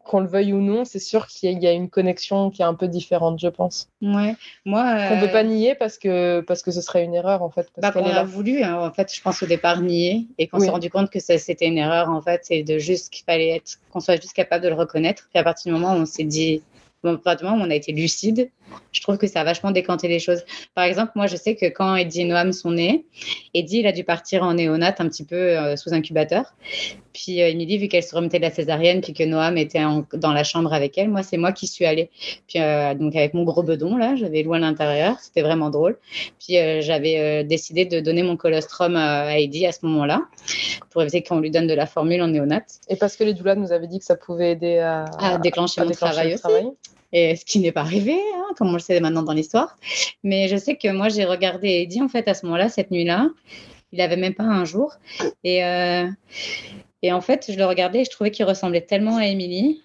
qu'on 0.05 0.21
le 0.21 0.27
veuille 0.27 0.53
ou 0.53 0.61
non, 0.61 0.85
c'est 0.85 0.99
sûr 0.99 1.27
qu'il 1.27 1.63
y, 1.63 1.67
a 1.67 1.73
une 1.73 1.89
connexion 1.89 2.51
qui 2.51 2.63
est 2.63 2.65
un 2.65 2.75
peu 2.75 2.89
différente, 2.89 3.39
je 3.41 3.49
pense. 3.49 3.89
Ouais, 4.01 4.35
moi. 4.65 5.09
Qu'on 5.09 5.17
ne 5.17 5.21
peut 5.21 5.33
pas 5.33 5.45
nier 5.45 5.75
parce 5.75 5.99
que, 5.99 6.41
parce 6.41 6.63
que 6.63 6.71
ce 6.71 6.81
serait 6.81 7.05
une 7.05 7.15
erreur, 7.15 7.43
en 7.43 7.51
fait. 7.51 7.69
Parce 7.75 7.95
bah, 7.95 8.01
qu'on 8.01 8.09
a 8.09 8.25
voulu, 8.25 8.63
hein, 8.63 8.79
en 8.81 8.93
fait, 8.93 9.15
je 9.15 9.21
pense 9.23 9.43
au 9.43 9.47
départ 9.47 9.81
nier 9.81 10.27
et 10.39 10.49
qu'on 10.49 10.59
s'est 10.59 10.71
rendu 10.71 10.91
compte 10.91 11.11
que 11.11 11.21
c'était 11.21 11.67
une 11.67 11.79
erreur, 11.79 12.09
en 12.09 12.21
fait, 12.21 12.41
c'est 12.45 12.63
de 12.63 12.79
juste 12.79 13.13
qu'il 13.13 13.25
fallait 13.25 13.57
être, 13.57 13.79
qu'on 13.93 14.01
soit 14.01 14.21
juste 14.21 14.35
capable 14.35 14.65
de 14.65 14.69
le 14.69 14.75
reconnaître. 14.75 15.29
Puis 15.31 15.39
à 15.39 15.45
partir 15.45 15.73
du 15.73 15.81
moment 15.81 15.95
où 15.95 16.01
on 16.01 16.07
s'est 16.07 16.25
dit, 16.25 16.63
bon, 17.03 17.15
à 17.15 17.19
partir 17.19 17.47
du 17.47 17.53
moment 17.53 17.65
où 17.65 17.69
on 17.69 17.71
a 17.71 17.75
été 17.75 17.93
lucide, 17.93 18.51
Je 18.93 19.01
trouve 19.01 19.19
que 19.19 19.27
ça 19.27 19.41
a 19.41 19.45
vachement 19.45 19.71
décanté 19.71 20.07
les 20.09 20.19
choses. 20.19 20.45
Par 20.75 20.85
exemple, 20.85 21.13
moi, 21.15 21.27
je 21.27 21.37
sais 21.37 21.57
que 21.57 21.67
quand 21.67 21.97
Eddie 21.97 22.23
et 22.23 22.25
Noam 22.25 22.53
sont 22.53 22.73
nés, 22.73 23.07
Eddie, 23.55 23.79
il 23.79 23.87
a 23.87 23.93
dû 23.93 24.05
partir 24.05 24.43
en 24.43 24.55
néonate 24.55 25.01
un 25.01 25.09
petit 25.09 25.25
peu 25.25 25.37
euh, 25.37 25.77
sous 25.77 25.95
incubateur. 25.95 26.55
Puis 27.13 27.43
euh, 27.43 27.49
Émilie, 27.49 27.79
vu 27.79 27.89
qu'elle 27.89 28.03
se 28.03 28.15
remettait 28.15 28.39
de 28.39 28.45
la 28.45 28.51
césarienne, 28.51 29.01
puis 29.01 29.15
que 29.15 29.25
Noam 29.25 29.57
était 29.57 29.83
dans 30.15 30.33
la 30.33 30.45
chambre 30.45 30.73
avec 30.73 30.97
elle, 30.99 31.09
moi, 31.09 31.23
c'est 31.23 31.39
moi 31.39 31.53
qui 31.53 31.67
suis 31.67 31.87
allée. 31.87 32.11
Puis 32.47 32.61
euh, 32.61 32.95
donc 32.95 33.17
avec 33.17 33.35
mon 33.35 33.45
gros 33.45 33.63
bedon, 33.63 33.97
là, 33.97 34.15
j'avais 34.15 34.43
loin 34.43 34.59
à 34.59 34.61
l'intérieur, 34.61 35.19
c'était 35.21 35.43
vraiment 35.43 35.71
drôle. 35.71 35.99
Puis 36.39 36.57
j'avais 36.81 37.45
décidé 37.45 37.85
de 37.87 38.01
donner 38.01 38.23
mon 38.23 38.37
colostrum 38.37 38.97
à 38.97 39.39
Eddie 39.39 39.67
à 39.67 39.73
ce 39.73 39.85
moment-là, 39.87 40.23
pour 40.91 41.03
éviter 41.03 41.23
qu'on 41.23 41.41
lui 41.41 41.51
donne 41.51 41.67
de 41.67 41.75
la 41.75 41.87
formule 41.87 42.23
en 42.23 42.29
néonate. 42.29 42.81
Et 42.89 42.97
parce 42.97 43.17
que 43.17 43.25
les 43.25 43.35
doulas 43.35 43.55
nous 43.55 43.73
avaient 43.73 43.87
dit 43.87 43.99
que 43.99 44.05
ça 44.05 44.17
pouvait 44.17 44.53
aider 44.53 44.79
à, 44.79 45.05
à 45.19 45.39
déclencher 45.39 45.83
mon 45.83 45.91
travail 45.91 46.35
aussi 46.35 46.43
et 47.13 47.37
ce 47.37 47.45
qui 47.45 47.59
n'est 47.59 47.73
pas 47.73 47.83
arrivé, 47.83 48.15
hein, 48.15 48.55
comme 48.57 48.69
on 48.69 48.75
le 48.75 48.79
sait 48.79 48.99
maintenant 49.01 49.23
dans 49.23 49.35
l'histoire. 49.35 49.77
Mais 50.25 50.49
je 50.49 50.57
sais 50.57 50.77
que 50.77 50.89
moi, 50.89 51.09
j'ai 51.09 51.25
regardé 51.25 51.69
Eddie, 51.69 52.03
en 52.03 52.09
fait, 52.09 52.27
à 52.29 52.35
ce 52.35 52.47
moment-là, 52.47 52.69
cette 52.69 52.91
nuit-là. 52.91 53.29
Il 53.93 54.01
avait 54.01 54.17
même 54.17 54.35
pas 54.35 54.45
un 54.45 54.65
jour. 54.65 54.95
Et, 55.45 55.63
euh, 55.65 56.09
et 57.03 57.13
en 57.13 57.21
fait, 57.21 57.51
je 57.53 57.59
le 57.59 57.67
regardais 57.67 58.01
et 58.01 58.05
je 58.05 58.11
trouvais 58.11 58.31
qu'il 58.31 58.47
ressemblait 58.47 58.81
tellement 58.81 59.19
à 59.19 59.27
Émilie 59.27 59.83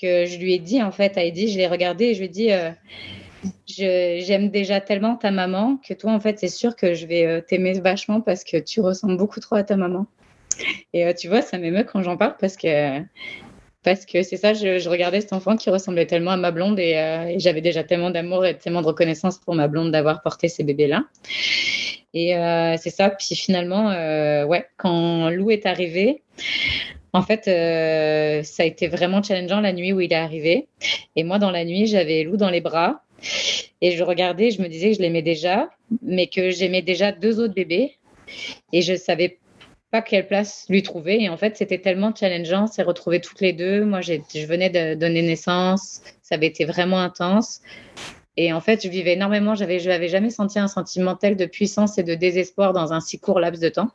que 0.00 0.26
je 0.26 0.36
lui 0.36 0.52
ai 0.52 0.58
dit, 0.58 0.82
en 0.82 0.92
fait, 0.92 1.16
à 1.16 1.24
Eddie, 1.24 1.48
je 1.50 1.56
l'ai 1.56 1.66
regardé 1.66 2.06
et 2.06 2.14
je 2.14 2.18
lui 2.18 2.26
ai 2.26 2.28
dit, 2.28 2.52
euh, 2.52 2.70
j'aime 3.66 4.50
déjà 4.50 4.82
tellement 4.82 5.16
ta 5.16 5.30
maman 5.30 5.78
que 5.78 5.94
toi, 5.94 6.12
en 6.12 6.20
fait, 6.20 6.38
c'est 6.38 6.48
sûr 6.48 6.76
que 6.76 6.92
je 6.92 7.06
vais 7.06 7.26
euh, 7.26 7.40
t'aimer 7.40 7.80
vachement 7.80 8.20
parce 8.20 8.44
que 8.44 8.58
tu 8.58 8.82
ressembles 8.82 9.16
beaucoup 9.16 9.40
trop 9.40 9.56
à 9.56 9.62
ta 9.62 9.76
maman. 9.76 10.06
Et 10.92 11.14
tu 11.14 11.28
vois, 11.28 11.40
ça 11.40 11.56
m'émeut 11.56 11.84
quand 11.84 12.02
j'en 12.02 12.16
parle 12.16 12.36
parce 12.38 12.56
que 12.56 13.00
parce 13.86 14.04
que 14.04 14.24
c'est 14.24 14.36
ça, 14.36 14.52
je, 14.52 14.88
regardais 14.88 15.20
cet 15.20 15.32
enfant 15.32 15.56
qui 15.56 15.70
ressemblait 15.70 16.06
tellement 16.06 16.32
à 16.32 16.36
ma 16.36 16.50
blonde 16.50 16.80
euh, 16.80 17.26
et, 17.26 17.38
j'avais 17.38 17.60
déjà 17.60 17.84
tellement 17.84 18.10
d'amour 18.10 18.44
et 18.44 18.58
tellement 18.58 18.82
de 18.82 18.88
reconnaissance 18.88 19.38
pour 19.38 19.54
ma 19.54 19.68
blonde 19.68 19.92
d'avoir 19.92 20.22
porté 20.22 20.48
ces 20.48 20.64
bébés-là. 20.64 21.04
Et 22.12 22.36
euh, 22.36 22.74
c'est 22.78 22.90
ça. 22.90 23.10
Puis 23.10 23.36
finalement, 23.36 23.92
euh, 23.92 24.44
ouais, 24.44 24.66
quand 24.76 25.30
Lou 25.30 25.52
est 25.52 25.66
arrivé, 25.66 26.24
en 27.12 27.22
fait, 27.22 27.44
ça 27.44 28.64
a 28.64 28.66
été 28.66 28.88
vraiment 28.88 29.22
challengeant 29.22 29.60
la 29.60 29.72
nuit 29.72 29.92
où 29.92 30.00
il 30.00 30.12
est 30.12 30.16
arrivé. 30.16 30.66
Et 31.14 31.22
moi, 31.22 31.38
dans 31.38 31.52
la 31.52 31.64
nuit, 31.64 31.86
j'avais 31.86 32.24
Lou 32.24 32.36
dans 32.36 32.50
les 32.50 32.60
bras. 32.60 33.04
Et 33.82 33.92
je 33.92 34.02
regardais, 34.02 34.50
je 34.50 34.62
me 34.62 34.66
disais 34.66 34.90
que 34.90 34.96
je 34.96 35.02
l'aimais 35.02 35.22
déjà, 35.22 35.70
mais 36.02 36.26
que 36.26 36.50
j'aimais 36.50 36.82
déjà 36.82 37.12
deux 37.12 37.38
autres 37.38 37.54
bébés. 37.54 37.92
Et 38.72 38.82
je 38.82 38.96
savais 38.96 39.38
pas 39.90 40.02
quelle 40.02 40.26
place 40.26 40.66
lui 40.68 40.82
trouver. 40.82 41.22
Et 41.22 41.28
en 41.28 41.36
fait, 41.36 41.56
c'était 41.56 41.78
tellement 41.78 42.14
challengeant, 42.14 42.66
c'est 42.66 42.82
retrouver 42.82 43.20
toutes 43.20 43.40
les 43.40 43.52
deux. 43.52 43.84
Moi, 43.84 44.00
je 44.00 44.46
venais 44.46 44.70
de 44.70 44.94
donner 44.94 45.22
naissance, 45.22 46.02
ça 46.22 46.34
avait 46.34 46.46
été 46.46 46.64
vraiment 46.64 47.00
intense. 47.00 47.60
Et 48.36 48.52
en 48.52 48.60
fait, 48.60 48.82
je 48.82 48.88
vivais 48.88 49.14
énormément. 49.14 49.54
J'avais, 49.54 49.78
je 49.78 49.88
n'avais 49.88 50.08
jamais 50.08 50.30
senti 50.30 50.58
un 50.58 50.68
sentiment 50.68 51.14
tel 51.14 51.36
de 51.36 51.46
puissance 51.46 51.98
et 51.98 52.02
de 52.02 52.14
désespoir 52.14 52.72
dans 52.72 52.92
un 52.92 53.00
si 53.00 53.18
court 53.18 53.40
laps 53.40 53.60
de 53.60 53.68
temps. 53.68 53.90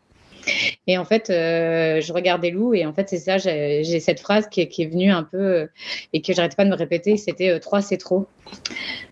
Et 0.87 0.97
en 0.97 1.05
fait, 1.05 1.29
euh, 1.29 2.01
je 2.01 2.13
regardais 2.13 2.49
Lou 2.49 2.73
et 2.73 2.85
en 2.85 2.93
fait, 2.93 3.09
c'est 3.09 3.17
ça, 3.17 3.37
j'ai 3.37 3.99
cette 3.99 4.19
phrase 4.19 4.47
qui 4.49 4.61
est, 4.61 4.67
qui 4.67 4.85
venue 4.85 5.11
un 5.11 5.23
peu 5.23 5.37
euh, 5.37 5.67
et 6.13 6.21
que 6.21 6.33
j'arrêtais 6.33 6.55
pas 6.55 6.65
de 6.65 6.69
me 6.69 6.75
répéter, 6.75 7.17
c'était 7.17 7.49
euh, 7.49 7.59
trois 7.59 7.81
c'est 7.81 7.97
trop. 7.97 8.27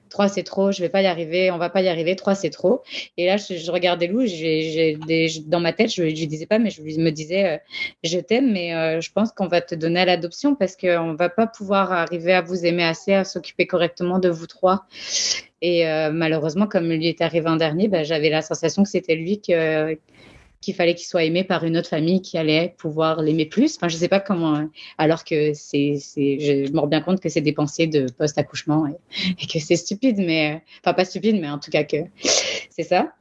3 0.10 0.28
c'est 0.28 0.44
trop, 0.44 0.72
je 0.72 0.82
vais 0.82 0.90
pas 0.90 1.02
y 1.02 1.06
arriver, 1.06 1.52
on 1.52 1.58
va 1.58 1.70
pas 1.70 1.82
y 1.82 1.88
arriver, 1.88 2.16
3 2.16 2.36
c'est 2.36 2.50
trop. 2.50 2.82
Et 3.18 3.26
là, 3.26 3.38
je, 3.38 3.72
regardais 3.72 4.08
Lou, 4.08 4.26
dans 5.48 5.60
ma 5.60 5.74
tête, 5.74 5.94
je, 5.94 6.04
lui 6.04 6.28
disais 6.28 6.46
pas, 6.46 6.60
mais 6.60 6.70
je 6.70 6.82
me 6.82 7.12
disais, 7.12 7.46
euh, 7.46 7.58
je 8.04 8.20
t'aime, 8.20 8.52
mais 8.52 8.76
euh, 8.76 9.02
je 9.02 9.12
pense 9.12 9.32
qu'on 9.32 9.48
va 9.48 9.62
te 9.62 9.76
donner 9.76 10.02
à 10.02 10.06
l'adoption 10.06 10.56
parce 10.56 10.76
qu'on 10.76 11.14
va 11.14 11.30
pas 11.30 11.48
pouvoir 11.48 11.92
arriver 11.92 12.34
à 12.34 12.42
vous 12.42 12.66
aimer 12.66 12.84
assez, 12.84 13.14
à 13.14 13.24
s'occuper 13.24 13.68
correctement 13.68 14.20
de 14.20 14.30
vous 14.30 14.48
trois. 14.48 14.86
Et 15.62 15.88
euh, 15.88 16.12
malheureusement, 16.12 16.68
comme 16.68 16.90
lui 16.90 17.08
est 17.08 17.22
arrivé 17.22 17.48
en 17.50 17.58
dernier, 17.58 17.88
bah, 17.88 18.04
j'avais 18.04 18.30
la 18.30 18.42
sensation 18.42 18.84
que 18.84 18.90
c'était 18.90 19.16
lui 19.16 19.42
que 19.42 19.98
qu'il 20.62 20.76
fallait 20.76 20.96
qu'il 20.96 21.08
soit 21.08 21.24
aimé 21.24 21.44
par 21.44 21.64
une 21.64 21.78
autre 21.78 21.90
famille 21.90 22.22
qui 22.22 22.38
allait 22.38 22.76
pouvoir 22.78 23.22
l'aimer 23.22 23.46
plus. 23.46 23.76
Enfin, 23.76 23.88
je 23.88 23.96
sais 23.96 24.08
pas 24.08 24.20
comment, 24.20 24.68
alors 24.98 25.24
que 25.24 25.54
c'est, 25.54 25.98
je, 26.16 26.72
me 26.72 26.80
rends 26.80 26.88
bien 26.88 27.02
compte 27.02 27.20
que 27.20 27.30
c'est 27.30 27.42
des 27.42 27.54
pensées 27.54 27.88
de 27.88 28.08
post-accouchement 28.18 28.88
et, 28.88 29.48
que 29.48 29.60
c'est 29.60 29.76
stupide, 29.76 30.18
mais, 30.18 30.62
enfin, 30.84 30.94
pas 30.94 31.06
stupide, 31.06 31.40
mais 31.40 31.50
en 31.50 31.60
tout 31.60 31.72
cas 31.72 31.84
que 31.84 31.98
c'est 32.70 32.84
ça. 32.84 33.14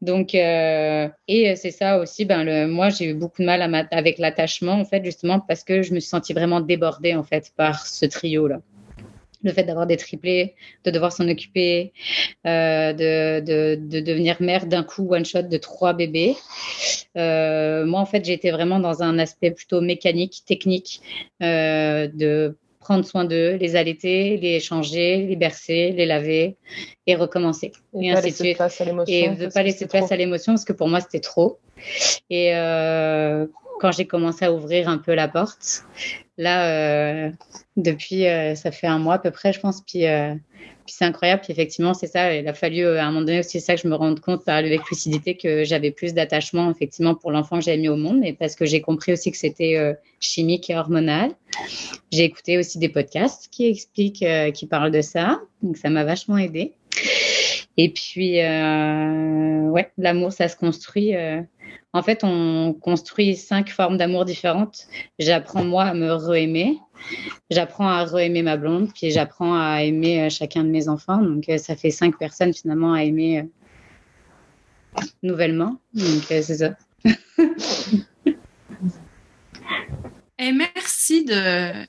Donc, 0.00 0.34
euh, 0.34 1.08
et 1.28 1.56
c'est 1.56 1.70
ça 1.70 1.98
aussi, 1.98 2.24
ben, 2.24 2.44
le, 2.44 2.66
moi, 2.66 2.88
j'ai 2.88 3.06
eu 3.06 3.14
beaucoup 3.14 3.42
de 3.42 3.46
mal 3.46 3.62
à 3.62 3.86
avec 3.90 4.18
l'attachement, 4.18 4.74
en 4.74 4.84
fait, 4.84 5.04
justement, 5.04 5.40
parce 5.40 5.64
que 5.64 5.82
je 5.82 5.94
me 5.94 6.00
suis 6.00 6.08
sentie 6.08 6.32
vraiment 6.32 6.60
débordée, 6.60 7.14
en 7.14 7.24
fait, 7.24 7.52
par 7.56 7.86
ce 7.86 8.06
trio-là 8.06 8.60
le 9.42 9.52
fait 9.52 9.62
d'avoir 9.64 9.86
des 9.86 9.96
triplés, 9.96 10.54
de 10.84 10.90
devoir 10.90 11.12
s'en 11.12 11.28
occuper, 11.28 11.92
euh, 12.46 12.92
de, 12.92 13.40
de, 13.40 13.78
de, 13.80 14.00
devenir 14.00 14.36
mère 14.40 14.66
d'un 14.66 14.82
coup 14.82 15.06
one 15.10 15.24
shot 15.24 15.42
de 15.42 15.56
trois 15.56 15.92
bébés. 15.92 16.36
Euh, 17.16 17.84
moi, 17.86 18.00
en 18.00 18.06
fait, 18.06 18.24
j'ai 18.24 18.32
été 18.32 18.50
vraiment 18.50 18.78
dans 18.78 19.02
un 19.02 19.18
aspect 19.18 19.50
plutôt 19.50 19.80
mécanique, 19.80 20.42
technique, 20.46 21.00
euh, 21.42 22.08
de 22.12 22.56
prendre 22.80 23.04
soin 23.04 23.24
d'eux, 23.24 23.56
les 23.56 23.76
allaiter, 23.76 24.36
les 24.38 24.58
changer, 24.58 25.26
les 25.26 25.36
bercer, 25.36 25.92
les 25.92 26.06
laver 26.06 26.56
et 27.06 27.14
recommencer. 27.14 27.72
Et, 28.00 28.10
ainsi 28.10 28.30
de 28.30 28.34
suite. 28.34 28.58
Et 29.06 29.28
ne 29.28 29.52
pas 29.52 29.62
laisser 29.62 29.86
place 29.86 30.10
à 30.10 30.16
l'émotion 30.16 30.54
parce 30.54 30.64
que 30.64 30.72
pour 30.72 30.88
moi, 30.88 31.00
c'était 31.00 31.20
trop. 31.20 31.58
Et 32.30 32.52
quand 33.80 33.92
j'ai 33.92 34.06
commencé 34.06 34.44
à 34.44 34.52
ouvrir 34.52 34.88
un 34.88 34.98
peu 34.98 35.14
la 35.14 35.28
porte, 35.28 35.84
Là, 36.40 36.70
euh, 36.70 37.30
depuis, 37.76 38.26
euh, 38.26 38.54
ça 38.54 38.70
fait 38.70 38.86
un 38.86 38.98
mois 38.98 39.16
à 39.16 39.18
peu 39.18 39.30
près, 39.30 39.52
je 39.52 39.60
pense. 39.60 39.82
Puis, 39.82 40.06
euh, 40.06 40.32
puis 40.86 40.94
c'est 40.96 41.04
incroyable. 41.04 41.42
Puis 41.42 41.52
effectivement, 41.52 41.92
c'est 41.92 42.06
ça. 42.06 42.34
Il 42.34 42.48
a 42.48 42.54
fallu 42.54 42.86
à 42.86 43.04
un 43.04 43.08
moment 43.08 43.20
donné 43.20 43.40
aussi 43.40 43.60
ça 43.60 43.74
que 43.74 43.82
je 43.82 43.86
me 43.86 43.94
rende 43.94 44.20
compte 44.20 44.46
par 44.46 44.56
avec 44.56 44.88
lucidité 44.88 45.36
que 45.36 45.64
j'avais 45.64 45.90
plus 45.90 46.14
d'attachement 46.14 46.70
effectivement 46.70 47.14
pour 47.14 47.30
l'enfant 47.30 47.58
que 47.58 47.64
j'avais 47.66 47.76
mis 47.76 47.90
au 47.90 47.96
monde, 47.96 48.20
mais 48.20 48.32
parce 48.32 48.54
que 48.54 48.64
j'ai 48.64 48.80
compris 48.80 49.12
aussi 49.12 49.30
que 49.30 49.36
c'était 49.36 49.94
chimique 50.18 50.70
et 50.70 50.76
hormonal. 50.76 51.32
J'ai 52.10 52.24
écouté 52.24 52.56
aussi 52.56 52.78
des 52.78 52.88
podcasts 52.88 53.48
qui 53.50 53.66
expliquent, 53.66 54.24
qui 54.54 54.66
parlent 54.66 54.92
de 54.92 55.02
ça. 55.02 55.42
Donc 55.62 55.76
ça 55.76 55.90
m'a 55.90 56.04
vachement 56.04 56.38
aidé. 56.38 56.72
Et 57.76 57.90
puis, 57.90 58.36
ouais, 58.38 59.92
l'amour, 59.98 60.32
ça 60.32 60.48
se 60.48 60.56
construit 60.56 61.12
en 61.92 62.02
fait, 62.02 62.22
on 62.22 62.72
construit 62.72 63.36
cinq 63.36 63.70
formes 63.70 63.96
d'amour 63.96 64.24
différentes. 64.24 64.86
J'apprends 65.18 65.64
moi 65.64 65.84
à 65.84 65.94
me 65.94 66.12
re-aimer. 66.12 66.78
J'apprends 67.50 67.88
à 67.88 68.04
re-aimer 68.04 68.42
ma 68.42 68.56
blonde, 68.56 68.92
puis 68.94 69.10
j'apprends 69.10 69.58
à 69.58 69.82
aimer 69.82 70.22
euh, 70.22 70.30
chacun 70.30 70.62
de 70.62 70.68
mes 70.68 70.88
enfants. 70.88 71.20
Donc, 71.20 71.48
euh, 71.48 71.58
ça 71.58 71.74
fait 71.74 71.90
cinq 71.90 72.16
personnes 72.16 72.54
finalement 72.54 72.92
à 72.92 73.02
aimer 73.02 73.40
euh, 73.40 75.02
nouvellement. 75.22 75.80
Donc, 75.94 76.22
c'est 76.28 76.42
ça. 76.42 76.76
Et 80.38 80.52
merci 80.52 81.24
de. 81.24 81.86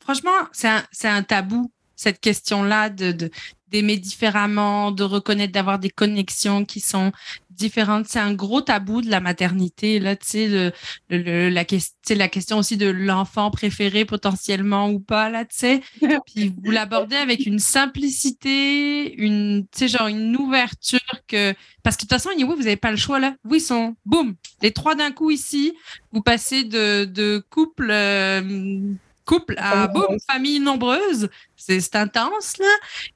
Franchement, 0.00 0.30
c'est 0.52 0.68
un, 0.68 0.84
un, 1.04 1.22
tabou, 1.22 1.70
cette 1.96 2.20
question-là 2.20 2.90
de, 2.90 3.30
d'aimer 3.68 3.96
différemment, 3.96 4.90
de 4.92 5.02
reconnaître, 5.02 5.52
d'avoir 5.52 5.78
des 5.78 5.90
connexions 5.90 6.64
qui 6.64 6.80
sont 6.80 7.12
différentes. 7.56 8.06
C'est 8.08 8.18
un 8.18 8.34
gros 8.34 8.60
tabou 8.60 9.00
de 9.00 9.10
la 9.10 9.20
maternité, 9.20 9.98
là, 9.98 10.14
tu 10.16 10.26
sais, 10.26 10.48
le, 10.48 10.72
le, 11.10 11.48
la, 11.48 11.64
la 12.10 12.28
question 12.28 12.58
aussi 12.58 12.76
de 12.76 12.86
l'enfant 12.86 13.50
préféré 13.50 14.04
potentiellement 14.04 14.90
ou 14.90 15.00
pas, 15.00 15.30
là, 15.30 15.44
tu 15.44 15.56
sais. 15.56 15.80
Puis 16.26 16.54
vous 16.62 16.70
l'abordez 16.70 17.16
avec 17.16 17.46
une 17.46 17.58
simplicité, 17.58 19.14
une, 19.14 19.66
tu 19.72 19.78
sais, 19.78 19.88
genre 19.88 20.08
une 20.08 20.36
ouverture 20.36 21.00
que, 21.26 21.54
parce 21.82 21.96
que 21.96 22.02
de 22.02 22.08
toute 22.08 22.10
façon, 22.10 22.30
oui, 22.36 22.44
vous 22.44 22.56
n'avez 22.56 22.76
pas 22.76 22.90
le 22.90 22.96
choix, 22.96 23.18
là. 23.18 23.34
Vous, 23.44 23.56
ils 23.56 23.60
sont, 23.60 23.96
boum, 24.04 24.34
les 24.62 24.72
trois 24.72 24.94
d'un 24.94 25.10
coup 25.10 25.30
ici, 25.30 25.74
vous 26.12 26.22
passez 26.22 26.64
de, 26.64 27.04
de 27.04 27.44
couple, 27.50 27.88
euh, 27.90 28.94
couple 29.24 29.54
à 29.58 29.88
boum, 29.88 30.16
famille 30.30 30.60
nombreuse. 30.60 31.28
C'est 31.56 31.96
intense, 31.96 32.58
là. 32.58 32.74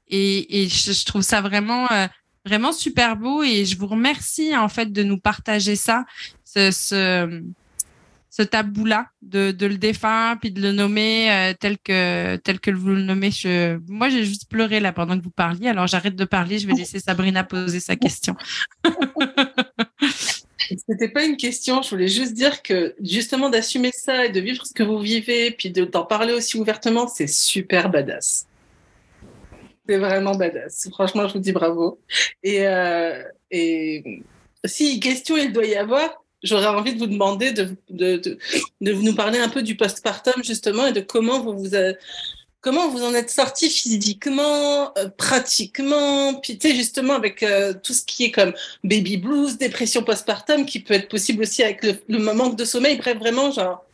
Et, 0.09 0.63
et 0.63 0.69
je, 0.69 1.05
trouve 1.05 1.23
ça 1.23 1.41
vraiment, 1.41 1.91
euh, 1.93 2.07
vraiment 2.45 2.73
super 2.73 3.17
beau. 3.17 3.43
Et 3.43 3.65
je 3.65 3.79
vous 3.79 3.87
remercie, 3.87 4.57
en 4.57 4.69
fait, 4.69 4.93
de 4.93 5.03
nous 5.03 5.19
partager 5.19 5.77
ça, 5.77 6.05
ce, 6.45 7.43
tabou-là, 8.51 9.07
de, 9.23 9.51
de 9.51 9.67
le 9.67 9.77
défendre 9.77 10.41
puis 10.41 10.51
de 10.51 10.63
le 10.63 10.73
nommer 10.73 11.31
euh, 11.31 11.53
tel 11.59 11.77
que 11.79 12.37
tel 12.37 12.59
que 12.59 12.71
vous 12.71 12.89
le 12.89 13.03
nommez. 13.03 13.31
Moi, 13.89 14.09
j'ai 14.09 14.25
juste 14.25 14.49
pleuré 14.49 14.81
là 14.81 14.93
pendant 14.93 15.19
que 15.19 15.23
vous 15.23 15.31
parliez. 15.31 15.69
Alors, 15.69 15.87
j'arrête 15.87 16.17
de 16.17 16.25
parler. 16.25 16.59
Je 16.59 16.67
vais 16.67 16.73
laisser 16.73 17.01
Sabrina 17.01 17.45
poser 17.45 17.81
sa 17.81 17.97
question. 17.97 18.35
C'était 20.89 21.09
pas 21.09 21.25
une 21.25 21.37
question, 21.37 21.83
je 21.83 21.91
voulais 21.91 22.09
juste 22.09 22.35
dire 22.35 22.63
que 22.63 22.95
justement 23.03 23.51
d'assumer 23.51 23.91
ça 23.93 24.27
et 24.27 24.29
de 24.31 24.41
vivre 24.41 24.65
ce 24.65 24.73
que 24.73 24.83
vous 24.83 24.99
vivez, 24.99 25.51
puis 25.51 25.71
d'en 25.71 26.05
parler 26.05 26.33
aussi 26.33 26.57
ouvertement, 26.57 27.09
c'est 27.09 27.27
super 27.27 27.91
badass. 27.91 28.47
C'est 29.91 29.99
vraiment 29.99 30.37
badass. 30.37 30.89
Franchement, 30.93 31.27
je 31.27 31.33
vous 31.33 31.41
dis 31.41 31.51
bravo. 31.51 31.99
Et, 32.45 32.65
euh, 32.65 33.25
et 33.51 34.23
si 34.65 35.01
question 35.01 35.37
il 35.37 35.53
doit 35.53 35.67
y 35.67 35.75
avoir, 35.75 36.23
j'aurais 36.45 36.69
envie 36.69 36.95
de 36.95 37.01
vous 37.01 37.09
demander 37.09 37.51
de, 37.51 37.71
de, 37.89 38.19
de, 38.19 38.39
de, 38.81 38.93
nous 38.93 39.17
parler 39.17 39.41
un 39.41 39.49
peu 39.49 39.63
du 39.63 39.77
postpartum 39.77 40.45
justement 40.45 40.87
et 40.87 40.93
de 40.93 41.01
comment 41.01 41.41
vous 41.41 41.59
vous, 41.59 41.75
comment 42.61 42.89
vous 42.89 43.03
en 43.03 43.15
êtes 43.15 43.31
sorti 43.31 43.69
physiquement, 43.69 44.97
euh, 44.97 45.09
pratiquement, 45.09 46.35
puis 46.35 46.57
tu 46.57 46.69
sais 46.69 46.77
justement 46.77 47.15
avec 47.15 47.43
euh, 47.43 47.75
tout 47.83 47.93
ce 47.93 48.05
qui 48.05 48.27
est 48.27 48.31
comme 48.31 48.53
baby 48.85 49.17
blues, 49.17 49.59
dépression 49.59 50.05
postpartum, 50.05 50.67
qui 50.67 50.79
peut 50.79 50.95
être 50.95 51.09
possible 51.09 51.43
aussi 51.43 51.65
avec 51.65 51.83
le, 51.83 52.19
manque 52.19 52.55
de 52.55 52.65
sommeil. 52.65 52.97
Bref, 52.97 53.19
vraiment 53.19 53.51
genre 53.51 53.85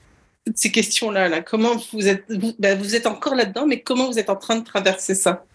ces 0.55 0.71
questions-là, 0.71 1.31
là, 1.31 1.41
comment 1.41 1.73
vous 1.95 2.07
êtes, 2.07 2.27
ben, 2.59 2.79
vous, 2.79 2.95
êtes 2.95 3.07
encore 3.07 3.35
là-dedans, 3.35 3.67
mais 3.67 3.81
comment 3.81 4.09
vous 4.09 4.19
êtes 4.19 4.29
en 4.29 4.37
train 4.37 4.57
de 4.57 4.65
traverser 4.65 5.15
ça? 5.15 5.47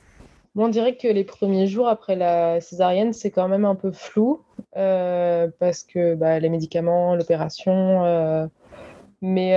Moi, 0.56 0.66
on 0.66 0.70
dirait 0.70 0.98
que 0.98 1.08
les 1.08 1.24
premiers 1.24 1.68
jours 1.68 1.88
après 1.88 2.16
la 2.16 2.60
césarienne, 2.60 3.14
c'est 3.14 3.32
quand 3.32 3.48
même 3.48 3.66
un 3.66 3.76
peu 3.76 3.92
flou 3.92 4.42
euh, 4.76 5.48
parce 5.60 5.84
que 5.84 6.16
bah, 6.16 6.40
les 6.40 6.50
médicaments, 6.50 7.16
l'opération. 7.16 8.50
mais 9.22 9.56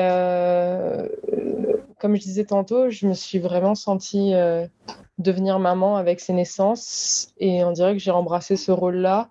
comme 2.04 2.16
je 2.16 2.20
disais 2.20 2.44
tantôt, 2.44 2.90
je 2.90 3.06
me 3.06 3.14
suis 3.14 3.38
vraiment 3.38 3.74
sentie 3.74 4.34
euh, 4.34 4.66
devenir 5.16 5.58
maman 5.58 5.96
avec 5.96 6.20
ses 6.20 6.34
naissances 6.34 7.32
et 7.38 7.64
on 7.64 7.72
dirait 7.72 7.94
que 7.94 7.98
j'ai 7.98 8.10
embrassé 8.10 8.56
ce 8.56 8.70
rôle-là. 8.72 9.30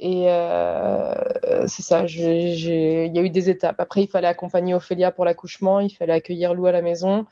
Et 0.00 0.24
euh, 0.28 1.14
c'est 1.68 1.82
ça, 1.82 2.04
il 2.04 3.14
y 3.14 3.18
a 3.18 3.22
eu 3.22 3.30
des 3.30 3.48
étapes. 3.48 3.76
Après, 3.78 4.02
il 4.02 4.08
fallait 4.08 4.26
accompagner 4.26 4.74
Ophélia 4.74 5.12
pour 5.12 5.24
l'accouchement, 5.24 5.78
il 5.78 5.90
fallait 5.90 6.14
accueillir 6.14 6.52
Lou 6.52 6.66
à 6.66 6.72
la 6.72 6.82
maison. 6.82 7.26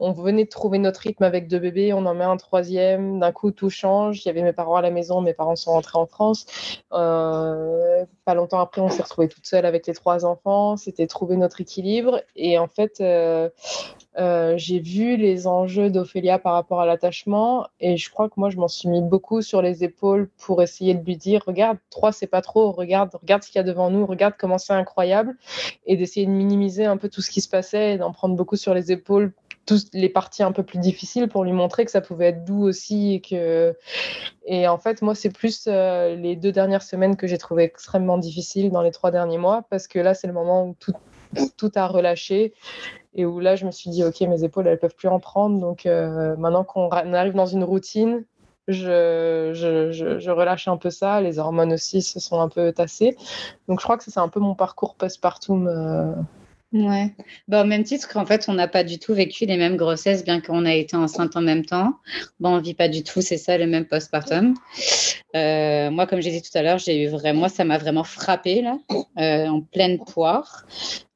On 0.00 0.12
venait 0.12 0.44
de 0.44 0.48
trouver 0.48 0.78
notre 0.78 1.00
rythme 1.00 1.24
avec 1.24 1.48
deux 1.48 1.58
bébés, 1.58 1.92
on 1.92 2.06
en 2.06 2.14
met 2.14 2.24
un 2.24 2.36
troisième. 2.36 3.18
D'un 3.20 3.32
coup, 3.32 3.50
tout 3.50 3.70
change. 3.70 4.24
Il 4.24 4.28
y 4.28 4.30
avait 4.30 4.42
mes 4.42 4.52
parents 4.52 4.76
à 4.76 4.82
la 4.82 4.90
maison, 4.90 5.20
mes 5.20 5.34
parents 5.34 5.56
sont 5.56 5.72
rentrés 5.72 5.98
en 5.98 6.06
France. 6.06 6.46
Euh, 6.92 8.04
pas 8.24 8.34
longtemps 8.34 8.60
après, 8.60 8.80
on 8.80 8.88
s'est 8.88 9.02
retrouvés 9.02 9.28
toute 9.28 9.46
seule 9.46 9.66
avec 9.66 9.86
les 9.86 9.94
trois 9.94 10.24
enfants. 10.24 10.76
C'était 10.76 11.06
trouver 11.06 11.36
notre 11.36 11.60
équilibre. 11.60 12.22
Et 12.36 12.58
en 12.58 12.68
fait, 12.68 13.00
euh, 13.00 13.48
euh, 14.18 14.54
j'ai 14.56 14.80
vu 14.80 15.16
les 15.16 15.46
enjeux 15.46 15.90
d'Ophélia 15.90 16.38
par 16.38 16.54
rapport 16.54 16.80
à 16.80 16.86
l'attachement 16.86 17.66
et 17.78 17.96
je 17.96 18.10
crois 18.10 18.28
que 18.28 18.34
moi, 18.36 18.50
je 18.50 18.56
m'en 18.56 18.66
suis 18.66 18.88
mis 18.88 19.00
beaucoup 19.00 19.42
sur 19.42 19.62
les 19.62 19.84
épaules 19.84 20.28
pour 20.38 20.60
essayer 20.60 20.94
de 20.94 21.04
lui 21.04 21.16
dire 21.16 21.42
regarde, 21.46 21.78
trois, 21.90 22.10
c'est 22.10 22.26
pas 22.26 22.42
trop, 22.42 22.72
regarde, 22.72 23.10
regarde 23.20 23.42
ce 23.44 23.48
qu'il 23.48 23.58
y 23.58 23.60
a 23.60 23.64
devant 23.64 23.90
nous, 23.90 24.06
regarde 24.06 24.34
comment 24.36 24.58
c'est 24.58 24.72
incroyable 24.72 25.36
et 25.86 25.96
d'essayer 25.96 26.26
de 26.26 26.32
minimiser 26.32 26.84
un 26.84 26.96
peu 26.96 27.08
tout 27.08 27.22
ce 27.22 27.30
qui 27.30 27.40
se 27.40 27.48
passait 27.48 27.94
et 27.94 27.98
d'en 27.98 28.12
prendre 28.12 28.34
beaucoup 28.34 28.56
sur 28.56 28.74
les 28.74 28.90
épaules 28.90 29.32
toutes 29.68 29.92
les 29.92 30.08
parties 30.08 30.42
un 30.42 30.52
peu 30.52 30.62
plus 30.62 30.78
difficiles 30.78 31.28
pour 31.28 31.44
lui 31.44 31.52
montrer 31.52 31.84
que 31.84 31.90
ça 31.90 32.00
pouvait 32.00 32.28
être 32.28 32.44
doux 32.44 32.62
aussi 32.62 33.12
et 33.12 33.20
que 33.20 33.76
et 34.46 34.66
en 34.66 34.78
fait 34.78 35.02
moi 35.02 35.14
c'est 35.14 35.28
plus 35.28 35.66
euh, 35.66 36.16
les 36.16 36.36
deux 36.36 36.52
dernières 36.52 36.82
semaines 36.82 37.16
que 37.16 37.26
j'ai 37.26 37.36
trouvé 37.36 37.64
extrêmement 37.64 38.16
difficiles 38.16 38.70
dans 38.70 38.80
les 38.80 38.92
trois 38.92 39.10
derniers 39.10 39.36
mois 39.36 39.66
parce 39.68 39.86
que 39.86 39.98
là 39.98 40.14
c'est 40.14 40.26
le 40.26 40.32
moment 40.32 40.64
où 40.66 40.74
tout 40.80 40.94
tout 41.58 41.70
a 41.74 41.86
relâché 41.86 42.54
et 43.14 43.26
où 43.26 43.40
là 43.40 43.56
je 43.56 43.66
me 43.66 43.70
suis 43.70 43.90
dit 43.90 44.02
ok 44.04 44.22
mes 44.22 44.42
épaules 44.42 44.66
elles 44.66 44.78
peuvent 44.78 44.96
plus 44.96 45.08
en 45.08 45.20
prendre. 45.20 45.60
Donc 45.60 45.84
euh, 45.84 46.34
maintenant 46.36 46.64
qu'on 46.64 46.88
arrive 46.88 47.34
dans 47.34 47.46
une 47.46 47.62
routine 47.62 48.24
je, 48.68 49.52
je, 49.54 50.18
je, 50.18 50.30
relâche 50.30 50.68
un 50.68 50.76
peu 50.76 50.90
ça. 50.90 51.22
Les 51.22 51.38
hormones 51.38 51.72
aussi 51.72 52.02
se 52.02 52.20
sont 52.20 52.38
un 52.38 52.50
peu 52.50 52.70
tassées. 52.72 53.16
Donc 53.66 53.80
je 53.80 53.84
crois 53.84 53.96
que 53.96 54.04
c'est 54.04 54.18
un 54.18 54.28
peu 54.28 54.40
mon 54.40 54.54
parcours 54.54 54.94
postpartum 54.94 55.66
euh, 55.66 56.12
Ouais. 56.70 57.14
Bon, 57.48 57.62
au 57.62 57.64
même 57.64 57.82
titre 57.82 58.08
qu'en 58.08 58.26
fait, 58.26 58.44
on 58.48 58.52
n'a 58.52 58.68
pas 58.68 58.84
du 58.84 58.98
tout 58.98 59.14
vécu 59.14 59.46
les 59.46 59.56
mêmes 59.56 59.76
grossesses, 59.76 60.22
bien 60.22 60.42
qu'on 60.42 60.66
a 60.66 60.74
été 60.74 60.96
enceinte 60.96 61.34
en 61.34 61.40
même 61.40 61.64
temps. 61.64 61.94
Bon, 62.40 62.56
on 62.56 62.60
vit 62.60 62.74
pas 62.74 62.88
du 62.88 63.02
tout, 63.02 63.22
c'est 63.22 63.38
ça, 63.38 63.56
le 63.56 63.66
même 63.66 63.86
postpartum. 63.86 64.52
Euh, 65.34 65.90
moi, 65.90 66.06
comme 66.06 66.20
j'ai 66.20 66.30
dit 66.30 66.42
tout 66.42 66.56
à 66.56 66.62
l'heure, 66.62 66.76
j'ai 66.78 67.02
eu 67.02 67.08
vraiment, 67.08 67.48
ça 67.48 67.64
m'a 67.64 67.78
vraiment 67.78 68.04
frappé 68.04 68.60
là, 68.60 68.76
euh, 69.18 69.46
en 69.46 69.62
pleine 69.62 69.98
poire. 69.98 70.66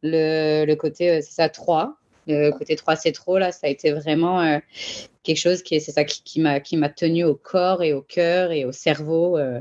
Le, 0.03 0.65
le 0.65 0.75
côté, 0.75 1.11
euh, 1.11 1.21
c'est 1.23 1.33
ça, 1.35 1.51
3. 1.51 1.99
Côté 2.27 2.77
3, 2.77 2.97
c'est 2.97 3.13
trop 3.13 3.39
là, 3.39 3.53
ça 3.53 3.67
a 3.67 3.71
été 3.71 3.93
vraiment 3.93 4.41
euh, 4.41 4.59
quelque 5.23 5.39
chose 5.39 5.63
qui 5.63 5.75
est, 5.75 5.81
c'est 5.81 5.93
ça 5.93 6.05
qui, 6.05 6.41
m'a, 6.41 6.61
qui 6.61 6.77
m'a 6.77 6.89
tenu 6.89 7.25
au 7.25 7.35
corps 7.35 7.83
et 7.83 7.93
au 7.93 8.03
cœur 8.03 8.53
et 8.53 8.65
au 8.65 8.73
cerveau 8.73 9.39
euh, 9.39 9.61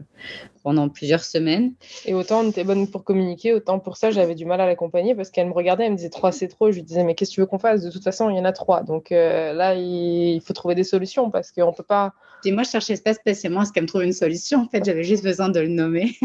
pendant 0.63 0.89
plusieurs 0.89 1.23
semaines. 1.23 1.73
Et 2.05 2.13
autant 2.13 2.41
on 2.41 2.49
était 2.49 2.63
bonne 2.63 2.87
pour 2.89 3.03
communiquer, 3.03 3.53
autant 3.53 3.79
pour 3.79 3.97
ça 3.97 4.11
j'avais 4.11 4.35
du 4.35 4.45
mal 4.45 4.61
à 4.61 4.65
l'accompagner 4.65 5.15
parce 5.15 5.29
qu'elle 5.29 5.47
me 5.47 5.53
regardait, 5.53 5.85
elle 5.85 5.91
me 5.91 5.97
disait 5.97 6.09
3 6.09 6.31
c'est 6.31 6.47
trop. 6.47 6.71
Je 6.71 6.77
lui 6.77 6.83
disais 6.83 7.03
mais 7.03 7.15
qu'est-ce 7.15 7.31
que 7.31 7.35
tu 7.35 7.41
veux 7.41 7.47
qu'on 7.47 7.59
fasse? 7.59 7.81
De 7.81 7.91
toute 7.91 8.03
façon, 8.03 8.29
il 8.29 8.37
y 8.37 8.39
en 8.39 8.45
a 8.45 8.51
trois. 8.53 8.83
Donc 8.83 9.11
euh, 9.11 9.53
là, 9.53 9.75
il 9.75 10.41
faut 10.41 10.53
trouver 10.53 10.75
des 10.75 10.83
solutions 10.83 11.29
parce 11.29 11.51
qu'on 11.51 11.73
peut 11.73 11.83
pas. 11.83 12.13
Et 12.45 12.51
moi, 12.51 12.63
je 12.63 12.69
cherchais 12.69 12.97
pas 12.97 13.13
spécialement 13.13 13.61
à 13.61 13.65
ce 13.65 13.71
qu'elle 13.71 13.83
me 13.83 13.87
trouve 13.87 14.03
une 14.03 14.13
solution. 14.13 14.61
En 14.61 14.67
fait, 14.67 14.83
j'avais 14.85 15.03
juste 15.03 15.23
besoin 15.23 15.49
de 15.49 15.59
le 15.59 15.67
nommer. 15.67 16.15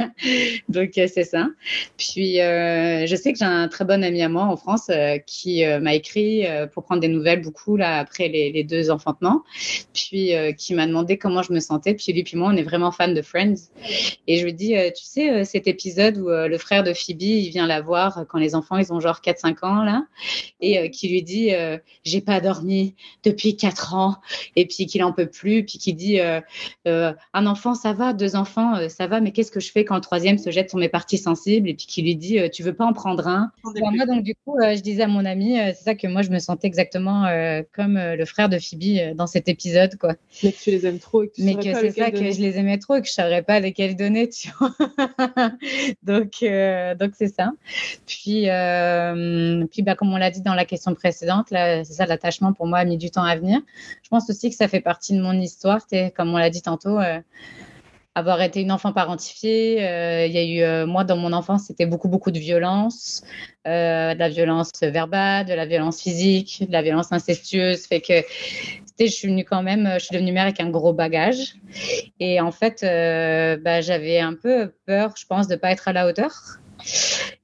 Donc 0.68 0.98
euh, 0.98 1.08
c'est 1.12 1.24
ça. 1.24 1.48
Puis 1.96 2.40
euh, 2.40 3.06
je 3.06 3.16
sais 3.16 3.32
que 3.32 3.38
j'ai 3.38 3.44
un 3.44 3.68
très 3.68 3.84
bon 3.84 4.04
ami 4.04 4.22
à 4.22 4.28
moi 4.28 4.44
en 4.44 4.56
France 4.56 4.90
qui 5.26 5.64
m'a 5.64 5.94
écrit 5.94 6.44
pour 6.72 6.84
prendre 6.84 7.00
des 7.00 7.08
nouvelles 7.08 7.40
beaucoup 7.40 7.76
là 7.76 7.98
après 7.98 8.28
les, 8.28 8.64
deux 8.64 8.90
enfantements. 8.90 9.42
Puis 9.92 10.32
qui 10.56 10.74
m'a 10.74 10.86
demandé 10.86 11.18
comment 11.18 11.42
je 11.42 11.52
me 11.52 11.60
sentais. 11.60 11.94
Puis 11.94 12.12
lui 12.12 12.22
puis 12.22 12.36
moi, 12.36 12.50
on 12.52 12.56
est 12.56 12.62
vraiment 12.62 12.90
fans 12.90 13.08
de 13.08 13.22
Friends. 13.22 13.70
Et 14.26 14.38
je 14.38 14.44
lui 14.44 14.52
dis, 14.52 14.76
euh, 14.76 14.90
tu 14.90 15.04
sais, 15.04 15.30
euh, 15.30 15.44
cet 15.44 15.68
épisode 15.68 16.18
où 16.18 16.28
euh, 16.28 16.48
le 16.48 16.58
frère 16.58 16.82
de 16.82 16.92
Phoebe, 16.92 17.22
il 17.22 17.50
vient 17.50 17.66
la 17.66 17.80
voir 17.80 18.24
quand 18.28 18.38
les 18.38 18.54
enfants, 18.54 18.76
ils 18.76 18.92
ont 18.92 19.00
genre 19.00 19.20
4-5 19.24 19.64
ans, 19.64 19.84
là, 19.84 20.04
et 20.60 20.90
qui 20.90 21.08
lui 21.08 21.22
dit, 21.22 21.50
j'ai 22.04 22.20
pas 22.20 22.40
dormi 22.40 22.94
depuis 23.24 23.56
4 23.56 23.94
ans, 23.94 24.16
et 24.56 24.66
puis 24.66 24.86
qu'il 24.86 25.04
en 25.04 25.12
peut 25.12 25.26
plus, 25.26 25.55
puis 25.62 25.78
qui 25.78 25.94
dit, 25.94 26.18
un 26.84 27.46
enfant, 27.46 27.74
ça 27.74 27.92
va, 27.92 28.12
deux 28.12 28.36
enfants, 28.36 28.88
ça 28.88 29.06
va, 29.06 29.20
mais 29.20 29.32
qu'est-ce 29.32 29.50
que 29.50 29.60
je 29.60 29.70
fais 29.70 29.84
quand 29.84 29.94
le 29.94 30.00
troisième 30.00 30.38
se 30.38 30.50
jette 30.50 30.70
sur 30.70 30.78
mes 30.78 30.88
parties 30.88 31.18
sensibles, 31.18 31.68
et 31.68 31.74
puis 31.74 31.86
qui 31.86 32.02
lui 32.02 32.16
dit, 32.16 32.38
tu 32.52 32.62
veux 32.62 32.74
pas 32.74 32.84
en 32.84 32.92
prendre 32.92 33.26
un? 33.26 33.50
Moi, 33.64 34.06
donc, 34.06 34.22
du 34.22 34.34
coup, 34.34 34.56
je 34.60 34.80
disais 34.80 35.02
à 35.02 35.08
mon 35.08 35.24
ami, 35.24 35.56
c'est 35.56 35.84
ça 35.84 35.94
que 35.94 36.06
moi, 36.06 36.22
je 36.22 36.30
me 36.30 36.38
sentais 36.38 36.66
exactement 36.66 37.26
comme 37.72 37.98
le 37.98 38.24
frère 38.24 38.48
de 38.48 38.58
Phoebe 38.58 39.14
dans 39.14 39.26
cet 39.26 39.48
épisode, 39.48 39.96
quoi. 39.96 40.14
Mais 40.42 40.52
que 40.52 40.58
tu 40.58 40.70
les 40.70 40.86
aimes 40.86 40.98
trop, 40.98 41.22
et 41.22 41.28
que 41.28 41.42
Mais 41.42 41.54
que 41.54 41.74
c'est 41.74 41.90
ça, 41.92 42.10
que 42.10 42.30
je 42.30 42.40
les 42.40 42.58
aimais 42.58 42.78
trop, 42.78 42.96
et 42.96 43.02
que 43.02 43.08
je 43.08 43.12
savais 43.12 43.42
pas 43.42 43.60
lesquelles 43.60 43.96
donner, 43.96 44.28
tu 44.28 44.50
vois. 44.58 44.70
donc, 46.02 46.42
euh, 46.42 46.94
donc 46.94 47.12
c'est 47.16 47.34
ça. 47.34 47.52
Puis, 48.06 48.48
euh, 48.48 49.64
puis 49.70 49.82
bah, 49.82 49.94
comme 49.94 50.12
on 50.12 50.16
l'a 50.16 50.30
dit 50.30 50.42
dans 50.42 50.54
la 50.54 50.64
question 50.64 50.94
précédente, 50.94 51.46
c'est 51.50 51.84
ça, 51.84 52.06
l'attachement 52.06 52.52
pour 52.52 52.66
moi 52.66 52.78
a 52.78 52.84
mis 52.84 52.96
du 52.96 53.10
temps 53.10 53.24
à 53.24 53.36
venir. 53.36 53.60
Je 54.02 54.08
pense 54.08 54.28
aussi 54.30 54.50
que 54.50 54.56
ça 54.56 54.68
fait 54.68 54.80
partie 54.80 55.14
de 55.14 55.20
mon 55.20 55.38
histoire, 55.46 55.80
comme 56.16 56.34
on 56.34 56.36
l'a 56.36 56.50
dit 56.50 56.62
tantôt. 56.62 57.00
Euh, 57.00 57.20
avoir 58.14 58.40
été 58.40 58.62
une 58.62 58.72
enfant 58.72 58.94
parentifiée, 58.94 59.72
il 60.26 60.32
y 60.32 60.62
a 60.62 60.82
eu, 60.82 60.86
moi 60.86 61.04
dans 61.04 61.18
mon 61.18 61.34
enfance, 61.34 61.64
c'était 61.66 61.84
beaucoup, 61.84 62.08
beaucoup 62.08 62.30
de 62.30 62.38
violence, 62.38 63.22
de 63.66 64.18
la 64.18 64.28
violence 64.30 64.72
verbale, 64.80 65.44
de 65.44 65.52
la 65.52 65.66
violence 65.66 66.00
physique, 66.00 66.64
de 66.66 66.72
la 66.72 66.80
violence 66.80 67.12
incestueuse. 67.12 67.84
Fait 67.84 68.00
que 68.00 68.22
je 69.04 69.12
suis 69.12 69.28
venue 69.28 69.44
quand 69.44 69.62
même, 69.62 69.88
je 69.94 70.04
suis 70.04 70.14
devenue 70.14 70.32
mère 70.32 70.44
avec 70.44 70.60
un 70.60 70.70
gros 70.70 70.92
bagage. 70.92 71.56
Et 72.20 72.40
en 72.40 72.52
fait, 72.52 72.82
euh, 72.82 73.56
bah, 73.58 73.80
j'avais 73.80 74.18
un 74.20 74.34
peu 74.34 74.72
peur, 74.86 75.14
je 75.18 75.26
pense, 75.26 75.48
de 75.48 75.54
ne 75.54 75.58
pas 75.58 75.70
être 75.70 75.88
à 75.88 75.92
la 75.92 76.06
hauteur. 76.06 76.32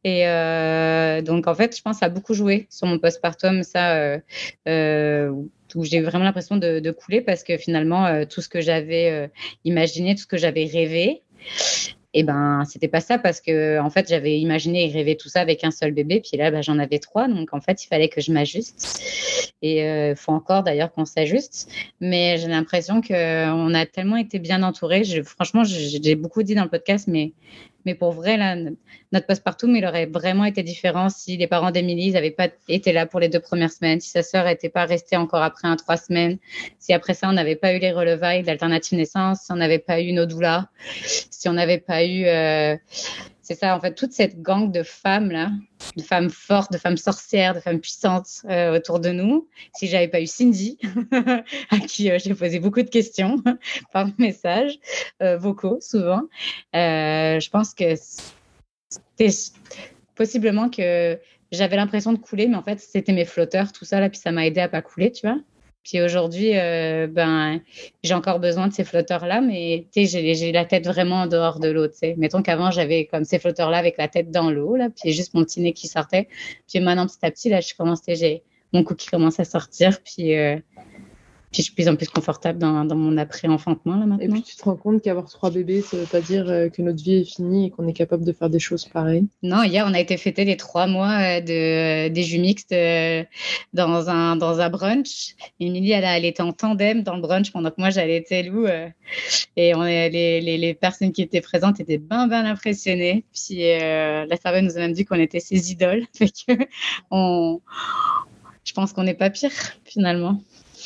Et 0.04 0.26
euh, 0.26 1.20
donc, 1.22 1.46
en 1.46 1.54
fait, 1.54 1.76
je 1.76 1.82
pense 1.82 1.96
que 1.96 2.00
ça 2.00 2.06
a 2.06 2.08
beaucoup 2.08 2.34
joué 2.34 2.66
sur 2.70 2.86
mon 2.86 2.98
postpartum, 2.98 3.62
ça, 3.62 4.20
euh, 4.68 5.32
où 5.74 5.84
j'ai 5.84 6.00
vraiment 6.00 6.24
l'impression 6.24 6.56
de, 6.56 6.90
couler 6.90 7.20
parce 7.20 7.42
que 7.42 7.56
finalement, 7.56 8.24
tout 8.26 8.40
ce 8.40 8.48
que 8.48 8.60
j'avais 8.60 9.30
imaginé, 9.64 10.14
tout 10.14 10.22
ce 10.22 10.26
que 10.26 10.36
j'avais 10.36 10.66
rêvé, 10.66 11.22
et 12.14 12.20
eh 12.20 12.22
ben 12.24 12.64
c'était 12.68 12.88
pas 12.88 13.00
ça 13.00 13.16
parce 13.16 13.40
que 13.40 13.80
en 13.80 13.88
fait 13.88 14.06
j'avais 14.06 14.38
imaginé 14.38 14.86
et 14.86 14.92
rêvé 14.92 15.16
tout 15.16 15.30
ça 15.30 15.40
avec 15.40 15.64
un 15.64 15.70
seul 15.70 15.92
bébé. 15.92 16.20
Puis 16.20 16.36
là 16.36 16.50
bah, 16.50 16.60
j'en 16.60 16.78
avais 16.78 16.98
trois. 16.98 17.26
Donc 17.26 17.54
en 17.54 17.60
fait 17.62 17.82
il 17.82 17.86
fallait 17.86 18.10
que 18.10 18.20
je 18.20 18.32
m'ajuste. 18.32 19.02
Et 19.62 19.78
il 19.78 19.82
euh, 19.82 20.14
faut 20.14 20.32
encore 20.32 20.62
d'ailleurs 20.62 20.92
qu'on 20.92 21.06
s'ajuste. 21.06 21.72
Mais 22.00 22.36
j'ai 22.36 22.48
l'impression 22.48 23.00
que 23.00 23.50
on 23.50 23.72
a 23.72 23.86
tellement 23.86 24.16
été 24.16 24.38
bien 24.38 24.62
entourés. 24.62 25.04
Franchement 25.24 25.64
j'ai 25.64 26.14
beaucoup 26.14 26.42
dit 26.42 26.54
dans 26.54 26.64
le 26.64 26.68
podcast 26.68 27.08
mais 27.08 27.32
mais 27.84 27.94
pour 27.94 28.12
vrai, 28.12 28.36
là, 28.36 28.56
notre 29.12 29.26
postpartum, 29.26 29.74
il 29.76 29.84
aurait 29.84 30.06
vraiment 30.06 30.44
été 30.44 30.62
différent 30.62 31.08
si 31.08 31.36
les 31.36 31.46
parents 31.46 31.70
d'Émilie 31.70 32.12
n'avaient 32.12 32.30
pas 32.30 32.48
été 32.68 32.92
là 32.92 33.06
pour 33.06 33.20
les 33.20 33.28
deux 33.28 33.40
premières 33.40 33.70
semaines, 33.70 34.00
si 34.00 34.10
sa 34.10 34.22
sœur 34.22 34.44
n'était 34.44 34.68
pas 34.68 34.84
restée 34.84 35.16
encore 35.16 35.42
après 35.42 35.68
un 35.68 35.76
trois 35.76 35.96
semaines, 35.96 36.38
si 36.78 36.92
après 36.92 37.14
ça, 37.14 37.28
on 37.28 37.32
n'avait 37.32 37.56
pas 37.56 37.74
eu 37.74 37.78
les 37.78 37.92
relevailles 37.92 38.42
d'alternative 38.42 38.98
naissance, 38.98 39.40
si 39.40 39.52
on 39.52 39.56
n'avait 39.56 39.78
pas 39.78 40.00
eu 40.00 40.12
nos 40.12 40.26
doulas, 40.26 40.66
si 41.30 41.48
on 41.48 41.52
n'avait 41.52 41.78
pas 41.78 42.04
eu... 42.04 42.24
Euh, 42.26 42.76
c'est 43.42 43.56
ça, 43.56 43.76
en 43.76 43.80
fait, 43.80 43.94
toute 43.94 44.12
cette 44.12 44.40
gang 44.40 44.70
de 44.70 44.84
femmes 44.84 45.32
là, 45.32 45.50
de 45.96 46.02
femmes 46.02 46.30
fortes, 46.30 46.72
de 46.72 46.78
femmes 46.78 46.96
sorcières, 46.96 47.54
de 47.54 47.60
femmes 47.60 47.80
puissantes 47.80 48.42
euh, 48.48 48.76
autour 48.76 49.00
de 49.00 49.10
nous. 49.10 49.48
Si 49.74 49.88
j'avais 49.88 50.06
pas 50.06 50.20
eu 50.20 50.28
Cindy, 50.28 50.78
à 51.70 51.78
qui 51.80 52.10
euh, 52.10 52.18
j'ai 52.22 52.34
posé 52.34 52.60
beaucoup 52.60 52.82
de 52.82 52.88
questions 52.88 53.42
par 53.92 54.08
message, 54.18 54.78
euh, 55.22 55.36
vocaux 55.36 55.78
souvent, 55.80 56.22
je 56.72 57.50
pense 57.50 57.74
que 57.74 57.94
c'était 58.88 59.34
possiblement 60.14 60.70
que 60.70 61.18
j'avais 61.50 61.76
l'impression 61.76 62.12
de 62.12 62.18
couler, 62.18 62.46
mais 62.46 62.56
en 62.56 62.62
fait 62.62 62.78
c'était 62.78 63.12
mes 63.12 63.24
flotteurs, 63.24 63.72
tout 63.72 63.84
ça 63.84 63.98
là, 63.98 64.08
puis 64.08 64.20
ça 64.20 64.30
m'a 64.30 64.46
aidé 64.46 64.60
à 64.60 64.68
pas 64.68 64.82
couler, 64.82 65.10
tu 65.10 65.26
vois. 65.26 65.38
Puis 65.84 66.00
aujourd'hui, 66.00 66.56
euh, 66.56 67.06
ben, 67.08 67.60
j'ai 68.04 68.14
encore 68.14 68.38
besoin 68.38 68.68
de 68.68 68.72
ces 68.72 68.84
flotteurs-là, 68.84 69.40
mais 69.40 69.86
j'ai 69.94 70.52
la 70.52 70.64
tête 70.64 70.86
vraiment 70.86 71.22
en 71.22 71.26
dehors 71.26 71.58
de 71.58 71.68
l'eau. 71.68 71.88
Mettons 72.16 72.42
qu'avant, 72.42 72.70
j'avais 72.70 73.06
comme 73.06 73.24
ces 73.24 73.38
flotteurs-là 73.38 73.78
avec 73.78 73.98
la 73.98 74.08
tête 74.08 74.30
dans 74.30 74.50
l'eau, 74.50 74.76
là, 74.76 74.88
puis 74.90 75.12
juste 75.12 75.34
mon 75.34 75.44
petit 75.44 75.60
nez 75.60 75.72
qui 75.72 75.88
sortait. 75.88 76.28
Puis 76.68 76.80
maintenant, 76.80 77.06
petit 77.06 77.24
à 77.26 77.30
petit, 77.30 77.48
là, 77.48 77.60
je 77.60 77.74
commence, 77.74 78.00
j'ai 78.06 78.42
mon 78.72 78.84
cou 78.84 78.94
qui 78.94 79.08
commence 79.08 79.40
à 79.40 79.44
sortir. 79.44 79.98
Puis, 80.02 80.34
puis 81.52 81.60
je 81.60 81.66
suis 81.66 81.74
plus 81.74 81.88
en 81.88 81.96
plus 81.96 82.08
confortable 82.08 82.58
dans, 82.58 82.86
dans 82.86 82.96
mon 82.96 83.18
après-enfantement 83.18 83.96
là 83.96 84.06
maintenant. 84.06 84.24
Et 84.24 84.28
puis 84.28 84.42
tu 84.42 84.56
te 84.56 84.64
rends 84.64 84.76
compte 84.76 85.02
qu'avoir 85.02 85.28
trois 85.28 85.50
bébés, 85.50 85.82
ça 85.82 85.98
veut 85.98 86.06
pas 86.06 86.22
dire 86.22 86.48
euh, 86.48 86.70
que 86.70 86.80
notre 86.80 87.02
vie 87.02 87.16
est 87.16 87.24
finie 87.24 87.66
et 87.66 87.70
qu'on 87.70 87.86
est 87.86 87.92
capable 87.92 88.24
de 88.24 88.32
faire 88.32 88.48
des 88.48 88.58
choses 88.58 88.86
pareilles. 88.86 89.26
Non, 89.42 89.62
hier 89.62 89.84
on 89.86 89.92
a 89.92 90.00
été 90.00 90.16
fêter 90.16 90.46
les 90.46 90.56
trois 90.56 90.86
mois 90.86 91.10
euh, 91.10 91.40
de 91.40 92.08
des 92.08 92.22
jus 92.22 92.38
mixtes 92.38 92.72
euh, 92.72 93.22
dans 93.74 94.08
un 94.08 94.36
dans 94.36 94.60
un 94.60 94.70
brunch. 94.70 95.36
Emily 95.60 95.92
elle, 95.92 96.04
elle 96.04 96.24
était 96.24 96.42
en 96.42 96.52
tandem 96.52 97.02
dans 97.02 97.16
le 97.16 97.20
brunch 97.20 97.52
pendant 97.52 97.70
que 97.70 97.76
moi 97.78 97.90
j'allais 97.90 98.24
être 98.26 98.46
loup 98.46 98.66
et 99.56 99.74
on 99.74 99.82
les, 99.82 100.08
les, 100.08 100.56
les 100.56 100.74
personnes 100.74 101.12
qui 101.12 101.20
étaient 101.20 101.42
présentes 101.42 101.80
étaient 101.80 101.98
bien 101.98 102.28
bien 102.28 102.46
impressionnées. 102.46 103.26
Puis 103.34 103.58
la 103.58 104.36
serveuse 104.42 104.62
nous 104.62 104.76
a 104.78 104.80
même 104.80 104.94
dit 104.94 105.04
qu'on 105.04 105.20
était 105.20 105.40
ses 105.40 105.70
idoles. 105.70 106.04
Fait 106.16 106.30
que 106.30 106.64
on 107.10 107.60
je 108.64 108.72
pense 108.72 108.92
qu'on 108.92 109.04
n'est 109.04 109.14
pas 109.14 109.28
pire 109.28 109.50
finalement. 109.84 110.40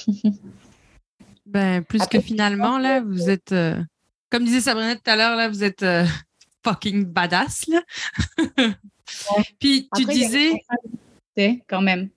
ben, 1.47 1.85
plus 1.85 2.07
que 2.07 2.21
finalement, 2.21 2.79
là, 2.79 3.01
vous 3.01 3.31
êtes, 3.31 3.53
euh, 3.53 3.83
comme 4.31 4.45
disait 4.45 4.61
Sabrina 4.61 4.95
tout 4.95 5.11
à 5.11 5.17
l'heure, 5.17 5.37
là, 5.37 5.49
vous 5.49 5.65
êtes 5.65 5.83
euh, 5.83 6.05
fucking 6.65 7.05
badass, 7.05 7.67
là. 7.69 7.83
Puis 9.61 9.89
tu 9.95 10.05
disais. 10.05 10.55
Quand 11.69 11.83
même 11.83 12.09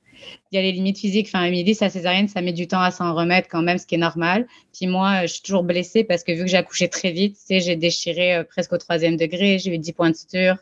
il 0.51 0.55
y 0.55 0.57
a 0.57 0.61
les 0.61 0.71
limites 0.71 0.97
physiques. 0.97 1.27
Enfin, 1.27 1.45
Émilie, 1.45 1.75
sa 1.75 1.89
césarienne, 1.89 2.27
ça 2.27 2.41
met 2.41 2.53
du 2.53 2.67
temps 2.67 2.81
à 2.81 2.91
s'en 2.91 3.13
remettre 3.13 3.47
quand 3.49 3.61
même, 3.61 3.77
ce 3.77 3.85
qui 3.85 3.95
est 3.95 3.99
normal. 3.99 4.47
Puis 4.73 4.87
moi, 4.87 5.25
je 5.25 5.33
suis 5.33 5.41
toujours 5.41 5.63
blessée 5.63 6.03
parce 6.03 6.23
que 6.23 6.31
vu 6.31 6.41
que 6.41 6.47
j'ai 6.47 6.57
accouché 6.57 6.87
très 6.89 7.11
vite, 7.11 7.35
tu 7.35 7.41
sais, 7.45 7.59
j'ai 7.59 7.75
déchiré 7.75 8.35
euh, 8.35 8.43
presque 8.43 8.73
au 8.73 8.77
troisième 8.77 9.17
degré, 9.17 9.59
j'ai 9.59 9.73
eu 9.73 9.77
10 9.77 9.93
points 9.93 10.09
de 10.09 10.15
suture, 10.15 10.57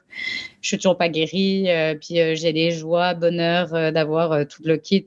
je 0.61 0.67
suis 0.67 0.77
toujours 0.77 0.97
pas 0.97 1.07
guérie. 1.07 1.69
Euh, 1.69 1.95
puis 1.95 2.19
euh, 2.19 2.35
j'ai 2.35 2.51
les 2.51 2.71
joies, 2.71 3.13
bonheur 3.13 3.69
d'avoir 3.91 4.45
tout 4.47 4.61
le 4.63 4.77
kit, 4.77 5.05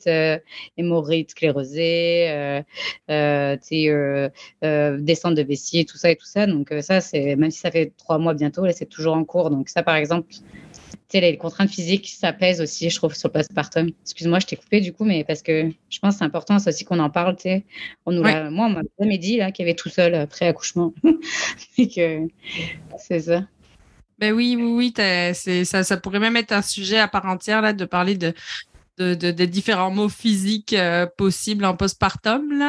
hémorroïdes 0.79 1.31
sclérosée, 1.31 2.63
tu 3.09 3.15
sais, 3.63 4.33
descente 4.99 5.35
de 5.35 5.43
vessie, 5.43 5.85
tout 5.85 5.99
ça 5.99 6.11
et 6.11 6.17
tout 6.17 6.27
ça. 6.27 6.47
Donc 6.47 6.73
ça, 6.81 7.01
c'est 7.01 7.37
même 7.37 7.51
si 7.51 7.59
ça 7.59 7.71
fait 7.71 7.93
trois 7.99 8.19
mois 8.19 8.35
bientôt, 8.35 8.65
là, 8.65 8.73
c'est 8.73 8.87
toujours 8.87 9.15
en 9.15 9.25
cours. 9.25 9.51
Donc 9.51 9.69
ça, 9.69 9.83
par 9.83 9.97
exemple, 9.97 10.29
les 11.13 11.37
contraintes 11.37 11.71
physiques, 11.71 12.09
ça 12.09 12.33
pèse 12.33 12.61
aussi, 12.61 12.89
je 12.91 12.97
trouve, 12.97 13.15
sur 13.15 13.29
le 13.29 13.33
postpartum. 13.33 13.91
Excuse-moi, 14.03 14.39
je 14.41 14.47
t'ai 14.47 14.57
coupé 14.57 14.81
du 14.81 14.93
coup, 14.93 15.05
mais 15.05 15.25
parce 15.25 15.43
que 15.43 15.71
je 15.89 15.99
pense 15.99 16.15
que 16.15 16.19
c'est 16.19 16.25
important 16.25 16.57
aussi 16.57 16.85
qu'on 16.85 16.99
en 16.99 17.11
parle. 17.11 17.37
On 18.07 18.13
nous 18.13 18.23
Moi, 18.23 18.67
on 18.67 18.71
m'a 18.71 18.83
jamais 18.99 19.19
dit 19.19 19.37
là 19.37 19.51
qu'il 19.51 19.67
y 19.67 19.69
avait 19.69 19.77
tout 19.77 19.89
seul 19.89 20.15
après 20.15 20.47
accouchement. 20.47 20.93
Que 21.77 22.29
c'est 22.99 23.21
ça. 23.21 23.47
Ben 24.19 24.35
oui, 24.35 24.55
oui, 24.55 24.93
oui, 24.99 25.65
ça, 25.65 25.83
ça 25.83 25.97
pourrait 25.97 26.19
même 26.19 26.37
être 26.37 26.53
un 26.53 26.61
sujet 26.61 26.99
à 26.99 27.09
part 27.09 27.25
entière 27.25 27.63
là, 27.63 27.73
de 27.73 27.87
parler 27.87 28.17
de, 28.19 28.35
de, 29.01 29.45
différents 29.45 29.91
mots 29.91 30.09
physiques 30.09 30.73
euh, 30.73 31.07
possibles 31.07 31.65
en 31.65 31.77
postpartum. 31.77 32.63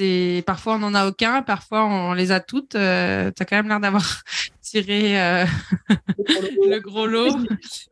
Euh, 0.00 0.42
parfois 0.42 0.76
on 0.76 0.78
n'en 0.78 0.94
a 0.94 1.06
aucun, 1.06 1.42
parfois 1.42 1.84
on 1.84 2.12
les 2.12 2.32
a 2.32 2.40
toutes. 2.40 2.74
Euh, 2.74 3.30
tu 3.34 3.42
as 3.42 3.46
quand 3.46 3.56
même 3.56 3.68
l'air 3.68 3.80
d'avoir 3.80 4.22
tiré 4.62 5.20
euh, 5.20 5.44
le 5.88 6.78
gros 6.78 7.06
lot. 7.06 7.36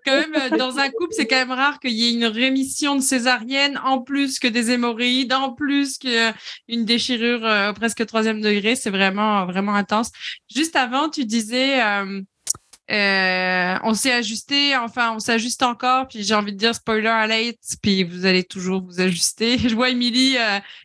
quand 0.04 0.14
même, 0.14 0.58
dans 0.58 0.78
un 0.78 0.88
couple, 0.90 1.12
c'est 1.12 1.26
quand 1.26 1.36
même 1.36 1.52
rare 1.52 1.80
qu'il 1.80 1.92
y 1.92 2.08
ait 2.08 2.12
une 2.12 2.26
rémission 2.26 2.96
de 2.96 3.00
césarienne 3.00 3.80
en 3.84 4.00
plus 4.00 4.38
que 4.38 4.48
des 4.48 4.70
hémorroïdes, 4.70 5.32
en 5.32 5.52
plus 5.52 5.98
qu'une 5.98 6.84
déchirure 6.84 7.74
presque 7.74 8.06
troisième 8.06 8.40
degré. 8.40 8.76
C'est 8.76 8.90
vraiment, 8.90 9.46
vraiment 9.46 9.74
intense. 9.74 10.10
Juste 10.54 10.76
avant, 10.76 11.08
tu 11.08 11.24
disais, 11.24 11.80
on 12.90 13.94
s'est 13.94 14.12
ajusté, 14.12 14.76
enfin, 14.76 15.12
on 15.14 15.18
s'ajuste 15.18 15.62
encore. 15.62 16.08
Puis 16.08 16.22
j'ai 16.22 16.34
envie 16.34 16.52
de 16.52 16.58
dire 16.58 16.74
spoiler 16.74 17.08
alert, 17.08 17.58
puis 17.82 18.04
vous 18.04 18.26
allez 18.26 18.44
toujours 18.44 18.82
vous 18.82 19.00
ajuster. 19.00 19.58
Je 19.68 19.74
vois 19.74 19.90
Émilie 19.90 20.36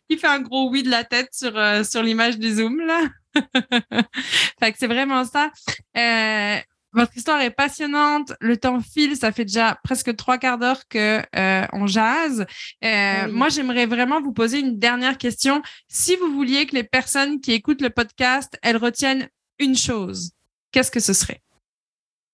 qui 0.09 0.17
fait 0.17 0.27
un 0.27 0.39
gros 0.39 0.69
oui 0.69 0.83
de 0.83 0.89
la 0.89 1.03
tête 1.03 1.29
sur, 1.31 1.53
sur 1.85 2.03
l'image 2.03 2.37
du 2.37 2.53
Zoom, 2.53 2.79
là. 2.81 3.01
fait 4.59 4.71
que 4.71 4.77
c'est 4.77 4.87
vraiment 4.87 5.25
ça. 5.25 5.51
Euh, 5.97 6.57
votre 6.93 7.17
histoire 7.17 7.41
est 7.41 7.51
passionnante. 7.51 8.33
Le 8.39 8.57
temps 8.57 8.79
file. 8.81 9.15
Ça 9.15 9.31
fait 9.31 9.45
déjà 9.45 9.79
presque 9.83 10.15
trois 10.15 10.37
quarts 10.37 10.57
d'heure 10.57 10.87
que 10.87 11.21
euh, 11.35 11.65
on 11.73 11.87
jase. 11.87 12.45
Euh, 12.83 13.31
moi, 13.31 13.49
j'aimerais 13.49 13.85
vraiment 13.85 14.21
vous 14.21 14.33
poser 14.33 14.59
une 14.59 14.77
dernière 14.77 15.17
question. 15.17 15.61
Si 15.87 16.15
vous 16.15 16.31
vouliez 16.33 16.65
que 16.65 16.75
les 16.75 16.83
personnes 16.83 17.41
qui 17.41 17.53
écoutent 17.53 17.81
le 17.81 17.89
podcast, 17.89 18.57
elles 18.61 18.77
retiennent 18.77 19.27
une 19.59 19.75
chose, 19.75 20.31
qu'est-ce 20.71 20.91
que 20.91 20.99
ce 20.99 21.13
serait? 21.13 21.41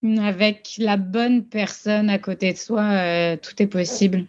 Avec 0.03 0.75
la 0.77 0.95
bonne 0.95 1.43
personne 1.43 2.09
à 2.09 2.19
côté 2.19 2.53
de 2.53 2.57
soi, 2.57 3.37
tout 3.37 3.61
est 3.61 3.67
possible. 3.67 4.25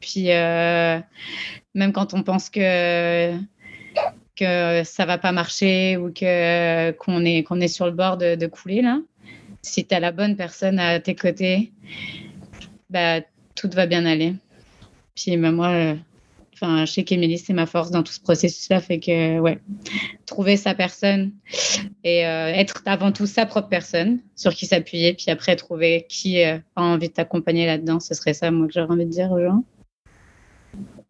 Puis 0.00 0.26
même 0.26 1.92
quand 1.92 2.14
on 2.14 2.22
pense 2.22 2.50
que 2.50 3.32
que 4.36 4.82
ça 4.84 5.04
va 5.04 5.18
pas 5.18 5.32
marcher 5.32 5.96
ou 5.96 6.12
que 6.12 6.92
qu'on 6.92 7.24
est 7.24 7.42
qu'on 7.42 7.60
est 7.60 7.68
sur 7.68 7.86
le 7.86 7.92
bord 7.92 8.16
de, 8.16 8.46
couler 8.46 8.82
là, 8.82 9.00
si 9.62 9.86
tu 9.86 9.94
as 9.94 10.00
la 10.00 10.12
bonne 10.12 10.36
personne 10.36 10.78
à 10.78 11.00
tes 11.00 11.14
côtés, 11.14 11.72
bah 12.88 13.20
tout 13.54 13.70
va 13.72 13.86
bien 13.86 14.06
aller. 14.06 14.34
Puis 15.14 15.36
bah, 15.36 15.52
moi, 15.52 15.68
euh, 15.68 15.94
enfin, 16.60 16.84
je 16.84 16.92
sais 16.92 17.04
qu'Emilie, 17.04 17.38
c'est 17.38 17.52
ma 17.52 17.66
force 17.66 17.90
dans 17.90 18.02
tout 18.02 18.12
ce 18.12 18.20
processus-là, 18.20 18.80
fait 18.80 19.00
que 19.00 19.38
ouais, 19.38 19.58
trouver 20.26 20.56
sa 20.56 20.74
personne 20.74 21.32
et 22.04 22.26
euh, 22.26 22.48
être 22.48 22.82
avant 22.86 23.12
tout 23.12 23.26
sa 23.26 23.46
propre 23.46 23.68
personne 23.68 24.20
sur 24.36 24.54
qui 24.54 24.66
s'appuyer, 24.66 25.14
puis 25.14 25.30
après 25.30 25.56
trouver 25.56 26.06
qui 26.08 26.42
euh, 26.44 26.58
a 26.76 26.82
envie 26.82 27.08
de 27.08 27.14
t'accompagner 27.14 27.66
là-dedans, 27.66 28.00
ce 28.00 28.14
serait 28.14 28.34
ça 28.34 28.50
moi 28.50 28.66
que 28.66 28.72
j'aurais 28.74 28.92
envie 28.92 29.06
de 29.06 29.10
dire 29.10 29.30
aux 29.32 29.40
gens. 29.40 29.64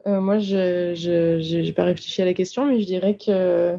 Euh, 0.06 0.20
moi, 0.20 0.38
je 0.38 1.62
n'ai 1.62 1.72
pas 1.72 1.84
réfléchi 1.84 2.22
à 2.22 2.24
la 2.24 2.34
question, 2.34 2.66
mais 2.66 2.80
je 2.80 2.86
dirais 2.86 3.16
que 3.16 3.78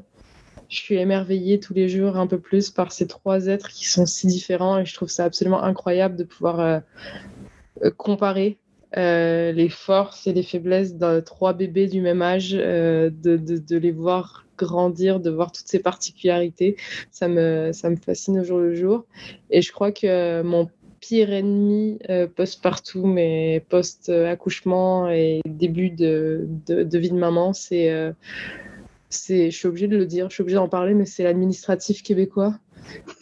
je 0.72 0.78
suis 0.78 0.96
émerveillée 0.96 1.60
tous 1.60 1.74
les 1.74 1.90
jours 1.90 2.16
un 2.16 2.28
peu 2.28 2.40
plus 2.40 2.70
par 2.70 2.94
ces 2.94 3.06
trois 3.06 3.48
êtres 3.48 3.70
qui 3.70 3.88
sont 3.88 4.06
si 4.06 4.26
différents 4.28 4.80
et 4.80 4.86
je 4.86 4.94
trouve 4.94 5.10
ça 5.10 5.26
absolument 5.26 5.62
incroyable 5.64 6.16
de 6.16 6.24
pouvoir 6.24 6.60
euh, 6.62 6.80
euh, 8.98 9.52
les 9.52 9.70
forces 9.70 10.28
et 10.28 10.34
les 10.34 10.44
faiblesses 10.44 10.96
de 10.96 11.20
trois 11.20 11.54
bébés 11.54 11.88
du 11.88 12.02
même 12.02 12.22
âge, 12.22 12.52
de, 12.52 13.12
de, 13.12 13.58
de, 13.58 13.78
les 13.78 13.92
voir 13.92 14.46
grandir, 14.58 15.20
de 15.20 15.30
voir 15.30 15.52
toutes 15.52 15.68
ces 15.68 15.80
particularités. 15.80 16.76
Ça 17.12 17.28
me, 17.28 17.72
ça 17.74 17.89
me 17.89 17.96
fascine 17.96 18.39
au 18.39 18.44
jour 18.44 18.60
le 18.60 18.76
jour. 18.76 19.06
Et 19.50 19.62
je 19.62 19.72
crois 19.72 19.92
que 19.92 20.42
mon 20.42 20.70
pire 21.02 21.34
ennemi 21.34 22.00
euh, 22.10 22.28
post-partum 22.28 23.18
et 23.18 23.66
post-accouchement 23.68 25.10
et 25.10 25.42
début 25.46 25.89
de, 25.89 26.48
de, 26.68 26.98
vie 26.98 27.10
de 27.10 27.16
maman, 27.16 27.54
c'est, 27.54 27.92
euh, 27.92 28.14
je 29.10 29.50
suis 29.50 29.68
obligée 29.68 29.88
de 29.88 29.98
le 29.98 30.06
dire, 30.06 30.30
je 30.30 30.36
suis 30.36 30.42
obligée 30.44 30.58
d'en 30.58 30.70
parler, 30.70 30.94
mais 30.94 31.06
c'est 31.06 31.24
l'administratif 31.24 32.04
québécois 32.04 32.54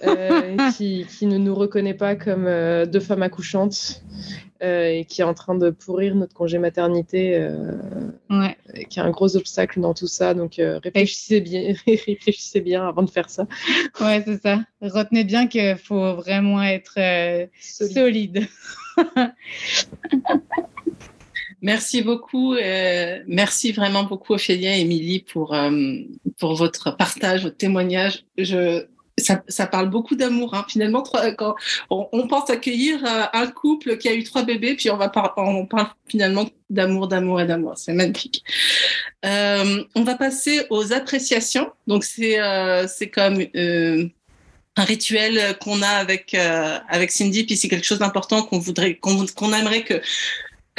euh, 0.06 0.58
qui, 0.78 1.06
qui, 1.08 1.26
ne 1.26 1.38
nous 1.38 1.56
reconnaît 1.56 1.94
pas 1.94 2.16
comme 2.16 2.46
deux 2.86 3.00
femmes 3.00 3.24
accouchantes 3.24 4.04
euh, 4.04 4.49
et 4.62 5.06
qui 5.08 5.22
est 5.22 5.26
en 5.26 5.34
train 5.34 5.56
de 5.56 5.70
pourrir 5.70 6.16
notre 6.16 6.34
congé 6.34 6.58
maternité, 6.60 7.36
euh, 7.36 7.72
ouais. 8.30 8.58
qui 8.90 9.00
est 9.00 9.02
un 9.02 9.10
gros 9.10 9.38
obstacle 9.38 9.80
dans 9.80 9.94
tout 9.94 10.08
ça. 10.08 10.34
Donc 10.34 10.60
euh, 10.60 10.80
réfléchissez 10.84 11.40
bien, 11.42 11.74
réfléchissez 11.88 12.62
bien 12.62 12.88
avant 12.88 13.04
de 13.04 13.10
faire 13.10 13.30
ça. 13.30 13.48
Ouais, 14.02 14.22
c'est 14.26 14.42
ça. 14.42 14.60
Retenez 14.82 15.24
bien 15.24 15.48
qu'il 15.48 15.78
faut 15.78 16.16
vraiment 16.16 16.62
être 16.62 17.00
solide. 17.60 18.48
Merci 21.62 22.02
beaucoup. 22.04 22.54
Euh, 22.54 23.20
merci 23.28 23.74
vraiment 23.74 24.04
beaucoup, 24.04 24.34
Ophélia 24.34 24.78
et 24.78 24.80
Émilie, 24.80 25.20
pour, 25.20 25.54
pour 26.38 26.56
votre 26.56 26.96
partage, 26.96 27.44
votre 27.44 27.58
témoignage. 27.58 28.24
Je, 28.38 28.86
ça, 29.20 29.68
parle 29.68 29.90
beaucoup 29.90 30.16
d'amour. 30.16 30.54
Hein. 30.54 30.66
Finalement, 30.68 31.04
quand 31.38 31.56
on, 31.90 32.28
pense 32.28 32.50
accueillir 32.50 33.04
euh, 33.04 33.24
un 33.34 33.48
couple 33.48 33.98
qui 33.98 34.08
a 34.08 34.14
eu 34.14 34.24
trois 34.24 34.44
bébés, 34.44 34.76
puis 34.76 34.90
on 34.90 34.98
va 34.98 35.12
on 35.38 35.66
parle 35.66 35.88
finalement 36.08 36.46
d'amour, 36.70 37.08
d'amour 37.08 37.42
et 37.42 37.46
d'amour. 37.46 37.74
C'est 37.78 37.94
magnifique. 37.94 38.44
Euh, 39.26 39.84
on 39.96 40.04
va 40.04 40.16
passer 40.16 40.66
aux 40.70 40.94
appréciations. 40.94 41.72
Donc 41.88 42.04
c'est 42.04 42.40
euh, 42.40 42.88
comme 43.14 43.44
euh, 43.56 44.08
un 44.76 44.84
rituel 44.84 45.58
qu'on 45.60 45.82
a 45.82 45.90
avec 45.90 46.34
avec 46.34 47.12
Cindy, 47.12 47.44
puis 47.44 47.58
c'est 47.58 47.68
quelque 47.68 47.86
chose 47.86 48.00
d'important 48.00 48.44
qu'on 48.44 48.60
voudrait 48.60 48.96
qu'on 48.96 49.54
aimerait 49.54 49.84
que 49.84 50.02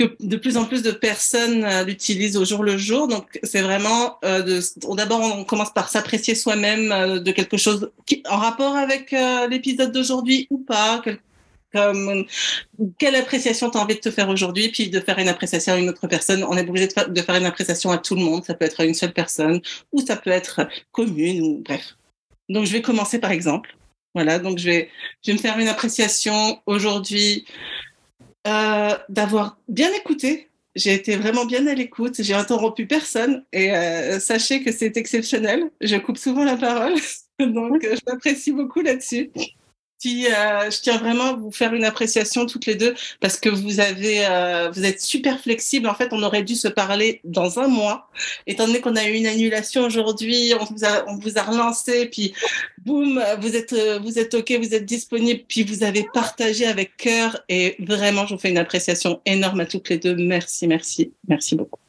que 0.01 0.17
de 0.21 0.37
plus 0.37 0.57
en 0.57 0.65
plus 0.65 0.83
de 0.83 0.91
personnes 0.91 1.65
euh, 1.65 1.85
l'utilisent 1.85 2.37
au 2.37 2.45
jour 2.45 2.65
le 2.65 2.79
jour. 2.79 3.07
Donc, 3.07 3.39
c'est 3.43 3.61
vraiment 3.61 4.19
euh. 4.25 4.61
D'abord, 4.97 5.21
on 5.21 5.45
commence 5.45 5.73
par 5.73 5.89
s'apprécier 5.89 6.35
soi-même 6.35 6.91
euh, 6.91 7.21
de 7.21 7.31
quelque 7.33 7.57
chose 7.57 7.91
en 8.29 8.39
rapport 8.39 8.77
avec 8.77 9.15
l'épisode 9.51 9.93
d'aujourd'hui 9.93 10.47
ou 10.51 10.59
pas. 10.59 11.03
comme 11.73 12.25
quelle 12.99 13.15
appréciation 13.15 13.71
tu 13.71 13.79
as 13.79 13.81
envie 13.81 13.95
de 13.95 14.01
te 14.01 14.11
faire 14.11 14.29
aujourd'hui, 14.29 14.71
puis 14.71 14.89
de 14.89 14.99
faire 15.01 15.19
une 15.19 15.29
appréciation 15.29 15.75
à 15.75 15.79
une 15.79 15.89
autre 15.89 16.09
personne. 16.09 16.43
On 16.45 16.57
est 16.57 16.69
obligé 16.69 16.89
de, 16.89 17.13
de, 17.13 17.23
faire 17.23 17.37
une 17.37 17.47
appréciation 17.47 17.91
à 17.91 17.99
tout 17.99 18.17
le 18.17 18.23
monde. 18.23 18.45
Ça 18.45 18.55
peut 18.55 18.65
être 18.65 18.81
à 18.81 18.85
une 18.85 18.95
seule 18.95 19.13
personne 19.13 19.61
ou 19.93 20.01
ça 20.01 20.17
peut 20.17 20.31
être 20.31 20.67
commune 20.91 21.43
ou 21.43 21.63
bref. 21.65 21.97
Donc, 22.49 22.65
je 22.67 22.73
vais 22.73 22.83
commencer 22.83 23.19
par 23.21 23.31
exemple. 23.31 23.77
Voilà, 24.15 24.41
donc 24.41 24.59
je 24.59 24.65
vais, 24.65 24.91
je 25.23 25.31
vais 25.31 25.37
me 25.37 25.43
faire 25.43 25.57
une 25.59 25.69
appréciation 25.69 26.61
aujourd'hui 26.67 27.45
euh, 28.47 28.97
d'avoir 29.09 29.59
bien 29.69 29.93
écouté 29.93 30.49
J'ai 30.75 30.95
été 30.95 31.17
vraiment 31.17 31.45
bien 31.45 31.67
à 31.67 31.75
l'écoute. 31.75 32.23
J'ai 32.23 32.35
interrompu 32.35 32.87
personne 32.87 33.45
et 33.53 33.75
euh, 33.75 34.19
sachez 34.21 34.63
que 34.63 34.73
c'est 34.73 34.97
exceptionnel. 34.97 35.71
Je 35.81 35.97
coupe 35.97 36.17
souvent 36.19 36.45
la 36.45 36.57
parole, 36.57 36.95
donc 37.41 37.85
euh, 37.85 37.97
je 37.97 38.01
m'apprécie 38.11 38.53
beaucoup 38.53 38.81
là-dessus. 38.81 39.31
Euh, 40.07 40.71
je 40.71 40.81
tiens 40.81 40.97
vraiment 40.97 41.25
à 41.25 41.33
vous 41.35 41.53
faire 41.53 41.75
une 41.75 41.85
appréciation 41.85 42.47
toutes 42.47 42.67
les 42.67 42.75
deux 42.75 42.95
parce 43.21 43.39
que 43.39 43.51
vous 43.51 43.81
avez, 43.81 44.27
euh, 44.27 44.71
vous 44.71 44.85
êtes 44.85 45.01
super 45.01 45.39
flexible. 45.41 45.89
En 45.89 45.95
fait, 45.95 46.09
on 46.13 46.23
aurait 46.23 46.43
dû 46.43 46.55
se 46.55 46.69
parler 46.69 47.21
dans 47.25 47.59
un 47.59 47.69
mois. 47.69 48.09
Étant 48.47 48.67
donné 48.67 48.81
qu'on 48.81 48.97
a 48.97 49.05
eu 49.05 49.13
une 49.13 49.27
annulation 49.27 49.83
aujourd'hui, 49.85 50.53
on 50.59 50.65
vous 50.65 50.85
a, 50.85 51.05
on 51.09 51.17
vous 51.17 51.39
a 51.39 51.43
relancé, 51.43 52.07
puis 52.07 52.33
boum, 52.79 53.23
vous 53.41 53.57
êtes, 53.57 53.75
euh, 53.75 53.99
vous 53.99 54.19
êtes 54.19 54.33
ok, 54.33 54.53
vous 54.53 54.75
êtes 54.75 54.87
disponible, 54.87 55.43
puis 55.47 55.65
vous 55.65 55.85
avez 55.85 56.07
partagé 56.15 56.67
avec 56.67 56.97
cœur 56.97 57.43
et 57.49 57.77
vraiment, 57.81 58.27
je 58.27 58.35
vous 58.35 58.41
fais 58.41 58.51
une 58.51 58.59
appréciation 58.59 59.21
énorme 59.27 59.61
à 59.61 59.67
toutes 59.67 59.91
les 59.91 59.99
deux. 59.99 60.15
Merci, 60.17 60.67
merci, 60.67 61.13
merci 61.29 61.57
beaucoup. 61.57 61.81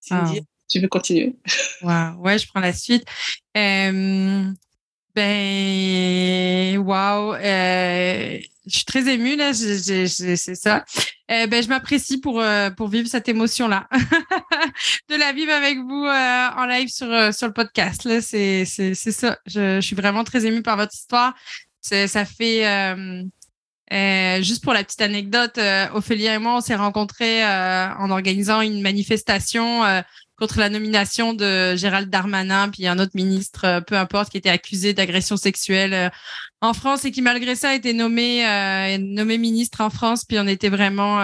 Cindy, 0.00 0.40
tu 0.68 0.80
veux 0.80 0.88
continuer? 0.88 1.36
Wow. 1.82 2.16
Ouais, 2.18 2.38
je 2.38 2.48
prends 2.48 2.60
la 2.60 2.72
suite. 2.72 3.04
Euh, 3.56 4.50
ben, 5.14 6.78
wow, 6.78 7.34
euh, 7.34 8.38
je 8.66 8.76
suis 8.76 8.84
très 8.84 9.08
émue 9.12 9.36
là, 9.36 9.52
c'est 9.52 10.06
ça. 10.54 10.84
Euh, 11.30 11.46
ben, 11.46 11.62
je 11.62 11.68
m'apprécie 11.68 12.18
pour 12.18 12.40
euh, 12.40 12.70
pour 12.70 12.88
vivre 12.88 13.08
cette 13.08 13.28
émotion 13.28 13.68
là, 13.68 13.88
de 15.08 15.16
la 15.16 15.32
vivre 15.32 15.52
avec 15.52 15.78
vous 15.78 16.04
euh, 16.04 16.48
en 16.56 16.66
live 16.66 16.88
sur 16.88 17.10
euh, 17.10 17.32
sur 17.32 17.46
le 17.46 17.52
podcast 17.52 18.04
là, 18.04 18.20
c'est 18.20 18.64
c'est 18.64 18.94
ça. 18.94 19.38
Je, 19.46 19.80
suis 19.80 19.96
vraiment 19.96 20.24
très 20.24 20.46
émue 20.46 20.62
par 20.62 20.76
votre 20.76 20.94
histoire. 20.94 21.34
Ça 21.80 22.24
fait 22.24 22.62
juste 24.42 24.62
pour 24.62 24.72
la 24.72 24.84
petite 24.84 25.02
anecdote, 25.02 25.58
Ophélia 25.92 26.34
et 26.34 26.38
moi, 26.38 26.56
on 26.56 26.60
s'est 26.60 26.76
rencontrés 26.76 27.44
en 27.44 28.10
organisant 28.10 28.60
une 28.60 28.80
manifestation 28.80 29.82
contre 30.42 30.58
la 30.58 30.70
nomination 30.70 31.34
de 31.34 31.76
Gérald 31.76 32.10
Darmanin, 32.10 32.68
puis 32.68 32.88
un 32.88 32.98
autre 32.98 33.12
ministre, 33.14 33.64
euh, 33.64 33.80
peu 33.80 33.94
importe, 33.96 34.32
qui 34.32 34.38
était 34.38 34.48
accusé 34.48 34.92
d'agression 34.92 35.36
sexuelle 35.36 35.94
euh, 35.94 36.08
en 36.60 36.74
France 36.74 37.04
et 37.04 37.12
qui 37.12 37.22
malgré 37.22 37.54
ça 37.54 37.68
a 37.68 37.74
été 37.74 37.92
nommé 37.92 38.44
euh, 38.44 38.98
ministre 39.38 39.82
en 39.82 39.88
France. 39.88 40.24
Puis 40.24 40.40
on 40.40 40.48
était 40.48 40.68
vraiment 40.68 41.22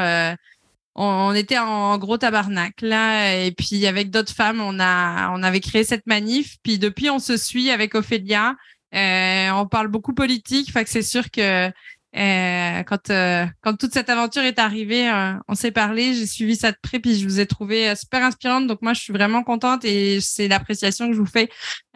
on, 0.95 1.35
était 1.35 1.59
en 1.59 1.99
gros 1.99 2.17
tabarnak 2.17 2.81
là. 2.81 3.35
Et 3.35 3.51
puis 3.51 3.89
avec 3.89 4.11
d'autres 4.11 4.33
femmes 4.33 4.61
on 4.61 4.79
a 4.79 5.33
on 5.33 5.43
avait 5.43 5.59
créé 5.59 5.83
cette 5.83 6.07
manif. 6.07 6.55
Puis 6.63 6.79
depuis 6.79 7.11
on 7.11 7.19
se 7.19 7.37
suit 7.37 7.73
avec 7.73 7.97
Ophélia. 7.97 8.55
On 8.93 9.67
parle 9.69 9.89
beaucoup 9.89 10.15
politique. 10.15 10.71
Fait 10.71 10.85
que 10.85 10.91
c'est 10.91 11.03
sûr 11.03 11.29
que 11.33 11.73
euh, 12.17 12.83
quand 12.85 13.11
euh, 13.11 13.45
quand 13.61 13.77
toute 13.77 13.93
cette 13.93 14.09
aventure 14.09 14.43
est 14.43 14.59
arrivée, 14.59 15.11
euh, 15.11 15.35
on 15.47 15.55
s'est 15.55 15.71
parlé, 15.71 16.15
j'ai 16.15 16.27
suivi 16.27 16.57
ça 16.57 16.73
de 16.73 16.77
près, 16.83 16.99
puis 16.99 17.19
je 17.19 17.25
vous 17.25 17.39
ai 17.39 17.47
trouvé 17.47 17.95
super 17.97 18.25
inspirante. 18.25 18.67
Donc 18.67 18.81
moi, 18.83 18.95
je 18.95 19.01
suis 19.01 19.13
vraiment 19.13 19.43
contente 19.43 19.85
et 19.85 20.21
c'est 20.21 20.49
l'appréciation 20.49 21.09
que 21.09 21.13
je 21.13 21.19
vous 21.19 21.27
fais 21.27 21.51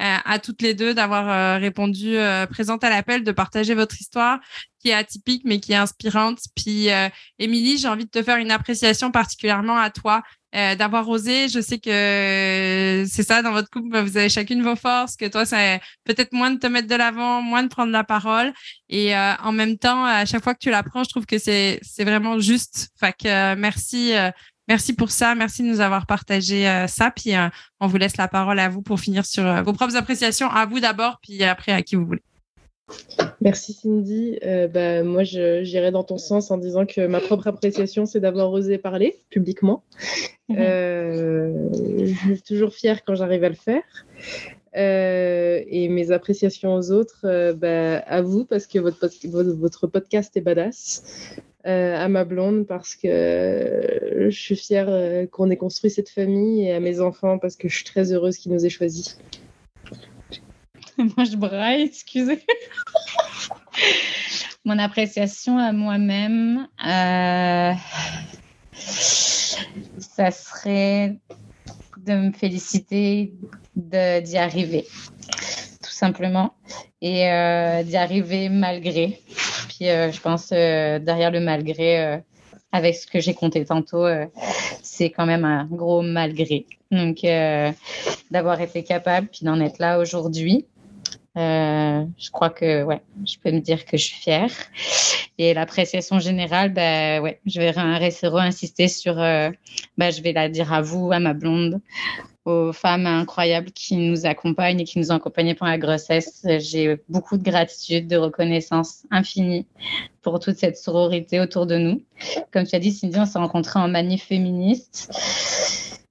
à 0.05 0.38
toutes 0.38 0.62
les 0.62 0.74
deux 0.74 0.94
d'avoir 0.94 1.61
répondu 1.61 2.16
présente 2.50 2.82
à 2.82 2.90
l'appel, 2.90 3.22
de 3.22 3.32
partager 3.32 3.74
votre 3.74 4.00
histoire 4.00 4.40
qui 4.80 4.88
est 4.88 4.94
atypique 4.94 5.42
mais 5.44 5.61
qui 5.61 5.72
est 5.72 5.76
inspirante. 5.76 6.40
Puis 6.57 6.88
Émilie, 7.38 7.78
j'ai 7.78 7.88
envie 7.88 8.07
de 8.07 8.11
te 8.11 8.22
faire 8.22 8.38
une 8.38 8.50
appréciation 8.50 9.11
particulièrement 9.11 9.78
à 9.78 9.90
toi 9.90 10.22
euh, 10.55 10.74
d'avoir 10.74 11.09
osé. 11.09 11.48
Je 11.48 11.61
sais 11.62 11.78
que 11.78 13.05
c'est 13.09 13.22
ça, 13.22 13.40
dans 13.40 13.53
votre 13.53 13.70
couple, 13.70 13.98
vous 13.98 14.18
avez 14.18 14.28
chacune 14.28 14.62
vos 14.62 14.76
forces, 14.76 15.16
que 15.16 15.24
toi, 15.26 15.46
c'est 15.46 15.80
peut-être 16.05 16.34
moins 16.34 16.50
de 16.50 16.59
te 16.59 16.66
mettre 16.66 16.88
de 16.88 16.94
l'avant, 16.94 17.40
moins 17.40 17.62
de 17.62 17.68
prendre 17.68 17.90
la 17.90 18.05
parole. 18.05 18.53
Et 18.90 19.16
euh, 19.16 19.32
en 19.42 19.53
même 19.53 19.78
temps, 19.78 20.05
à 20.05 20.26
chaque 20.26 20.44
fois 20.44 20.53
que 20.53 20.59
tu 20.59 20.68
l'apprends, 20.68 21.05
je 21.05 21.09
trouve 21.09 21.24
que 21.24 21.38
c'est, 21.38 21.80
c'est 21.80 22.05
vraiment 22.05 22.38
juste. 22.38 22.90
Fait 23.00 23.14
que 23.14 23.28
euh, 23.28 23.55
merci. 23.57 24.12
Merci 24.68 24.94
pour 24.94 25.10
ça. 25.10 25.34
Merci 25.34 25.62
de 25.62 25.68
nous 25.68 25.80
avoir 25.80 26.06
partagé 26.06 26.64
ça. 26.88 27.10
Puis 27.10 27.32
on 27.80 27.86
vous 27.86 27.96
laisse 27.96 28.16
la 28.16 28.28
parole 28.28 28.58
à 28.58 28.68
vous 28.68 28.82
pour 28.82 29.00
finir 29.00 29.26
sur 29.26 29.62
vos 29.64 29.72
propres 29.72 29.96
appréciations. 29.96 30.48
À 30.48 30.66
vous 30.66 30.80
d'abord, 30.80 31.18
puis 31.22 31.42
après 31.42 31.72
à 31.72 31.82
qui 31.82 31.96
vous 31.96 32.06
voulez. 32.06 32.22
Merci 33.40 33.72
Cindy. 33.72 34.38
Euh, 34.44 34.68
bah, 34.68 35.02
moi, 35.02 35.24
j'irai 35.24 35.90
dans 35.90 36.04
ton 36.04 36.18
sens 36.18 36.50
en 36.50 36.58
disant 36.58 36.86
que 36.86 37.06
ma 37.06 37.20
propre 37.20 37.48
appréciation, 37.48 38.06
c'est 38.06 38.20
d'avoir 38.20 38.50
osé 38.52 38.78
parler 38.78 39.16
publiquement. 39.30 39.84
Mhm. 40.48 40.56
Euh, 40.58 41.68
je 42.04 42.34
suis 42.34 42.42
toujours 42.42 42.74
fière 42.74 43.04
quand 43.04 43.14
j'arrive 43.14 43.44
à 43.44 43.48
le 43.48 43.54
faire. 43.54 43.82
Euh, 44.74 45.60
et 45.66 45.88
mes 45.88 46.12
appréciations 46.12 46.74
aux 46.74 46.90
autres, 46.92 47.52
bah, 47.52 47.98
à 47.98 48.22
vous, 48.22 48.44
parce 48.44 48.66
que 48.66 48.78
votre, 48.78 49.08
votre 49.54 49.86
podcast 49.86 50.36
est 50.36 50.40
badass. 50.40 51.02
À 51.64 52.08
ma 52.08 52.24
blonde, 52.24 52.66
parce 52.66 52.94
que 52.94 54.28
je 54.28 54.36
suis 54.36 54.56
fière 54.56 54.88
qu'on 55.30 55.50
ait 55.50 55.56
construit 55.56 55.90
cette 55.90 56.08
famille, 56.08 56.66
et 56.66 56.72
à 56.72 56.80
mes 56.80 57.00
enfants, 57.00 57.38
parce 57.38 57.56
que 57.56 57.68
je 57.68 57.76
suis 57.76 57.84
très 57.84 58.12
heureuse 58.12 58.38
qu'ils 58.38 58.52
nous 58.52 58.64
aient 58.64 58.70
choisis. 58.70 59.18
Moi, 60.98 61.24
je 61.24 61.36
braille, 61.36 61.82
excusez. 61.82 62.44
Mon 64.64 64.78
appréciation 64.78 65.58
à 65.58 65.72
moi-même, 65.72 66.68
euh, 66.86 67.72
ça 69.98 70.30
serait 70.30 71.18
de 71.98 72.12
me 72.12 72.32
féliciter 72.32 73.34
d'y 73.74 74.36
arriver, 74.36 74.86
tout 75.82 75.90
simplement, 75.90 76.54
et 77.00 77.28
euh, 77.28 77.82
d'y 77.82 77.96
arriver 77.96 78.50
malgré. 78.50 79.20
Euh, 79.91 80.11
je 80.12 80.20
pense 80.20 80.51
derrière 80.51 81.30
le 81.30 81.41
malgré, 81.41 82.20
avec 82.72 82.95
ce 82.95 83.07
que 83.07 83.20
j'ai 83.20 83.35
compté 83.35 83.64
tantôt, 83.64 84.07
c'est 84.83 85.11
quand 85.11 85.26
même 85.26 85.45
un 85.45 85.66
gros 85.66 86.03
malgré. 86.03 86.66
Donc 86.91 87.22
d'avoir 88.30 88.61
été 88.61 88.83
capable, 88.83 89.28
puis 89.28 89.45
d'en 89.45 89.61
être 89.61 89.78
là 89.78 89.99
aujourd'hui. 89.99 90.66
Euh, 91.39 92.05
je 92.18 92.30
crois 92.30 92.51
que 92.51 92.83
ouais, 92.83 93.01
je 93.24 93.37
peux 93.43 93.51
me 93.51 93.61
dire 93.61 93.87
que 93.87 93.97
je 93.97 94.05
suis 94.05 94.16
fière. 94.16 94.51
Et 95.39 95.55
l'appréciation 95.55 96.18
générale, 96.18 96.72
bah, 96.72 97.20
ouais, 97.22 97.41
je 97.47 97.59
vais 97.59 97.70
re-insister 97.70 98.89
sur, 98.89 99.18
euh, 99.18 99.51
bah, 99.97 100.11
je 100.11 100.20
vais 100.20 100.33
la 100.33 100.49
dire 100.49 100.72
à 100.72 100.83
vous, 100.83 101.11
à 101.11 101.20
ma 101.20 101.33
blonde, 101.33 101.80
aux 102.45 102.72
femmes 102.72 103.07
incroyables 103.07 103.70
qui 103.70 103.97
nous 103.97 104.26
accompagnent 104.26 104.80
et 104.80 104.84
qui 104.84 104.99
nous 104.99 105.12
ont 105.12 105.16
accompagnés 105.16 105.55
pendant 105.55 105.70
la 105.70 105.78
grossesse. 105.78 106.45
J'ai 106.59 107.01
beaucoup 107.09 107.36
de 107.38 107.43
gratitude, 107.43 108.09
de 108.09 108.16
reconnaissance 108.16 109.05
infinie 109.11 109.66
pour 110.22 110.40
toute 110.40 110.57
cette 110.57 110.76
sororité 110.76 111.40
autour 111.40 111.66
de 111.66 111.76
nous. 111.76 112.03
Comme 112.53 112.64
tu 112.64 112.74
as 112.74 112.80
dit, 112.80 112.90
Cindy, 112.90 113.18
on 113.18 113.26
s'est 113.26 113.38
rencontrés 113.38 113.78
en 113.78 113.88
manif 113.88 114.24
féministe. 114.24 115.11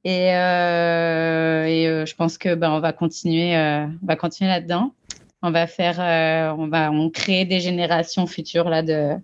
Et, 0.04 0.34
euh, 0.34 1.66
et 1.66 1.88
euh, 1.88 2.06
je 2.06 2.16
pense 2.16 2.38
que 2.38 2.56
ben 2.56 2.72
on 2.72 2.80
va 2.80 2.92
continuer, 2.92 3.56
euh, 3.56 3.86
on 3.86 4.06
va 4.06 4.16
continuer 4.16 4.50
là-dedans. 4.50 4.94
On 5.44 5.52
va 5.52 5.66
faire, 5.66 5.98
on 6.56 6.68
va, 6.68 6.92
on 6.92 7.10
créer 7.10 7.46
des 7.46 7.60
générations 7.60 8.28
futures 8.28 8.70
là 8.70 8.84
de 8.84 9.16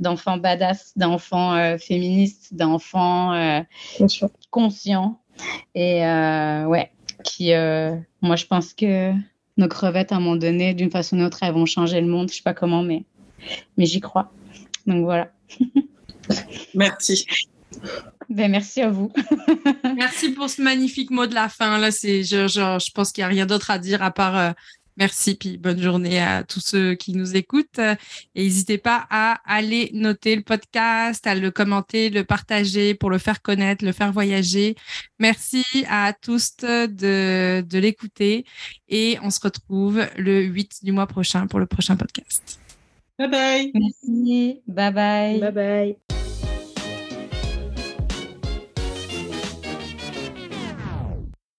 d'enfants 0.00 0.36
badass, 0.36 0.92
d'enfants 0.96 1.78
féministes, 1.78 2.54
d'enfants 2.54 3.64
conscients. 4.50 5.20
Et 5.74 6.00
ouais, 6.00 6.90
qui, 7.24 7.52
moi 8.20 8.36
je 8.36 8.46
pense 8.46 8.72
que 8.72 9.12
nos 9.56 9.68
crevettes 9.68 10.12
à 10.12 10.16
un 10.16 10.20
moment 10.20 10.36
donné, 10.36 10.74
d'une 10.74 10.90
façon 10.90 11.16
ou 11.16 11.18
d'une 11.18 11.26
autre, 11.26 11.38
elles 11.42 11.52
vont 11.52 11.66
changer 11.66 12.00
le 12.00 12.06
monde. 12.06 12.30
Je 12.30 12.36
sais 12.36 12.42
pas 12.42 12.54
comment, 12.54 12.82
mais 12.82 13.04
mais 13.76 13.86
j'y 13.86 14.00
crois. 14.00 14.32
Donc 14.86 15.04
voilà. 15.04 15.30
Merci. 16.74 17.26
Ben, 18.28 18.48
merci 18.48 18.80
à 18.80 18.90
vous. 18.90 19.12
merci 19.96 20.30
pour 20.30 20.48
ce 20.48 20.62
magnifique 20.62 21.10
mot 21.10 21.26
de 21.26 21.34
la 21.34 21.48
fin. 21.48 21.78
Là, 21.78 21.90
c'est, 21.90 22.22
je, 22.22 22.46
je, 22.46 22.78
je 22.78 22.92
pense 22.92 23.10
qu'il 23.10 23.22
n'y 23.22 23.26
a 23.26 23.28
rien 23.28 23.46
d'autre 23.46 23.72
à 23.72 23.78
dire 23.78 24.02
à 24.02 24.12
part 24.12 24.36
euh, 24.36 24.50
merci 24.96 25.34
puis 25.34 25.56
bonne 25.56 25.80
journée 25.80 26.20
à 26.20 26.44
tous 26.44 26.60
ceux 26.60 26.94
qui 26.94 27.14
nous 27.14 27.36
écoutent. 27.36 27.78
Et 28.34 28.44
n'hésitez 28.44 28.78
pas 28.78 29.06
à 29.10 29.40
aller 29.44 29.90
noter 29.92 30.36
le 30.36 30.42
podcast, 30.42 31.26
à 31.26 31.34
le 31.34 31.50
commenter, 31.50 32.10
le 32.10 32.24
partager 32.24 32.94
pour 32.94 33.10
le 33.10 33.18
faire 33.18 33.42
connaître, 33.42 33.84
le 33.84 33.92
faire 33.92 34.12
voyager. 34.12 34.76
Merci 35.18 35.64
à 35.88 36.12
tous 36.12 36.56
de, 36.58 37.60
de 37.60 37.78
l'écouter 37.78 38.44
et 38.88 39.18
on 39.22 39.30
se 39.30 39.40
retrouve 39.40 40.06
le 40.16 40.42
8 40.42 40.84
du 40.84 40.92
mois 40.92 41.06
prochain 41.06 41.46
pour 41.46 41.58
le 41.58 41.66
prochain 41.66 41.96
podcast. 41.96 42.60
Bye 43.18 43.28
bye. 43.28 43.72
Merci. 43.74 44.62
Bye 44.66 44.92
bye. 44.92 45.40
Bye 45.40 45.52
bye. 45.52 46.09